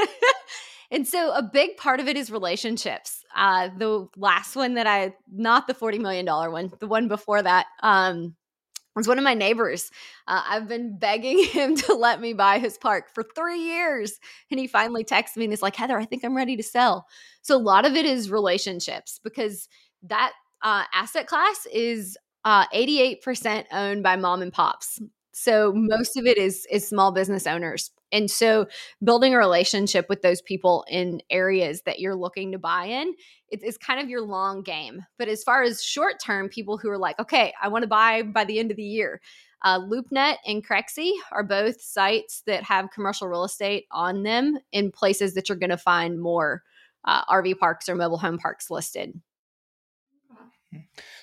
And 0.91 1.07
so 1.07 1.31
a 1.31 1.41
big 1.41 1.77
part 1.77 2.01
of 2.01 2.09
it 2.09 2.17
is 2.17 2.29
relationships. 2.29 3.23
Uh, 3.33 3.69
the 3.77 4.09
last 4.17 4.57
one 4.57 4.73
that 4.73 4.87
I, 4.87 5.15
not 5.31 5.65
the 5.65 5.73
$40 5.73 6.01
million 6.01 6.25
one, 6.25 6.51
one, 6.51 6.71
the 6.79 6.87
one 6.87 7.07
before 7.07 7.41
that, 7.41 7.65
um, 7.81 8.35
was 8.95 9.07
one 9.07 9.17
of 9.17 9.23
my 9.23 9.33
neighbors. 9.33 9.89
Uh, 10.27 10.43
I've 10.47 10.67
been 10.67 10.97
begging 10.97 11.43
him 11.51 11.75
to 11.77 11.93
let 11.93 12.19
me 12.19 12.33
buy 12.33 12.59
his 12.59 12.77
park 12.77 13.09
for 13.13 13.23
three 13.35 13.59
years. 13.59 14.19
And 14.49 14.59
he 14.59 14.67
finally 14.67 15.03
texts 15.03 15.37
me 15.37 15.45
and 15.45 15.51
he's 15.51 15.61
like, 15.61 15.75
Heather, 15.75 15.97
I 15.97 16.05
think 16.05 16.23
I'm 16.23 16.35
ready 16.35 16.57
to 16.57 16.63
sell. 16.63 17.07
So 17.41 17.55
a 17.55 17.59
lot 17.59 17.85
of 17.85 17.95
it 17.95 18.05
is 18.05 18.29
relationships 18.29 19.19
because 19.23 19.67
that 20.03 20.33
uh, 20.61 20.83
asset 20.93 21.27
class 21.27 21.65
is 21.71 22.17
uh, 22.45 22.67
88% 22.67 23.65
owned 23.71 24.03
by 24.03 24.15
mom 24.15 24.41
and 24.41 24.53
pops. 24.53 24.99
So 25.31 25.71
most 25.73 26.17
of 26.17 26.25
it 26.25 26.37
is 26.37 26.67
is 26.69 26.87
small 26.87 27.11
business 27.11 27.47
owners. 27.47 27.91
And 28.11 28.29
so 28.29 28.67
building 29.03 29.33
a 29.33 29.37
relationship 29.37 30.07
with 30.09 30.21
those 30.21 30.41
people 30.41 30.85
in 30.89 31.21
areas 31.29 31.83
that 31.85 31.99
you're 31.99 32.15
looking 32.15 32.51
to 32.51 32.59
buy 32.59 32.85
in 32.85 33.13
it's 33.51 33.77
kind 33.77 33.99
of 33.99 34.09
your 34.09 34.21
long 34.21 34.61
game. 34.61 35.05
But 35.19 35.27
as 35.27 35.43
far 35.43 35.61
as 35.63 35.83
short 35.83 36.15
term, 36.23 36.49
people 36.49 36.77
who 36.77 36.89
are 36.89 36.97
like, 36.97 37.19
okay, 37.19 37.53
I 37.61 37.67
want 37.67 37.83
to 37.83 37.87
buy 37.87 38.23
by 38.23 38.45
the 38.45 38.59
end 38.59 38.71
of 38.71 38.77
the 38.77 38.83
year. 38.83 39.21
Uh, 39.63 39.79
LoopNet 39.79 40.37
and 40.45 40.65
Crexi 40.65 41.11
are 41.31 41.43
both 41.43 41.81
sites 41.81 42.41
that 42.47 42.63
have 42.63 42.91
commercial 42.91 43.27
real 43.27 43.43
estate 43.43 43.85
on 43.91 44.23
them 44.23 44.57
in 44.71 44.91
places 44.91 45.35
that 45.35 45.49
you're 45.49 45.57
going 45.57 45.69
to 45.69 45.77
find 45.77 46.19
more 46.19 46.63
uh, 47.05 47.25
RV 47.25 47.59
parks 47.59 47.89
or 47.89 47.95
mobile 47.95 48.17
home 48.17 48.37
parks 48.37 48.71
listed. 48.71 49.13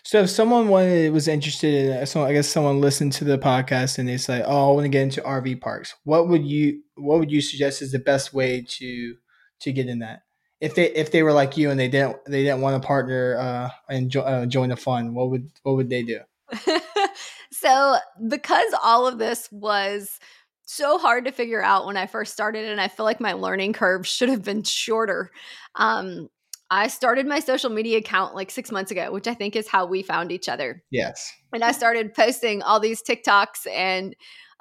So 0.04 0.22
if 0.22 0.30
someone 0.30 0.68
wanted, 0.68 1.12
was 1.12 1.28
interested 1.28 1.74
in, 1.74 2.06
so 2.06 2.22
I 2.22 2.32
guess 2.32 2.48
someone 2.48 2.80
listened 2.80 3.12
to 3.14 3.24
the 3.24 3.38
podcast 3.38 3.98
and 3.98 4.08
they 4.08 4.16
say, 4.16 4.42
"Oh, 4.44 4.70
I 4.70 4.74
want 4.74 4.84
to 4.84 4.88
get 4.88 5.02
into 5.02 5.20
RV 5.20 5.60
parks." 5.60 5.94
What 6.04 6.28
would 6.28 6.44
you 6.44 6.82
What 6.96 7.18
would 7.18 7.30
you 7.30 7.40
suggest 7.40 7.82
is 7.82 7.92
the 7.92 7.98
best 7.98 8.32
way 8.32 8.64
to 8.68 9.16
to 9.60 9.72
get 9.72 9.88
in 9.88 9.98
that? 10.00 10.22
If 10.60 10.74
they 10.74 10.90
if 10.92 11.12
they 11.12 11.22
were 11.22 11.32
like 11.32 11.56
you 11.56 11.70
and 11.70 11.78
they 11.78 11.88
didn't 11.88 12.16
they 12.26 12.42
didn't 12.42 12.60
want 12.60 12.80
to 12.80 12.86
partner 12.86 13.36
uh, 13.38 13.70
and 13.88 14.10
jo- 14.10 14.22
uh, 14.22 14.46
join 14.46 14.70
the 14.70 14.76
fund, 14.76 15.14
what 15.14 15.30
would 15.30 15.50
what 15.62 15.76
would 15.76 15.90
they 15.90 16.02
do? 16.02 16.20
so 17.52 17.96
because 18.28 18.74
all 18.82 19.06
of 19.06 19.18
this 19.18 19.48
was 19.52 20.18
so 20.62 20.98
hard 20.98 21.24
to 21.24 21.32
figure 21.32 21.62
out 21.62 21.86
when 21.86 21.96
I 21.96 22.06
first 22.06 22.32
started, 22.32 22.66
and 22.66 22.80
I 22.80 22.88
feel 22.88 23.04
like 23.04 23.20
my 23.20 23.32
learning 23.32 23.72
curve 23.72 24.06
should 24.06 24.28
have 24.28 24.44
been 24.44 24.62
shorter. 24.62 25.30
Um, 25.74 26.28
I 26.70 26.88
started 26.88 27.26
my 27.26 27.40
social 27.40 27.70
media 27.70 27.98
account 27.98 28.34
like 28.34 28.50
six 28.50 28.70
months 28.70 28.90
ago, 28.90 29.10
which 29.10 29.26
I 29.26 29.34
think 29.34 29.56
is 29.56 29.68
how 29.68 29.86
we 29.86 30.02
found 30.02 30.30
each 30.30 30.48
other. 30.48 30.82
Yes. 30.90 31.32
And 31.52 31.64
I 31.64 31.72
started 31.72 32.14
posting 32.14 32.62
all 32.62 32.78
these 32.78 33.02
TikToks 33.02 33.66
and 33.72 34.14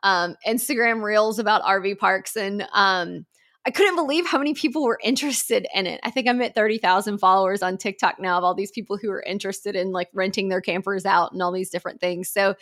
um, 0.04 0.36
Instagram 0.48 1.04
reels 1.04 1.38
about 1.38 1.63
RV 1.63 1.98
parks. 1.98 2.38
And 2.38 2.65
um, 2.72 3.26
I 3.65 3.72
couldn't 3.72 3.96
believe 3.96 4.26
how 4.26 4.38
many 4.38 4.54
people 4.54 4.84
were 4.84 5.00
interested 5.04 5.67
in 5.74 5.88
it. 5.88 6.00
I 6.02 6.10
think 6.10 6.30
I'm 6.30 6.41
at 6.41 6.56
30,000 6.56 7.17
followers 7.17 7.62
on 7.62 7.78
TikTok 7.78 8.20
now 8.20 8.38
of 8.38 8.46
all 8.46 8.56
these 8.56 8.72
people 8.72 8.98
who 8.98 9.12
are 9.12 9.22
interested 9.22 9.76
in 9.76 9.91
like 9.91 10.08
renting 10.13 10.48
their 10.48 10.62
campers 10.62 11.06
out 11.06 11.34
and 11.34 11.41
all 11.41 11.52
these 11.52 11.70
different 11.70 12.00
things. 12.00 12.30
So 12.30 12.56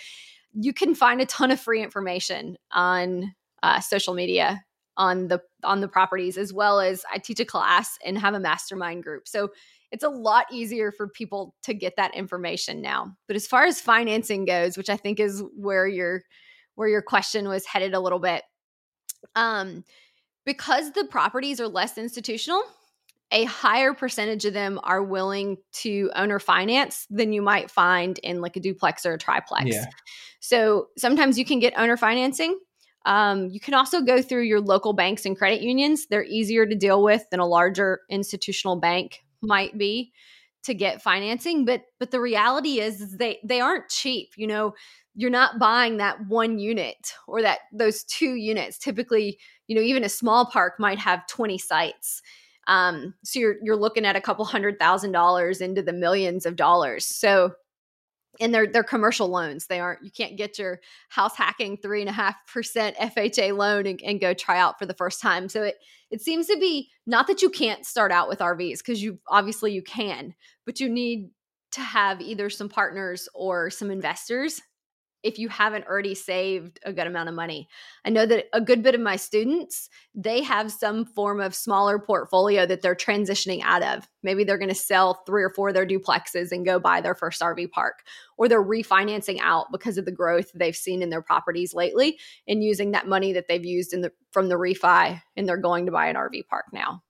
you 0.53 0.73
can 0.73 0.95
find 0.95 1.21
a 1.21 1.25
ton 1.25 1.51
of 1.51 1.59
free 1.59 1.83
information 1.83 2.57
on 2.71 3.35
uh, 3.61 3.79
social 3.81 4.15
media 4.15 4.63
on 4.97 5.27
the 5.27 5.41
on 5.63 5.81
the 5.81 5.87
properties 5.87 6.37
as 6.37 6.53
well 6.53 6.79
as 6.79 7.03
I 7.11 7.17
teach 7.17 7.39
a 7.39 7.45
class 7.45 7.97
and 8.05 8.17
have 8.17 8.33
a 8.33 8.39
mastermind 8.39 9.03
group. 9.03 9.27
So 9.27 9.51
it's 9.91 10.03
a 10.03 10.09
lot 10.09 10.45
easier 10.51 10.91
for 10.91 11.07
people 11.07 11.55
to 11.63 11.73
get 11.73 11.95
that 11.97 12.15
information 12.15 12.81
now. 12.81 13.15
But 13.27 13.35
as 13.35 13.47
far 13.47 13.65
as 13.65 13.79
financing 13.79 14.45
goes, 14.45 14.77
which 14.77 14.89
I 14.89 14.97
think 14.97 15.19
is 15.19 15.43
where 15.55 15.87
your 15.87 16.23
where 16.75 16.87
your 16.87 17.01
question 17.01 17.47
was 17.47 17.65
headed 17.65 17.93
a 17.93 17.99
little 17.99 18.19
bit, 18.19 18.43
um, 19.35 19.83
because 20.45 20.91
the 20.91 21.05
properties 21.05 21.59
are 21.59 21.67
less 21.67 21.97
institutional, 21.97 22.61
a 23.31 23.45
higher 23.45 23.93
percentage 23.93 24.45
of 24.45 24.53
them 24.53 24.79
are 24.83 25.03
willing 25.03 25.57
to 25.73 26.11
owner 26.15 26.39
finance 26.39 27.07
than 27.09 27.33
you 27.33 27.41
might 27.41 27.71
find 27.71 28.19
in 28.19 28.41
like 28.41 28.55
a 28.55 28.59
duplex 28.59 29.05
or 29.05 29.13
a 29.13 29.17
triplex. 29.17 29.65
Yeah. 29.67 29.85
So 30.39 30.87
sometimes 30.97 31.39
you 31.39 31.45
can 31.45 31.59
get 31.59 31.73
owner 31.77 31.97
financing 31.97 32.59
um, 33.05 33.49
you 33.49 33.59
can 33.59 33.73
also 33.73 34.01
go 34.01 34.21
through 34.21 34.43
your 34.43 34.59
local 34.59 34.93
banks 34.93 35.25
and 35.25 35.37
credit 35.37 35.61
unions. 35.61 36.07
They're 36.07 36.25
easier 36.25 36.65
to 36.65 36.75
deal 36.75 37.03
with 37.03 37.23
than 37.29 37.39
a 37.39 37.45
larger 37.45 38.01
institutional 38.09 38.77
bank 38.77 39.23
might 39.41 39.77
be 39.77 40.11
to 40.63 40.73
get 40.73 41.01
financing. 41.01 41.65
But 41.65 41.83
but 41.99 42.11
the 42.11 42.19
reality 42.19 42.79
is 42.79 43.01
is 43.01 43.17
they 43.17 43.39
they 43.43 43.61
aren't 43.61 43.89
cheap. 43.89 44.31
You 44.35 44.47
know, 44.47 44.73
you're 45.13 45.29
not 45.29 45.59
buying 45.59 45.97
that 45.97 46.25
one 46.27 46.57
unit 46.57 47.13
or 47.27 47.41
that 47.43 47.59
those 47.71 48.03
two 48.03 48.35
units. 48.35 48.79
Typically, 48.79 49.37
you 49.67 49.75
know, 49.75 49.81
even 49.81 50.03
a 50.03 50.09
small 50.09 50.47
park 50.47 50.73
might 50.79 50.99
have 50.99 51.27
20 51.27 51.57
sites. 51.59 52.21
Um, 52.67 53.13
so 53.23 53.39
you're 53.39 53.55
you're 53.61 53.75
looking 53.75 54.05
at 54.05 54.15
a 54.15 54.21
couple 54.21 54.43
hundred 54.45 54.79
thousand 54.79 55.11
dollars 55.11 55.61
into 55.61 55.83
the 55.83 55.93
millions 55.93 56.47
of 56.47 56.55
dollars. 56.55 57.05
So 57.05 57.53
and 58.39 58.53
they're 58.53 58.67
they're 58.67 58.83
commercial 58.83 59.27
loans. 59.27 59.67
They 59.67 59.79
aren't 59.79 60.03
you 60.03 60.11
can't 60.11 60.37
get 60.37 60.59
your 60.59 60.81
house 61.09 61.35
hacking 61.35 61.77
three 61.77 62.01
and 62.01 62.09
a 62.09 62.13
half 62.13 62.35
percent 62.51 62.95
FHA 62.97 63.55
loan 63.57 63.85
and, 63.85 64.01
and, 64.03 64.19
go 64.19 64.33
try 64.33 64.59
out 64.59 64.79
for 64.79 64.85
the 64.85 64.93
first 64.93 65.21
time. 65.21 65.49
So 65.49 65.63
it 65.63 65.75
it 66.11 66.21
seems 66.21 66.47
to 66.47 66.57
be 66.57 66.89
not 67.05 67.27
that 67.27 67.41
you 67.41 67.49
can't 67.49 67.85
start 67.85 68.11
out 68.11 68.29
with 68.29 68.39
RVs 68.39 68.79
because 68.79 69.01
you 69.01 69.19
obviously 69.27 69.71
you 69.71 69.81
can, 69.81 70.33
but 70.65 70.79
you 70.79 70.89
need 70.89 71.29
to 71.71 71.81
have 71.81 72.21
either 72.21 72.49
some 72.49 72.69
partners 72.69 73.27
or 73.33 73.69
some 73.69 73.91
investors 73.91 74.61
if 75.25 75.39
you 75.39 75.49
haven't 75.49 75.87
already 75.87 76.13
saved 76.13 76.79
a 76.85 76.93
good 76.93 77.07
amount 77.07 77.27
of 77.27 77.35
money. 77.35 77.67
I 78.05 78.11
know 78.11 78.27
that 78.27 78.45
a 78.53 78.61
good 78.61 78.83
bit 78.83 78.93
of 78.93 79.01
my 79.01 79.15
students, 79.15 79.89
they 80.13 80.43
have 80.43 80.71
some 80.71 81.03
form 81.03 81.41
of 81.41 81.55
smaller 81.55 81.97
portfolio 81.97 82.67
that 82.67 82.83
they're 82.83 82.95
transitioning 82.95 83.61
out 83.63 83.81
of. 83.81 84.07
Maybe 84.21 84.43
they're 84.43 84.59
going 84.59 84.69
to 84.69 84.75
sell 84.75 85.23
three 85.25 85.43
or 85.43 85.49
four 85.49 85.69
of 85.69 85.73
their 85.73 85.87
duplexes 85.87 86.51
and 86.51 86.63
go 86.63 86.79
buy 86.79 87.01
their 87.01 87.15
first 87.15 87.41
RV 87.41 87.71
park, 87.71 88.03
or 88.37 88.47
they're 88.47 88.63
refinancing 88.63 89.39
out 89.41 89.71
because 89.71 89.97
of 89.97 90.05
the 90.05 90.11
growth 90.11 90.51
they've 90.53 90.75
seen 90.75 91.01
in 91.01 91.09
their 91.09 91.23
properties 91.23 91.73
lately 91.73 92.19
and 92.47 92.63
using 92.63 92.91
that 92.91 93.07
money 93.07 93.33
that 93.33 93.47
they've 93.47 93.65
used 93.65 93.93
in 93.93 94.01
the 94.01 94.11
from 94.31 94.47
the 94.47 94.55
refi 94.55 95.19
and 95.35 95.49
they're 95.49 95.57
going 95.57 95.87
to 95.87 95.91
buy 95.91 96.07
an 96.07 96.15
RV 96.15 96.45
park 96.47 96.65
now. 96.71 97.01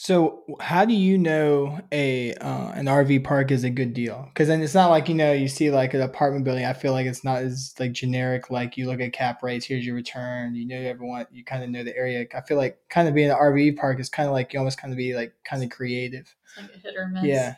So, 0.00 0.44
how 0.60 0.84
do 0.84 0.94
you 0.94 1.18
know 1.18 1.80
a 1.90 2.32
uh, 2.34 2.70
an 2.70 2.86
RV 2.86 3.24
park 3.24 3.50
is 3.50 3.64
a 3.64 3.70
good 3.70 3.94
deal? 3.94 4.26
Because 4.28 4.46
then 4.46 4.62
it's 4.62 4.72
not 4.72 4.90
like 4.90 5.08
you 5.08 5.14
know 5.16 5.32
you 5.32 5.48
see 5.48 5.72
like 5.72 5.92
an 5.92 6.02
apartment 6.02 6.44
building. 6.44 6.64
I 6.64 6.72
feel 6.72 6.92
like 6.92 7.06
it's 7.06 7.24
not 7.24 7.38
as 7.38 7.74
like 7.80 7.94
generic. 7.94 8.48
Like 8.48 8.76
you 8.76 8.86
look 8.86 9.00
at 9.00 9.12
cap 9.12 9.42
rates, 9.42 9.66
here's 9.66 9.84
your 9.84 9.96
return. 9.96 10.54
You 10.54 10.68
know 10.68 10.80
everyone. 10.80 11.26
You 11.32 11.44
kind 11.44 11.64
of 11.64 11.70
know 11.70 11.82
the 11.82 11.96
area. 11.96 12.24
I 12.32 12.40
feel 12.42 12.56
like 12.56 12.78
kind 12.88 13.08
of 13.08 13.14
being 13.14 13.28
an 13.28 13.36
RV 13.36 13.76
park 13.76 13.98
is 13.98 14.08
kind 14.08 14.28
of 14.28 14.32
like 14.32 14.52
you 14.52 14.60
almost 14.60 14.80
kind 14.80 14.92
of 14.92 14.96
be 14.96 15.16
like 15.16 15.34
kind 15.44 15.64
of 15.64 15.70
creative. 15.70 16.32
It's 16.44 16.56
like 16.56 16.76
a 16.76 16.78
hit 16.78 16.94
or 16.96 17.08
miss. 17.08 17.24
Yeah. 17.24 17.56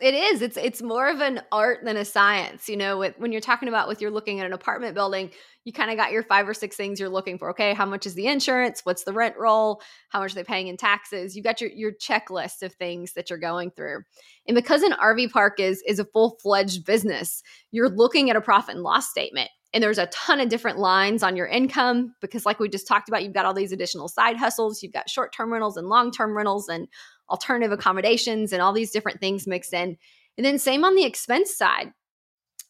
It 0.00 0.14
is. 0.14 0.40
It's 0.40 0.56
it's 0.56 0.80
more 0.80 1.08
of 1.08 1.20
an 1.20 1.42
art 1.52 1.80
than 1.84 1.96
a 1.96 2.04
science. 2.04 2.68
You 2.68 2.76
know, 2.76 2.98
with, 2.98 3.14
when 3.18 3.32
you're 3.32 3.40
talking 3.40 3.68
about 3.68 3.86
with 3.86 4.00
you're 4.00 4.10
looking 4.10 4.40
at 4.40 4.46
an 4.46 4.52
apartment 4.52 4.94
building, 4.94 5.30
you 5.64 5.72
kind 5.72 5.90
of 5.90 5.96
got 5.96 6.10
your 6.10 6.22
five 6.22 6.48
or 6.48 6.54
six 6.54 6.74
things 6.76 6.98
you're 6.98 7.10
looking 7.10 7.38
for. 7.38 7.50
Okay, 7.50 7.74
how 7.74 7.84
much 7.84 8.06
is 8.06 8.14
the 8.14 8.26
insurance? 8.26 8.80
What's 8.84 9.04
the 9.04 9.12
rent 9.12 9.36
roll? 9.38 9.82
How 10.08 10.20
much 10.20 10.32
are 10.32 10.36
they 10.36 10.44
paying 10.44 10.68
in 10.68 10.78
taxes? 10.78 11.36
You 11.36 11.42
got 11.42 11.60
your 11.60 11.70
your 11.70 11.92
checklist 11.92 12.62
of 12.62 12.72
things 12.74 13.12
that 13.12 13.28
you're 13.28 13.38
going 13.38 13.72
through. 13.72 14.00
And 14.46 14.54
because 14.54 14.82
an 14.82 14.92
RV 14.92 15.32
park 15.32 15.60
is 15.60 15.82
is 15.86 15.98
a 15.98 16.06
full 16.06 16.38
fledged 16.42 16.86
business, 16.86 17.42
you're 17.70 17.90
looking 17.90 18.30
at 18.30 18.36
a 18.36 18.40
profit 18.40 18.76
and 18.76 18.84
loss 18.84 19.10
statement. 19.10 19.50
And 19.72 19.84
there's 19.84 19.98
a 19.98 20.06
ton 20.06 20.40
of 20.40 20.48
different 20.48 20.78
lines 20.78 21.22
on 21.22 21.36
your 21.36 21.46
income 21.46 22.14
because, 22.20 22.44
like 22.44 22.58
we 22.58 22.68
just 22.68 22.88
talked 22.88 23.08
about, 23.08 23.22
you've 23.22 23.34
got 23.34 23.44
all 23.44 23.54
these 23.54 23.70
additional 23.70 24.08
side 24.08 24.36
hustles. 24.36 24.82
You've 24.82 24.92
got 24.92 25.08
short 25.08 25.32
term 25.32 25.52
rentals 25.52 25.76
and 25.76 25.88
long 25.88 26.10
term 26.10 26.36
rentals 26.36 26.68
and 26.68 26.88
alternative 27.30 27.72
accommodations 27.72 28.52
and 28.52 28.60
all 28.60 28.72
these 28.72 28.90
different 28.90 29.20
things 29.20 29.46
mixed 29.46 29.72
in. 29.72 29.96
And 30.36 30.44
then, 30.44 30.58
same 30.58 30.84
on 30.84 30.94
the 30.94 31.04
expense 31.04 31.54
side. 31.54 31.92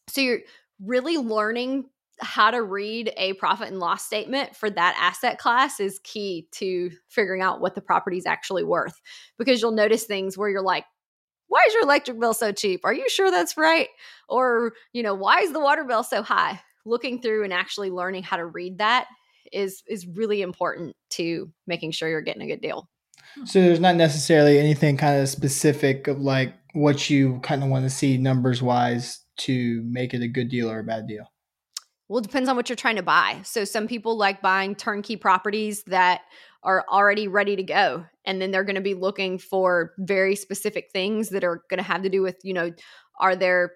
So, 0.09 0.21
you're 0.21 0.39
really 0.83 1.17
learning 1.17 1.85
how 2.21 2.51
to 2.51 2.61
read 2.61 3.11
a 3.17 3.33
profit 3.33 3.69
and 3.69 3.79
loss 3.79 4.05
statement 4.05 4.55
for 4.55 4.69
that 4.69 4.95
asset 4.99 5.39
class 5.39 5.79
is 5.79 5.99
key 6.03 6.47
to 6.51 6.91
figuring 7.09 7.41
out 7.41 7.61
what 7.61 7.73
the 7.73 7.81
property 7.81 8.17
is 8.17 8.25
actually 8.25 8.63
worth 8.63 9.01
because 9.37 9.61
you'll 9.61 9.71
notice 9.71 10.03
things 10.03 10.37
where 10.37 10.49
you're 10.49 10.61
like, 10.61 10.85
why 11.47 11.65
is 11.67 11.73
your 11.73 11.83
electric 11.83 12.19
bill 12.19 12.33
so 12.33 12.51
cheap? 12.51 12.81
Are 12.85 12.93
you 12.93 13.09
sure 13.09 13.31
that's 13.31 13.57
right? 13.57 13.89
Or, 14.29 14.73
you 14.93 15.03
know, 15.03 15.15
why 15.15 15.39
is 15.39 15.51
the 15.51 15.59
water 15.59 15.83
bill 15.83 16.03
so 16.03 16.21
high? 16.21 16.61
Looking 16.85 17.21
through 17.21 17.43
and 17.43 17.51
actually 17.51 17.89
learning 17.89 18.23
how 18.23 18.37
to 18.37 18.45
read 18.45 18.77
that 18.77 19.07
is 19.51 19.83
is 19.87 20.07
really 20.07 20.41
important 20.41 20.95
to 21.09 21.51
making 21.67 21.91
sure 21.91 22.07
you're 22.07 22.21
getting 22.21 22.43
a 22.43 22.47
good 22.47 22.61
deal. 22.61 22.87
So 23.45 23.61
there's 23.61 23.79
not 23.79 23.95
necessarily 23.95 24.59
anything 24.59 24.97
kind 24.97 25.21
of 25.21 25.29
specific 25.29 26.07
of 26.07 26.19
like 26.19 26.53
what 26.73 27.09
you 27.09 27.39
kind 27.43 27.63
of 27.63 27.69
want 27.69 27.85
to 27.85 27.89
see 27.89 28.17
numbers 28.17 28.61
wise 28.61 29.23
to 29.37 29.81
make 29.85 30.13
it 30.13 30.21
a 30.21 30.27
good 30.27 30.49
deal 30.49 30.69
or 30.69 30.79
a 30.79 30.83
bad 30.83 31.07
deal. 31.07 31.25
Well, 32.07 32.19
it 32.19 32.23
depends 32.23 32.49
on 32.49 32.55
what 32.55 32.69
you're 32.69 32.75
trying 32.75 32.97
to 32.97 33.03
buy. 33.03 33.39
So 33.43 33.63
some 33.63 33.87
people 33.87 34.17
like 34.17 34.41
buying 34.41 34.75
turnkey 34.75 35.15
properties 35.15 35.83
that 35.83 36.21
are 36.63 36.85
already 36.91 37.27
ready 37.27 37.55
to 37.55 37.63
go 37.63 38.05
and 38.25 38.41
then 38.41 38.51
they're 38.51 38.65
going 38.65 38.75
to 38.75 38.81
be 38.81 38.93
looking 38.93 39.37
for 39.39 39.93
very 39.97 40.35
specific 40.35 40.89
things 40.91 41.29
that 41.29 41.43
are 41.43 41.63
going 41.69 41.77
to 41.77 41.83
have 41.83 42.03
to 42.03 42.09
do 42.09 42.21
with, 42.21 42.35
you 42.43 42.53
know, 42.53 42.71
are 43.19 43.35
there 43.35 43.71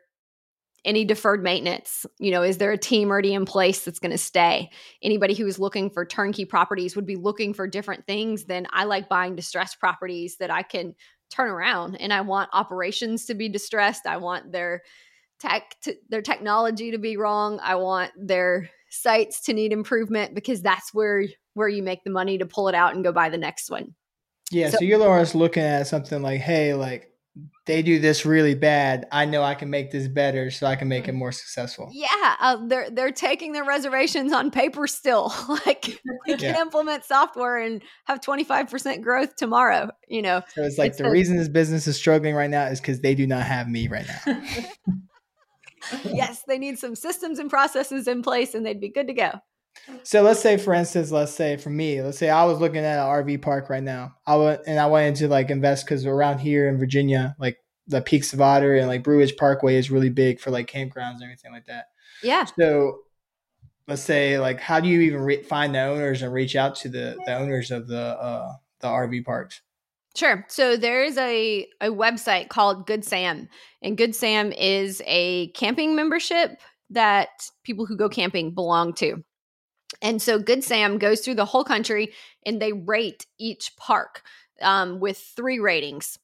any 0.86 1.04
deferred 1.04 1.44
maintenance? 1.44 2.06
You 2.20 2.32
know 2.32 2.44
is 2.44 2.58
there 2.58 2.72
a 2.72 2.78
team 2.78 3.10
already 3.10 3.34
in 3.34 3.46
place 3.46 3.84
that's 3.84 4.00
going 4.00 4.12
to 4.12 4.18
stay? 4.18 4.70
Anybody 5.04 5.34
who 5.34 5.48
is 5.48 5.60
looking 5.60 5.90
for 5.90 6.06
turnkey 6.06 6.46
properties 6.46 6.96
would 6.96 7.06
be 7.06 7.18
looking 7.18 7.54
for 7.54 7.68
different 7.68 8.08
things 8.08 8.46
than 8.46 8.68
i 8.72 8.84
like 8.86 9.10
buying 9.10 9.36
distressed 9.36 9.80
properties 9.80 10.38
that 10.38 10.52
i 10.52 10.62
can 10.62 10.96
turn 11.30 11.50
around 11.50 11.96
and 11.96 12.14
i 12.14 12.22
want 12.22 12.50
operations 12.54 13.26
to 13.26 13.34
be 13.34 13.50
distressed. 13.50 14.06
I 14.06 14.18
want 14.18 14.52
their 14.52 14.82
tech 15.40 15.76
to, 15.84 15.96
their 16.10 16.22
technology 16.22 16.92
to 16.92 16.98
be 16.98 17.18
wrong. 17.18 17.60
I 17.62 17.76
want 17.76 18.12
their 18.18 18.70
sites 18.90 19.42
to 19.42 19.54
need 19.54 19.74
improvement 19.74 20.34
because 20.34 20.62
that's 20.62 20.94
where 20.94 21.26
where 21.54 21.68
you 21.68 21.84
make 21.84 22.04
the 22.04 22.12
money 22.12 22.38
to 22.38 22.46
pull 22.46 22.68
it 22.68 22.76
out 22.76 22.96
and 22.96 23.04
go 23.04 23.12
buy 23.12 23.30
the 23.30 23.38
next 23.38 23.70
one. 23.70 23.96
Yeah 24.52 24.70
so, 24.70 24.78
so 24.78 24.86
you're 24.86 25.02
always 25.04 25.36
looking 25.36 25.64
at 25.64 25.88
something 25.88 26.22
like 26.22 26.42
hey 26.42 26.74
like 26.74 27.10
they 27.66 27.82
do 27.82 28.00
this 28.00 28.26
really 28.26 28.56
bad. 28.56 29.08
I 29.12 29.26
know 29.26 29.44
I 29.44 29.56
can 29.56 29.70
make 29.70 29.92
this 29.92 30.08
better, 30.08 30.52
so 30.52 30.68
I 30.68 30.76
can 30.76 30.88
make 30.88 31.08
it 31.08 31.14
more 31.14 31.32
successful. 31.32 31.90
Yeah, 31.92 32.36
uh, 32.40 32.58
they're 32.68 32.90
they're 32.90 33.12
taking 33.12 33.52
their 33.52 33.66
reservations 33.66 34.32
on 34.32 34.52
paper 34.52 34.88
still. 34.88 35.34
like 35.66 36.00
we 36.28 36.38
can 36.38 36.56
implement 36.56 37.04
software 37.04 37.58
and 37.58 37.82
have 38.06 38.22
twenty 38.22 38.44
five 38.44 38.70
percent 38.70 39.02
growth 39.02 39.36
tomorrow. 39.36 39.90
You 40.08 40.22
know, 40.22 40.42
so 40.54 40.64
it's 40.64 40.78
like 40.78 40.92
it's 40.92 41.00
the 41.00 41.08
a, 41.08 41.12
reason 41.12 41.38
this 41.38 41.50
business 41.50 41.88
is 41.88 41.98
struggling 41.98 42.36
right 42.36 42.50
now 42.50 42.66
is 42.66 42.80
because 42.80 43.02
they 43.02 43.16
do 43.16 43.28
not 43.28 43.44
have 43.44 43.68
me 43.68 43.88
right 43.88 44.06
now. 44.08 44.42
yes, 46.06 46.44
they 46.48 46.58
need 46.58 46.80
some 46.80 46.96
systems 46.96 47.40
and 47.40 47.50
processes 47.50 48.08
in 48.08 48.22
place, 48.22 48.54
and 48.54 48.66
they'd 48.66 48.80
be 48.80 48.90
good 48.90 49.08
to 49.08 49.14
go. 49.14 49.32
So 50.04 50.22
let's 50.22 50.42
say, 50.42 50.58
for 50.58 50.74
instance, 50.74 51.12
let's 51.12 51.34
say 51.34 51.58
for 51.58 51.70
me, 51.70 52.02
let's 52.02 52.18
say 52.18 52.30
I 52.30 52.46
was 52.46 52.60
looking 52.60 52.84
at 52.84 53.00
an 53.00 53.06
RV 53.06 53.42
park 53.42 53.70
right 53.70 53.84
now. 53.84 54.16
I 54.26 54.36
would, 54.36 54.60
and 54.66 54.80
I 54.80 54.86
wanted 54.88 55.16
to 55.18 55.28
like 55.28 55.50
invest 55.50 55.86
because 55.86 56.06
around 56.06 56.40
here 56.40 56.68
in 56.68 56.78
Virginia, 56.78 57.36
like 57.40 57.58
the 57.88 58.02
Peaks 58.02 58.34
of 58.34 58.42
Otter 58.42 58.76
and 58.76 58.88
like 58.88 59.06
Ridge 59.06 59.36
Parkway 59.38 59.76
is 59.76 59.92
really 59.92 60.10
big 60.10 60.40
for 60.40 60.52
like 60.52 60.72
campgrounds 60.72 61.16
and 61.16 61.24
everything 61.24 61.52
like 61.52 61.66
that. 61.66 61.86
Yeah. 62.24 62.46
So 62.58 63.00
let's 63.88 64.02
say 64.02 64.40
like 64.40 64.60
how 64.60 64.80
do 64.80 64.88
you 64.88 65.02
even 65.02 65.22
re- 65.22 65.44
find 65.44 65.76
the 65.76 65.82
owners 65.82 66.22
and 66.22 66.34
reach 66.34 66.56
out 66.56 66.76
to 66.78 66.90
the 66.90 67.18
the 67.26 67.36
owners 67.36 67.72
of 67.72 67.88
the 67.88 68.00
uh 68.00 68.54
the 68.80 68.88
RV 68.88 69.26
parks? 69.26 69.62
Sure. 70.16 70.46
So 70.48 70.78
there's 70.78 71.18
a 71.18 71.68
a 71.82 71.90
website 71.90 72.50
called 72.50 72.88
Good 72.88 73.04
Sam, 73.04 73.50
and 73.82 73.98
Good 73.98 74.16
Sam 74.16 74.52
is 74.54 75.02
a 75.06 75.50
camping 75.50 75.96
membership 75.96 76.60
that 76.92 77.30
people 77.64 77.86
who 77.86 77.98
go 77.98 78.10
camping 78.10 78.54
belong 78.54 78.94
to. 78.96 79.24
And 80.02 80.22
so 80.22 80.40
Good 80.40 80.64
Sam 80.64 80.98
goes 80.98 81.22
through 81.22 81.36
the 81.36 81.46
whole 81.46 81.64
country 81.64 82.14
and 82.46 82.62
they 82.62 82.74
rate 82.74 83.26
each 83.40 83.76
park 83.78 84.24
um, 84.62 85.00
with 85.00 85.18
three 85.18 85.60
ratings. 85.60 86.18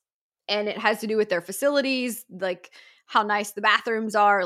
And 0.47 0.67
it 0.67 0.77
has 0.77 0.99
to 0.99 1.07
do 1.07 1.17
with 1.17 1.29
their 1.29 1.41
facilities, 1.41 2.25
like 2.29 2.71
how 3.05 3.23
nice 3.23 3.51
the 3.51 3.61
bathrooms 3.61 4.15
are, 4.15 4.43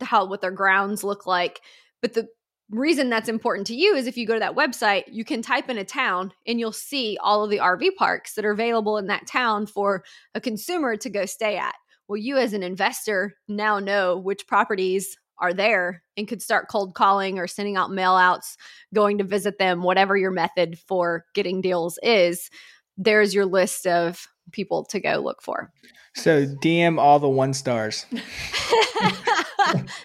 how 0.00 0.26
what 0.26 0.40
their 0.40 0.50
grounds 0.50 1.04
look 1.04 1.26
like. 1.26 1.60
But 2.00 2.14
the 2.14 2.28
reason 2.70 3.08
that's 3.08 3.28
important 3.28 3.66
to 3.68 3.74
you 3.74 3.94
is 3.94 4.06
if 4.06 4.16
you 4.16 4.26
go 4.26 4.34
to 4.34 4.40
that 4.40 4.56
website, 4.56 5.04
you 5.08 5.24
can 5.24 5.42
type 5.42 5.70
in 5.70 5.78
a 5.78 5.84
town 5.84 6.32
and 6.46 6.60
you'll 6.60 6.72
see 6.72 7.18
all 7.20 7.44
of 7.44 7.50
the 7.50 7.58
RV 7.58 7.96
parks 7.96 8.34
that 8.34 8.44
are 8.44 8.50
available 8.50 8.98
in 8.98 9.06
that 9.06 9.26
town 9.26 9.66
for 9.66 10.04
a 10.34 10.40
consumer 10.40 10.96
to 10.96 11.08
go 11.08 11.24
stay 11.24 11.56
at. 11.56 11.74
Well, 12.08 12.16
you 12.16 12.36
as 12.36 12.52
an 12.52 12.62
investor 12.62 13.34
now 13.48 13.78
know 13.78 14.16
which 14.16 14.46
properties 14.46 15.16
are 15.40 15.54
there 15.54 16.02
and 16.16 16.28
could 16.28 16.42
start 16.42 16.68
cold 16.68 16.94
calling 16.94 17.38
or 17.38 17.46
sending 17.46 17.76
out 17.76 17.90
mail 17.90 18.14
outs, 18.14 18.56
going 18.94 19.18
to 19.18 19.24
visit 19.24 19.58
them, 19.58 19.82
whatever 19.82 20.16
your 20.16 20.30
method 20.30 20.78
for 20.78 21.24
getting 21.34 21.60
deals 21.60 21.98
is. 22.02 22.50
There's 22.96 23.34
your 23.34 23.46
list 23.46 23.86
of 23.86 24.26
people 24.52 24.84
to 24.86 25.00
go 25.00 25.16
look 25.18 25.42
for. 25.42 25.72
So 26.14 26.46
DM 26.46 26.98
all 26.98 27.18
the 27.18 27.28
one 27.28 27.54
stars. 27.54 28.06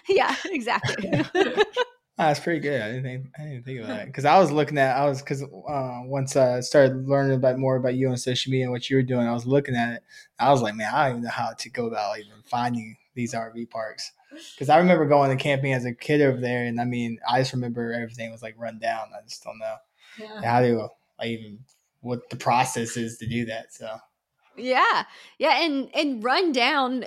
yeah, 0.08 0.36
exactly. 0.46 1.24
That's 2.16 2.38
pretty 2.38 2.60
good. 2.60 2.80
I 2.80 2.92
didn't 2.92 3.02
think 3.02 3.26
I 3.36 3.42
didn't 3.42 3.64
think 3.64 3.80
of 3.80 3.88
that 3.88 4.06
because 4.06 4.24
I 4.24 4.38
was 4.38 4.52
looking 4.52 4.78
at 4.78 4.96
I 4.96 5.04
was 5.06 5.20
because 5.20 5.42
uh, 5.42 6.00
once 6.04 6.36
I 6.36 6.60
started 6.60 7.08
learning 7.08 7.36
about 7.36 7.58
more 7.58 7.74
about 7.74 7.96
you 7.96 8.08
on 8.08 8.16
social 8.16 8.52
media 8.52 8.66
and 8.66 8.72
what 8.72 8.88
you 8.88 8.96
were 8.96 9.02
doing, 9.02 9.26
I 9.26 9.32
was 9.32 9.46
looking 9.46 9.74
at 9.74 9.94
it. 9.94 10.02
I 10.38 10.52
was 10.52 10.62
like, 10.62 10.76
man, 10.76 10.94
I 10.94 11.08
don't 11.08 11.10
even 11.16 11.24
know 11.24 11.30
how 11.30 11.54
to 11.58 11.70
go 11.70 11.86
about 11.86 12.20
even 12.20 12.30
finding 12.44 12.96
these 13.16 13.34
RV 13.34 13.68
parks 13.70 14.12
because 14.54 14.68
I 14.68 14.78
remember 14.78 15.06
going 15.06 15.36
to 15.36 15.42
camping 15.42 15.72
as 15.72 15.84
a 15.84 15.92
kid 15.92 16.20
over 16.20 16.40
there, 16.40 16.64
and 16.64 16.80
I 16.80 16.84
mean, 16.84 17.18
I 17.28 17.40
just 17.40 17.52
remember 17.52 17.92
everything 17.92 18.30
was 18.30 18.42
like 18.42 18.54
run 18.58 18.78
down. 18.78 19.08
I 19.16 19.22
just 19.26 19.42
don't 19.44 19.58
know 19.58 19.76
yeah. 20.18 20.42
how 20.42 20.60
to 20.60 20.88
I 21.20 21.26
even 21.26 21.58
what 22.00 22.28
the 22.30 22.36
process 22.36 22.96
is 22.96 23.18
to 23.18 23.26
do 23.26 23.46
that. 23.46 23.72
So 23.72 23.96
yeah, 24.56 25.04
yeah, 25.38 25.62
and 25.62 25.88
and 25.94 26.22
run 26.22 26.52
down. 26.52 27.04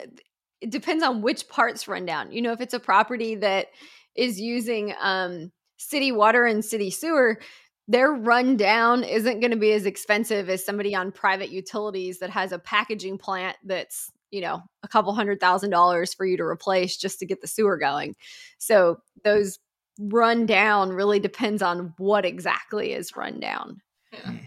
It 0.59 0.71
depends 0.71 1.03
on 1.03 1.21
which 1.21 1.47
parts 1.49 1.87
run 1.87 2.05
down. 2.05 2.31
You 2.31 2.41
know, 2.41 2.51
if 2.51 2.61
it's 2.61 2.73
a 2.73 2.79
property 2.79 3.35
that 3.35 3.67
is 4.15 4.39
using 4.39 4.93
um, 4.99 5.51
city 5.77 6.11
water 6.11 6.45
and 6.45 6.65
city 6.65 6.89
sewer, 6.89 7.39
their 7.87 8.11
rundown 8.11 9.03
isn't 9.03 9.39
going 9.39 9.51
to 9.51 9.57
be 9.57 9.71
as 9.71 9.85
expensive 9.85 10.49
as 10.49 10.65
somebody 10.65 10.95
on 10.95 11.11
private 11.11 11.49
utilities 11.49 12.19
that 12.19 12.31
has 12.31 12.51
a 12.51 12.59
packaging 12.59 13.17
plant 13.17 13.55
that's 13.63 14.11
you 14.31 14.41
know 14.41 14.61
a 14.83 14.87
couple 14.87 15.13
hundred 15.13 15.39
thousand 15.39 15.69
dollars 15.69 16.13
for 16.13 16.25
you 16.25 16.37
to 16.37 16.43
replace 16.43 16.97
just 16.97 17.19
to 17.19 17.25
get 17.25 17.41
the 17.41 17.47
sewer 17.47 17.77
going 17.77 18.15
so 18.57 18.97
those 19.23 19.59
run 19.99 20.45
down 20.45 20.91
really 20.91 21.19
depends 21.19 21.61
on 21.61 21.93
what 21.97 22.25
exactly 22.25 22.93
is 22.93 23.15
run 23.15 23.39
down 23.39 23.81
yeah. 24.11 24.31
Hmm. 24.31 24.37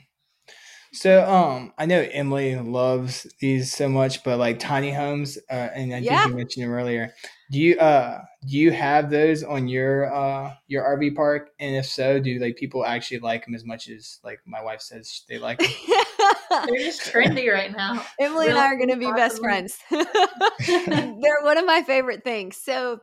So 0.93 1.25
um 1.25 1.73
I 1.79 1.87
know 1.87 2.07
Emily 2.13 2.57
loves 2.57 3.27
these 3.41 3.73
so 3.73 3.89
much, 3.89 4.25
but 4.25 4.39
like 4.39 4.59
tiny 4.59 4.93
homes, 4.93 5.39
uh, 5.49 5.69
and 5.75 5.95
I 5.95 5.99
yeah. 5.99 6.23
think 6.23 6.31
you 6.31 6.37
mentioned 6.37 6.65
them 6.65 6.73
earlier. 6.73 7.15
Do 7.53 7.61
you 7.61 7.79
uh 7.79 8.23
do 8.47 8.57
you 8.57 8.73
have 8.73 9.09
those 9.09 9.45
on 9.45 9.69
your 9.69 10.13
uh 10.13 10.55
your 10.67 10.83
RV 10.83 11.15
park? 11.15 11.51
And 11.61 11.77
if 11.77 11.87
so, 11.87 12.19
do 12.19 12.39
like 12.41 12.57
people 12.57 12.85
actually 12.85 13.21
like 13.21 13.45
them 13.45 13.55
as 13.55 13.65
much 13.65 13.89
as 13.89 14.19
like 14.25 14.41
my 14.45 14.63
wife 14.63 14.81
says 14.81 15.23
they 15.29 15.39
like 15.39 15.61
them? 15.61 15.71
They're 16.51 16.79
just 16.79 17.03
trendy 17.03 17.53
right 17.53 17.75
now. 17.75 18.05
Emily 18.19 18.47
really 18.47 18.49
and 18.51 18.59
I 18.59 18.67
are 18.67 18.77
going 18.77 18.91
to 18.91 18.97
be 18.97 19.11
best 19.13 19.39
friends. 19.39 19.79
They're 19.91 21.43
one 21.43 21.59
of 21.59 21.65
my 21.65 21.83
favorite 21.87 22.25
things. 22.25 22.57
So 22.57 23.01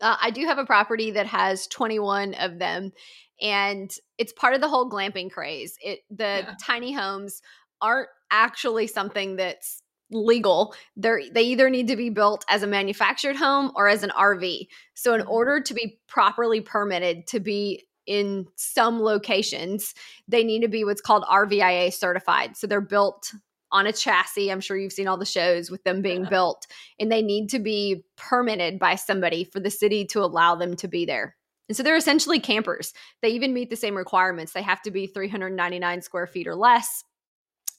uh, 0.00 0.16
I 0.20 0.30
do 0.30 0.46
have 0.46 0.58
a 0.58 0.64
property 0.64 1.10
that 1.12 1.26
has 1.26 1.66
21 1.66 2.34
of 2.34 2.58
them 2.58 2.92
and 3.40 3.94
it's 4.18 4.32
part 4.32 4.54
of 4.54 4.60
the 4.60 4.68
whole 4.68 4.88
glamping 4.88 5.30
craze. 5.30 5.76
It 5.82 6.00
the 6.10 6.44
yeah. 6.46 6.54
tiny 6.64 6.92
homes 6.92 7.42
aren't 7.80 8.08
actually 8.30 8.86
something 8.86 9.36
that's 9.36 9.82
legal. 10.10 10.74
They're 10.96 11.22
they 11.32 11.42
either 11.42 11.68
need 11.68 11.88
to 11.88 11.96
be 11.96 12.10
built 12.10 12.44
as 12.48 12.62
a 12.62 12.66
manufactured 12.66 13.36
home 13.36 13.72
or 13.74 13.88
as 13.88 14.02
an 14.02 14.10
RV. 14.10 14.68
So 14.94 15.14
in 15.14 15.22
mm-hmm. 15.22 15.30
order 15.30 15.60
to 15.60 15.74
be 15.74 15.98
properly 16.08 16.60
permitted 16.60 17.26
to 17.28 17.40
be 17.40 17.84
in 18.06 18.46
some 18.56 19.00
locations, 19.00 19.94
they 20.28 20.44
need 20.44 20.60
to 20.60 20.68
be 20.68 20.84
what's 20.84 21.00
called 21.00 21.24
RVIA 21.24 21.92
certified. 21.92 22.56
So 22.56 22.66
they're 22.66 22.80
built 22.80 23.32
on 23.70 23.86
a 23.86 23.92
chassis. 23.92 24.50
I'm 24.50 24.60
sure 24.60 24.76
you've 24.76 24.92
seen 24.92 25.08
all 25.08 25.16
the 25.16 25.24
shows 25.24 25.70
with 25.70 25.82
them 25.84 26.02
being 26.02 26.24
yeah. 26.24 26.28
built, 26.28 26.66
and 27.00 27.10
they 27.10 27.22
need 27.22 27.48
to 27.50 27.58
be 27.58 28.04
permitted 28.16 28.78
by 28.78 28.96
somebody 28.96 29.44
for 29.44 29.60
the 29.60 29.70
city 29.70 30.04
to 30.06 30.20
allow 30.20 30.54
them 30.54 30.76
to 30.76 30.88
be 30.88 31.04
there. 31.04 31.36
And 31.68 31.76
so 31.76 31.82
they're 31.82 31.96
essentially 31.96 32.38
campers. 32.38 32.92
They 33.22 33.30
even 33.30 33.54
meet 33.54 33.70
the 33.70 33.76
same 33.76 33.96
requirements. 33.96 34.52
They 34.52 34.62
have 34.62 34.82
to 34.82 34.90
be 34.90 35.06
399 35.06 36.02
square 36.02 36.26
feet 36.26 36.46
or 36.46 36.54
less. 36.54 37.02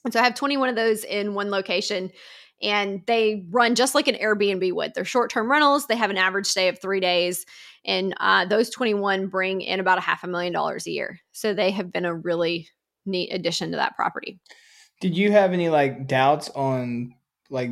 And 0.04 0.12
so 0.12 0.20
I 0.20 0.24
have 0.24 0.34
21 0.34 0.70
of 0.70 0.76
those 0.76 1.04
in 1.04 1.34
one 1.34 1.50
location 1.50 2.10
and 2.62 3.02
they 3.06 3.44
run 3.50 3.74
just 3.74 3.94
like 3.94 4.08
an 4.08 4.16
Airbnb 4.16 4.72
would. 4.72 4.94
They're 4.94 5.04
short 5.04 5.30
term 5.30 5.50
rentals. 5.50 5.86
They 5.86 5.96
have 5.96 6.10
an 6.10 6.16
average 6.16 6.46
stay 6.46 6.68
of 6.68 6.80
three 6.80 7.00
days. 7.00 7.44
And 7.86 8.14
uh, 8.18 8.46
those 8.46 8.70
21 8.70 9.26
bring 9.26 9.60
in 9.60 9.80
about 9.80 9.98
a 9.98 10.02
half 10.02 10.24
a 10.24 10.26
million 10.26 10.52
dollars 10.52 10.86
a 10.86 10.90
year. 10.90 11.20
So 11.32 11.52
they 11.52 11.70
have 11.70 11.92
been 11.92 12.04
a 12.04 12.14
really 12.14 12.68
neat 13.06 13.30
addition 13.32 13.70
to 13.70 13.76
that 13.76 13.96
property. 13.96 14.40
Did 15.00 15.16
you 15.16 15.32
have 15.32 15.52
any 15.52 15.68
like 15.68 16.06
doubts 16.06 16.48
on 16.50 17.14
like, 17.50 17.70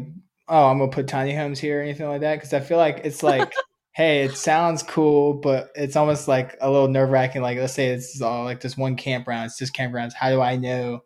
oh, 0.49 0.67
I'm 0.67 0.79
going 0.79 0.91
to 0.91 0.95
put 0.95 1.09
tiny 1.09 1.35
homes 1.35 1.59
here 1.59 1.79
or 1.79 1.83
anything 1.83 2.09
like 2.09 2.21
that? 2.21 2.37
Because 2.37 2.53
I 2.53 2.61
feel 2.61 2.79
like 2.79 3.01
it's 3.05 3.23
like, 3.23 3.53
hey, 3.93 4.23
it 4.23 4.37
sounds 4.37 4.83
cool, 4.83 5.35
but 5.35 5.71
it's 5.75 5.97
almost 5.97 6.29
like 6.29 6.57
a 6.61 6.71
little 6.71 6.89
nerve 6.89 7.11
wracking. 7.11 7.43
Like, 7.43 7.59
let's 7.59 7.73
say 7.73 7.89
it's 7.89 8.21
all 8.21 8.45
like 8.45 8.61
this 8.61 8.77
one 8.77 8.97
campground, 8.97 9.47
it's 9.47 9.59
just 9.59 9.75
campgrounds. 9.75 10.13
How 10.13 10.31
do 10.31 10.41
I 10.41 10.57
know 10.57 11.03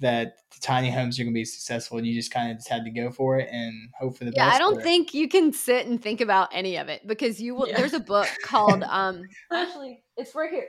that 0.00 0.36
the 0.52 0.60
tiny 0.60 0.90
homes 0.90 1.18
are 1.18 1.24
going 1.24 1.32
to 1.32 1.38
be 1.38 1.44
successful? 1.44 1.98
And 1.98 2.06
you 2.06 2.14
just 2.14 2.32
kind 2.32 2.50
of 2.50 2.58
just 2.58 2.68
had 2.68 2.84
to 2.84 2.90
go 2.90 3.10
for 3.10 3.38
it 3.38 3.48
and 3.50 3.90
hope 3.98 4.16
for 4.16 4.24
the 4.24 4.32
yeah, 4.34 4.46
best. 4.48 4.56
I 4.56 4.58
don't 4.58 4.82
think 4.82 5.14
you 5.14 5.28
can 5.28 5.52
sit 5.52 5.86
and 5.86 6.02
think 6.02 6.20
about 6.20 6.48
any 6.52 6.76
of 6.76 6.88
it 6.88 7.06
because 7.06 7.40
you 7.40 7.54
will. 7.54 7.68
Yeah. 7.68 7.78
There's 7.78 7.94
a 7.94 8.00
book 8.00 8.28
called, 8.44 8.82
um, 8.84 9.22
actually, 9.52 10.02
it's 10.16 10.34
right 10.34 10.50
here. 10.50 10.66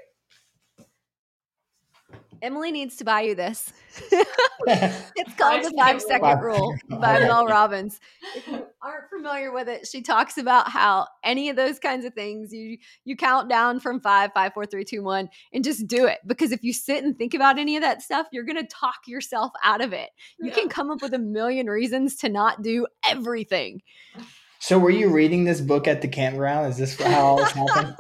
Emily 2.41 2.71
needs 2.71 2.95
to 2.97 3.03
buy 3.03 3.21
you 3.21 3.35
this. 3.35 3.71
it's 4.11 5.33
called 5.35 5.63
the 5.63 5.73
five 5.77 6.01
second 6.01 6.39
rule 6.39 6.75
by 6.89 7.19
Mel 7.19 7.45
Robbins. 7.45 7.99
If 8.35 8.47
you 8.47 8.65
aren't 8.81 9.09
familiar 9.09 9.51
with 9.51 9.67
it, 9.67 9.87
she 9.87 10.01
talks 10.01 10.37
about 10.37 10.69
how 10.69 11.07
any 11.23 11.49
of 11.49 11.55
those 11.55 11.79
kinds 11.79 12.05
of 12.05 12.13
things 12.13 12.53
you 12.53 12.77
you 13.03 13.15
count 13.15 13.49
down 13.49 13.79
from 13.79 13.99
five, 13.99 14.31
five, 14.33 14.53
four, 14.53 14.65
three, 14.65 14.83
two, 14.83 15.03
one, 15.03 15.29
and 15.53 15.63
just 15.63 15.87
do 15.87 16.05
it. 16.05 16.19
Because 16.25 16.51
if 16.51 16.63
you 16.63 16.73
sit 16.73 17.03
and 17.03 17.17
think 17.17 17.33
about 17.33 17.59
any 17.59 17.75
of 17.75 17.83
that 17.83 18.01
stuff, 18.01 18.27
you're 18.31 18.45
gonna 18.45 18.67
talk 18.67 19.07
yourself 19.07 19.51
out 19.63 19.81
of 19.81 19.93
it. 19.93 20.09
You 20.39 20.49
yeah. 20.49 20.55
can 20.55 20.69
come 20.69 20.89
up 20.89 21.01
with 21.01 21.13
a 21.13 21.19
million 21.19 21.67
reasons 21.67 22.15
to 22.17 22.29
not 22.29 22.61
do 22.61 22.87
everything. 23.07 23.81
So, 24.61 24.77
were 24.77 24.91
you 24.91 25.09
reading 25.09 25.43
this 25.43 25.59
book 25.59 25.87
at 25.87 26.03
the 26.03 26.07
campground? 26.07 26.69
Is 26.69 26.77
this 26.77 26.95
how 27.01 27.19
all 27.19 27.37
this 27.37 27.51
happened? 27.51 27.95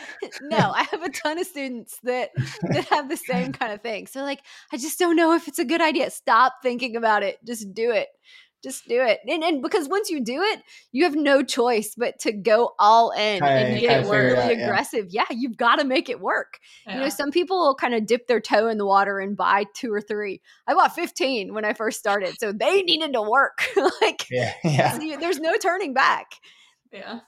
no, 0.40 0.56
I 0.56 0.84
have 0.90 1.02
a 1.02 1.10
ton 1.10 1.38
of 1.38 1.46
students 1.46 1.98
that 2.04 2.30
that 2.70 2.86
have 2.86 3.10
the 3.10 3.18
same 3.18 3.52
kind 3.52 3.70
of 3.70 3.82
thing. 3.82 4.06
So, 4.06 4.22
like, 4.22 4.40
I 4.72 4.78
just 4.78 4.98
don't 4.98 5.14
know 5.14 5.34
if 5.34 5.46
it's 5.46 5.58
a 5.58 5.64
good 5.64 5.82
idea. 5.82 6.10
Stop 6.10 6.54
thinking 6.62 6.96
about 6.96 7.22
it. 7.22 7.38
Just 7.44 7.74
do 7.74 7.90
it 7.90 8.08
just 8.62 8.88
do 8.88 9.02
it. 9.02 9.20
And, 9.28 9.42
and 9.42 9.62
because 9.62 9.88
once 9.88 10.10
you 10.10 10.22
do 10.22 10.42
it, 10.42 10.62
you 10.92 11.04
have 11.04 11.14
no 11.14 11.42
choice 11.42 11.94
but 11.96 12.18
to 12.20 12.32
go 12.32 12.74
all 12.78 13.10
in 13.12 13.42
and 13.42 13.80
get 13.80 14.06
really 14.06 14.36
out, 14.36 14.50
aggressive. 14.50 15.06
Yeah. 15.10 15.24
yeah 15.30 15.36
you've 15.36 15.56
got 15.56 15.76
to 15.76 15.84
make 15.84 16.08
it 16.08 16.20
work. 16.20 16.58
Yeah. 16.86 16.94
You 16.94 17.00
know, 17.02 17.08
some 17.08 17.30
people 17.30 17.58
will 17.58 17.74
kind 17.74 17.94
of 17.94 18.06
dip 18.06 18.26
their 18.26 18.40
toe 18.40 18.68
in 18.68 18.78
the 18.78 18.86
water 18.86 19.18
and 19.20 19.36
buy 19.36 19.64
two 19.74 19.92
or 19.92 20.00
three. 20.00 20.40
I 20.66 20.74
bought 20.74 20.94
15 20.94 21.54
when 21.54 21.64
I 21.64 21.72
first 21.72 21.98
started. 21.98 22.38
So 22.38 22.52
they 22.52 22.82
needed 22.82 23.12
to 23.12 23.22
work. 23.22 23.62
like, 24.00 24.26
yeah, 24.30 24.52
yeah. 24.64 24.98
So 24.98 25.16
there's 25.20 25.40
no 25.40 25.56
turning 25.56 25.94
back. 25.94 26.32
Yeah. 26.92 27.20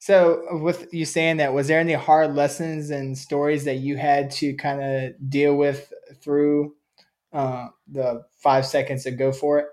So, 0.00 0.60
with 0.62 0.86
you 0.92 1.04
saying 1.04 1.38
that, 1.38 1.52
was 1.52 1.66
there 1.66 1.80
any 1.80 1.94
hard 1.94 2.36
lessons 2.36 2.90
and 2.90 3.18
stories 3.18 3.64
that 3.64 3.78
you 3.78 3.96
had 3.96 4.30
to 4.32 4.54
kind 4.54 4.80
of 4.80 5.30
deal 5.30 5.56
with 5.56 5.92
through 6.22 6.74
uh, 7.32 7.68
the 7.90 8.22
five 8.40 8.64
seconds 8.64 9.02
to 9.04 9.10
go 9.10 9.32
for 9.32 9.58
it? 9.58 9.66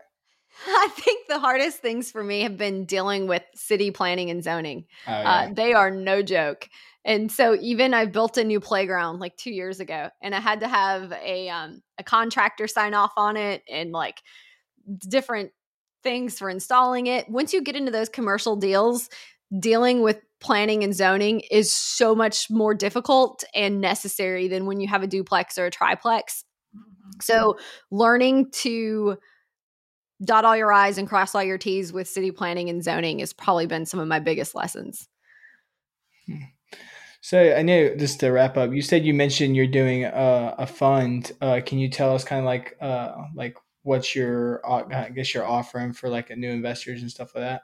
I 0.68 0.90
think 0.96 1.28
the 1.28 1.40
hardest 1.40 1.80
things 1.80 2.12
for 2.12 2.24
me 2.24 2.42
have 2.42 2.58
been 2.58 2.86
dealing 2.86 3.28
with 3.28 3.44
city 3.56 3.92
planning 3.92 4.30
and 4.30 4.44
zoning. 4.44 4.86
Oh, 5.08 5.12
uh, 5.12 5.20
yeah. 5.20 5.32
uh, 5.32 5.54
they 5.54 5.74
are 5.74 5.92
no 5.92 6.22
joke. 6.22 6.70
And 7.04 7.32
so 7.32 7.56
even 7.62 7.94
I 7.94 8.06
built 8.06 8.38
a 8.38 8.44
new 8.44 8.60
playground 8.60 9.20
like 9.20 9.38
two 9.38 9.52
years 9.52 9.80
ago, 9.80 10.10
and 10.22 10.34
I 10.34 10.40
had 10.40 10.62
to 10.62 10.68
have 10.68 11.12
a 11.12 11.50
um, 11.50 11.82
a 12.00 12.04
contractor 12.04 12.68
sign 12.68 12.96
off 12.96 13.12
on 13.16 13.38
it, 13.38 13.62
and 13.70 13.92
like 13.92 14.22
different 15.08 15.52
things 16.04 16.40
for 16.40 16.50
installing 16.50 17.08
it. 17.08 17.30
Once 17.30 17.54
you 17.54 17.62
get 17.62 17.76
into 17.76 17.92
those 17.92 18.10
commercial 18.10 18.56
deals, 18.56 19.10
dealing 19.60 20.02
with 20.02 20.20
planning 20.40 20.84
and 20.84 20.96
zoning 20.96 21.42
is 21.52 21.74
so 21.74 22.16
much 22.16 22.50
more 22.50 22.74
difficult 22.74 23.44
and 23.54 23.82
necessary 23.82 24.48
than 24.48 24.66
when 24.66 24.80
you 24.80 24.88
have 24.88 25.04
a 25.04 25.08
duplex 25.08 25.58
or 25.58 25.66
a 25.66 25.72
triplex. 25.72 26.44
Mm-hmm. 26.76 27.12
So, 27.22 27.58
learning 27.92 28.50
to 28.64 29.18
dot 30.24 30.46
all 30.46 30.56
your 30.56 30.72
I's 30.72 30.98
and 30.98 31.08
cross 31.08 31.36
all 31.36 31.44
your 31.44 31.58
T's 31.58 31.92
with 31.92 32.08
city 32.08 32.32
planning 32.32 32.70
and 32.70 32.84
zoning 32.84 33.20
has 33.20 33.34
probably 33.34 33.66
been 33.66 33.86
some 33.86 34.00
of 34.00 34.08
my 34.08 34.20
biggest 34.20 34.56
lessons. 34.56 35.08
Hmm. 36.26 36.44
So 37.22 37.56
I 37.56 37.64
know 37.64 37.96
just 37.96 38.20
to 38.20 38.30
wrap 38.30 38.56
up, 38.56 38.72
you 38.72 38.84
said 38.84 39.04
you 39.04 39.14
mentioned 39.14 39.56
you're 39.56 39.66
doing 39.66 40.06
a, 40.06 40.56
a 40.60 40.68
fund. 40.68 41.32
Uh, 41.42 41.60
can 41.66 41.80
you 41.80 41.90
tell 41.90 42.14
us 42.14 42.24
kind 42.24 42.40
of 42.40 42.46
like 42.46 42.78
uh, 42.80 43.16
like 43.34 43.58
what's 43.82 44.16
your 44.16 44.62
uh, 44.64 44.84
I 44.92 45.10
guess 45.10 45.34
you're 45.34 45.48
offering 45.48 45.92
for 45.92 46.08
like 46.08 46.30
new 46.38 46.52
investors 46.52 47.02
and 47.02 47.10
stuff 47.10 47.34
like 47.34 47.44
that? 47.44 47.62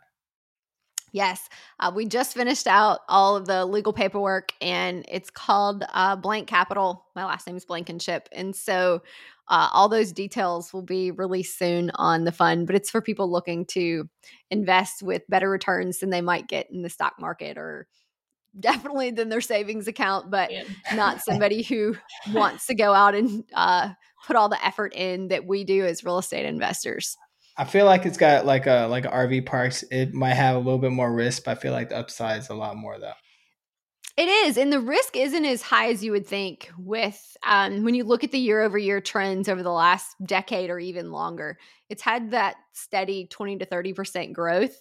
Yes, 1.12 1.49
uh, 1.80 1.91
we 1.93 2.05
just 2.05 2.34
finished 2.34 2.68
out 2.68 3.01
all 3.09 3.36
of 3.36 3.45
the 3.45 3.66
legal 3.66 3.91
paperwork, 3.91 4.53
and 4.62 5.05
it's 5.09 5.30
called 5.30 5.84
uh, 5.93 6.16
Blank 6.16 6.47
Capital. 6.47 7.05
My 7.16 7.26
last 7.26 7.45
name 7.45 7.57
is 7.57 7.66
Blankenship, 7.66 8.30
and 8.32 8.55
so 8.55 9.01
uh, 9.49 9.70
all 9.74 9.89
those 9.89 10.14
details 10.14 10.72
will 10.72 10.84
be 10.84 11.12
released 11.12 11.59
soon 11.59 11.91
on 11.95 12.24
the 12.24 12.32
fund. 12.32 12.66
But 12.66 12.78
it's 12.78 12.89
for 12.89 13.01
people 13.01 13.30
looking 13.30 13.66
to 13.68 14.09
invest 14.49 15.03
with 15.03 15.24
better 15.28 15.49
returns 15.49 15.99
than 15.99 16.12
they 16.12 16.22
might 16.22 16.47
get 16.47 16.72
in 16.72 16.82
the 16.82 16.89
stock 16.89 17.16
market, 17.20 17.57
or 17.57 17.88
definitely 18.59 19.12
than 19.12 19.28
their 19.28 19.41
savings 19.41 19.88
account, 19.88 20.32
but 20.32 20.51
yeah. 20.51 20.64
not 20.93 21.22
somebody 21.26 21.62
who 21.62 21.97
wants 22.32 22.68
to 22.68 22.76
go 22.76 22.93
out 22.93 23.16
and 23.16 23.43
uh, 23.53 23.89
put 24.26 24.38
all 24.38 24.47
the 24.47 24.66
effort 24.66 24.93
in 24.95 25.28
that 25.28 25.45
we 25.45 25.66
do 25.66 25.86
as 25.86 26.05
real 26.05 26.20
estate 26.20 26.45
investors. 26.45 27.18
I 27.62 27.64
feel 27.64 27.86
like 27.86 28.07
it's 28.07 28.18
got 28.18 28.43
like 28.43 28.66
a 28.66 28.88
like 28.89 29.03
RV 29.03 29.45
parks. 29.45 29.84
It 29.91 30.16
might 30.16 30.34
have 30.34 30.55
a 30.55 30.59
little 30.59 30.80
bit 30.80 30.91
more 30.91 31.14
risk, 31.14 31.43
but 31.43 31.51
I 31.51 31.62
feel 31.62 31.74
like 31.74 31.89
the 31.89 31.97
upside 31.97 32.39
is 32.39 32.49
a 32.49 32.55
lot 32.55 32.76
more 32.76 32.97
though. 32.97 33.14
It 34.18 34.28
is, 34.28 34.57
and 34.57 34.74
the 34.74 34.80
risk 34.80 35.16
isn't 35.16 35.45
as 35.45 35.62
high 35.62 35.89
as 35.89 36.03
you 36.03 36.12
would 36.12 36.26
think. 36.26 36.72
With 36.80 37.22
um, 37.45 37.84
when 37.84 37.93
you 37.93 38.03
look 38.03 38.24
at 38.24 38.32
the 38.32 38.39
year 38.39 38.62
over 38.62 38.80
year 38.80 38.99
trends 38.99 39.47
over 39.47 39.62
the 39.62 39.72
last 39.72 40.16
decade 40.26 40.72
or 40.72 40.80
even 40.80 41.12
longer, 41.12 41.59
it's 41.88 42.01
had 42.01 42.32
that 42.32 42.55
steady 42.74 43.28
twenty 43.28 43.59
to 43.59 43.66
thirty 43.66 43.93
percent 43.93 44.34
growth 44.34 44.76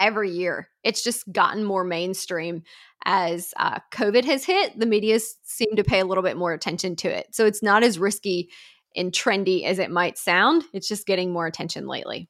every 0.00 0.32
year. 0.32 0.68
It's 0.82 1.04
just 1.04 1.32
gotten 1.32 1.62
more 1.62 1.84
mainstream 1.84 2.64
as 3.04 3.54
uh, 3.56 3.78
COVID 3.92 4.24
has 4.24 4.44
hit. 4.44 4.76
The 4.76 4.86
media 4.86 5.20
seem 5.44 5.76
to 5.76 5.84
pay 5.84 6.00
a 6.00 6.04
little 6.04 6.24
bit 6.24 6.36
more 6.36 6.52
attention 6.52 6.96
to 6.96 7.16
it, 7.16 7.28
so 7.30 7.46
it's 7.46 7.62
not 7.62 7.84
as 7.84 7.96
risky 7.96 8.50
and 8.96 9.12
trendy 9.12 9.64
as 9.64 9.78
it 9.78 9.90
might 9.90 10.18
sound. 10.18 10.64
It's 10.72 10.88
just 10.88 11.06
getting 11.06 11.32
more 11.32 11.46
attention 11.46 11.86
lately. 11.86 12.28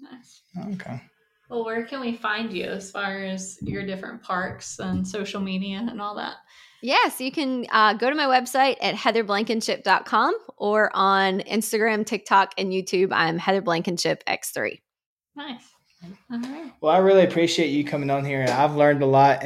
Nice. 0.00 0.42
Okay. 0.74 1.02
Well, 1.48 1.64
where 1.64 1.84
can 1.84 2.00
we 2.00 2.16
find 2.16 2.52
you 2.52 2.64
as 2.64 2.90
far 2.90 3.22
as 3.22 3.58
your 3.62 3.86
different 3.86 4.22
parks 4.22 4.78
and 4.78 5.06
social 5.06 5.40
media 5.40 5.84
and 5.88 6.00
all 6.00 6.16
that? 6.16 6.36
Yes, 6.82 7.20
you 7.20 7.32
can 7.32 7.66
uh, 7.70 7.94
go 7.94 8.10
to 8.10 8.16
my 8.16 8.26
website 8.26 8.76
at 8.80 8.94
heatherblankenship.com 8.94 10.34
or 10.56 10.90
on 10.94 11.40
Instagram, 11.40 12.04
TikTok, 12.04 12.52
and 12.58 12.70
YouTube. 12.70 13.08
I'm 13.12 13.38
Heather 13.38 13.62
Blankenship 13.62 14.22
X3. 14.26 14.80
Nice. 15.36 15.62
All 16.30 16.38
right. 16.38 16.72
Well, 16.80 16.94
I 16.94 16.98
really 16.98 17.24
appreciate 17.24 17.68
you 17.68 17.84
coming 17.84 18.10
on 18.10 18.24
here. 18.24 18.40
And 18.40 18.50
I've 18.50 18.76
learned 18.76 19.02
a 19.02 19.06
lot 19.06 19.42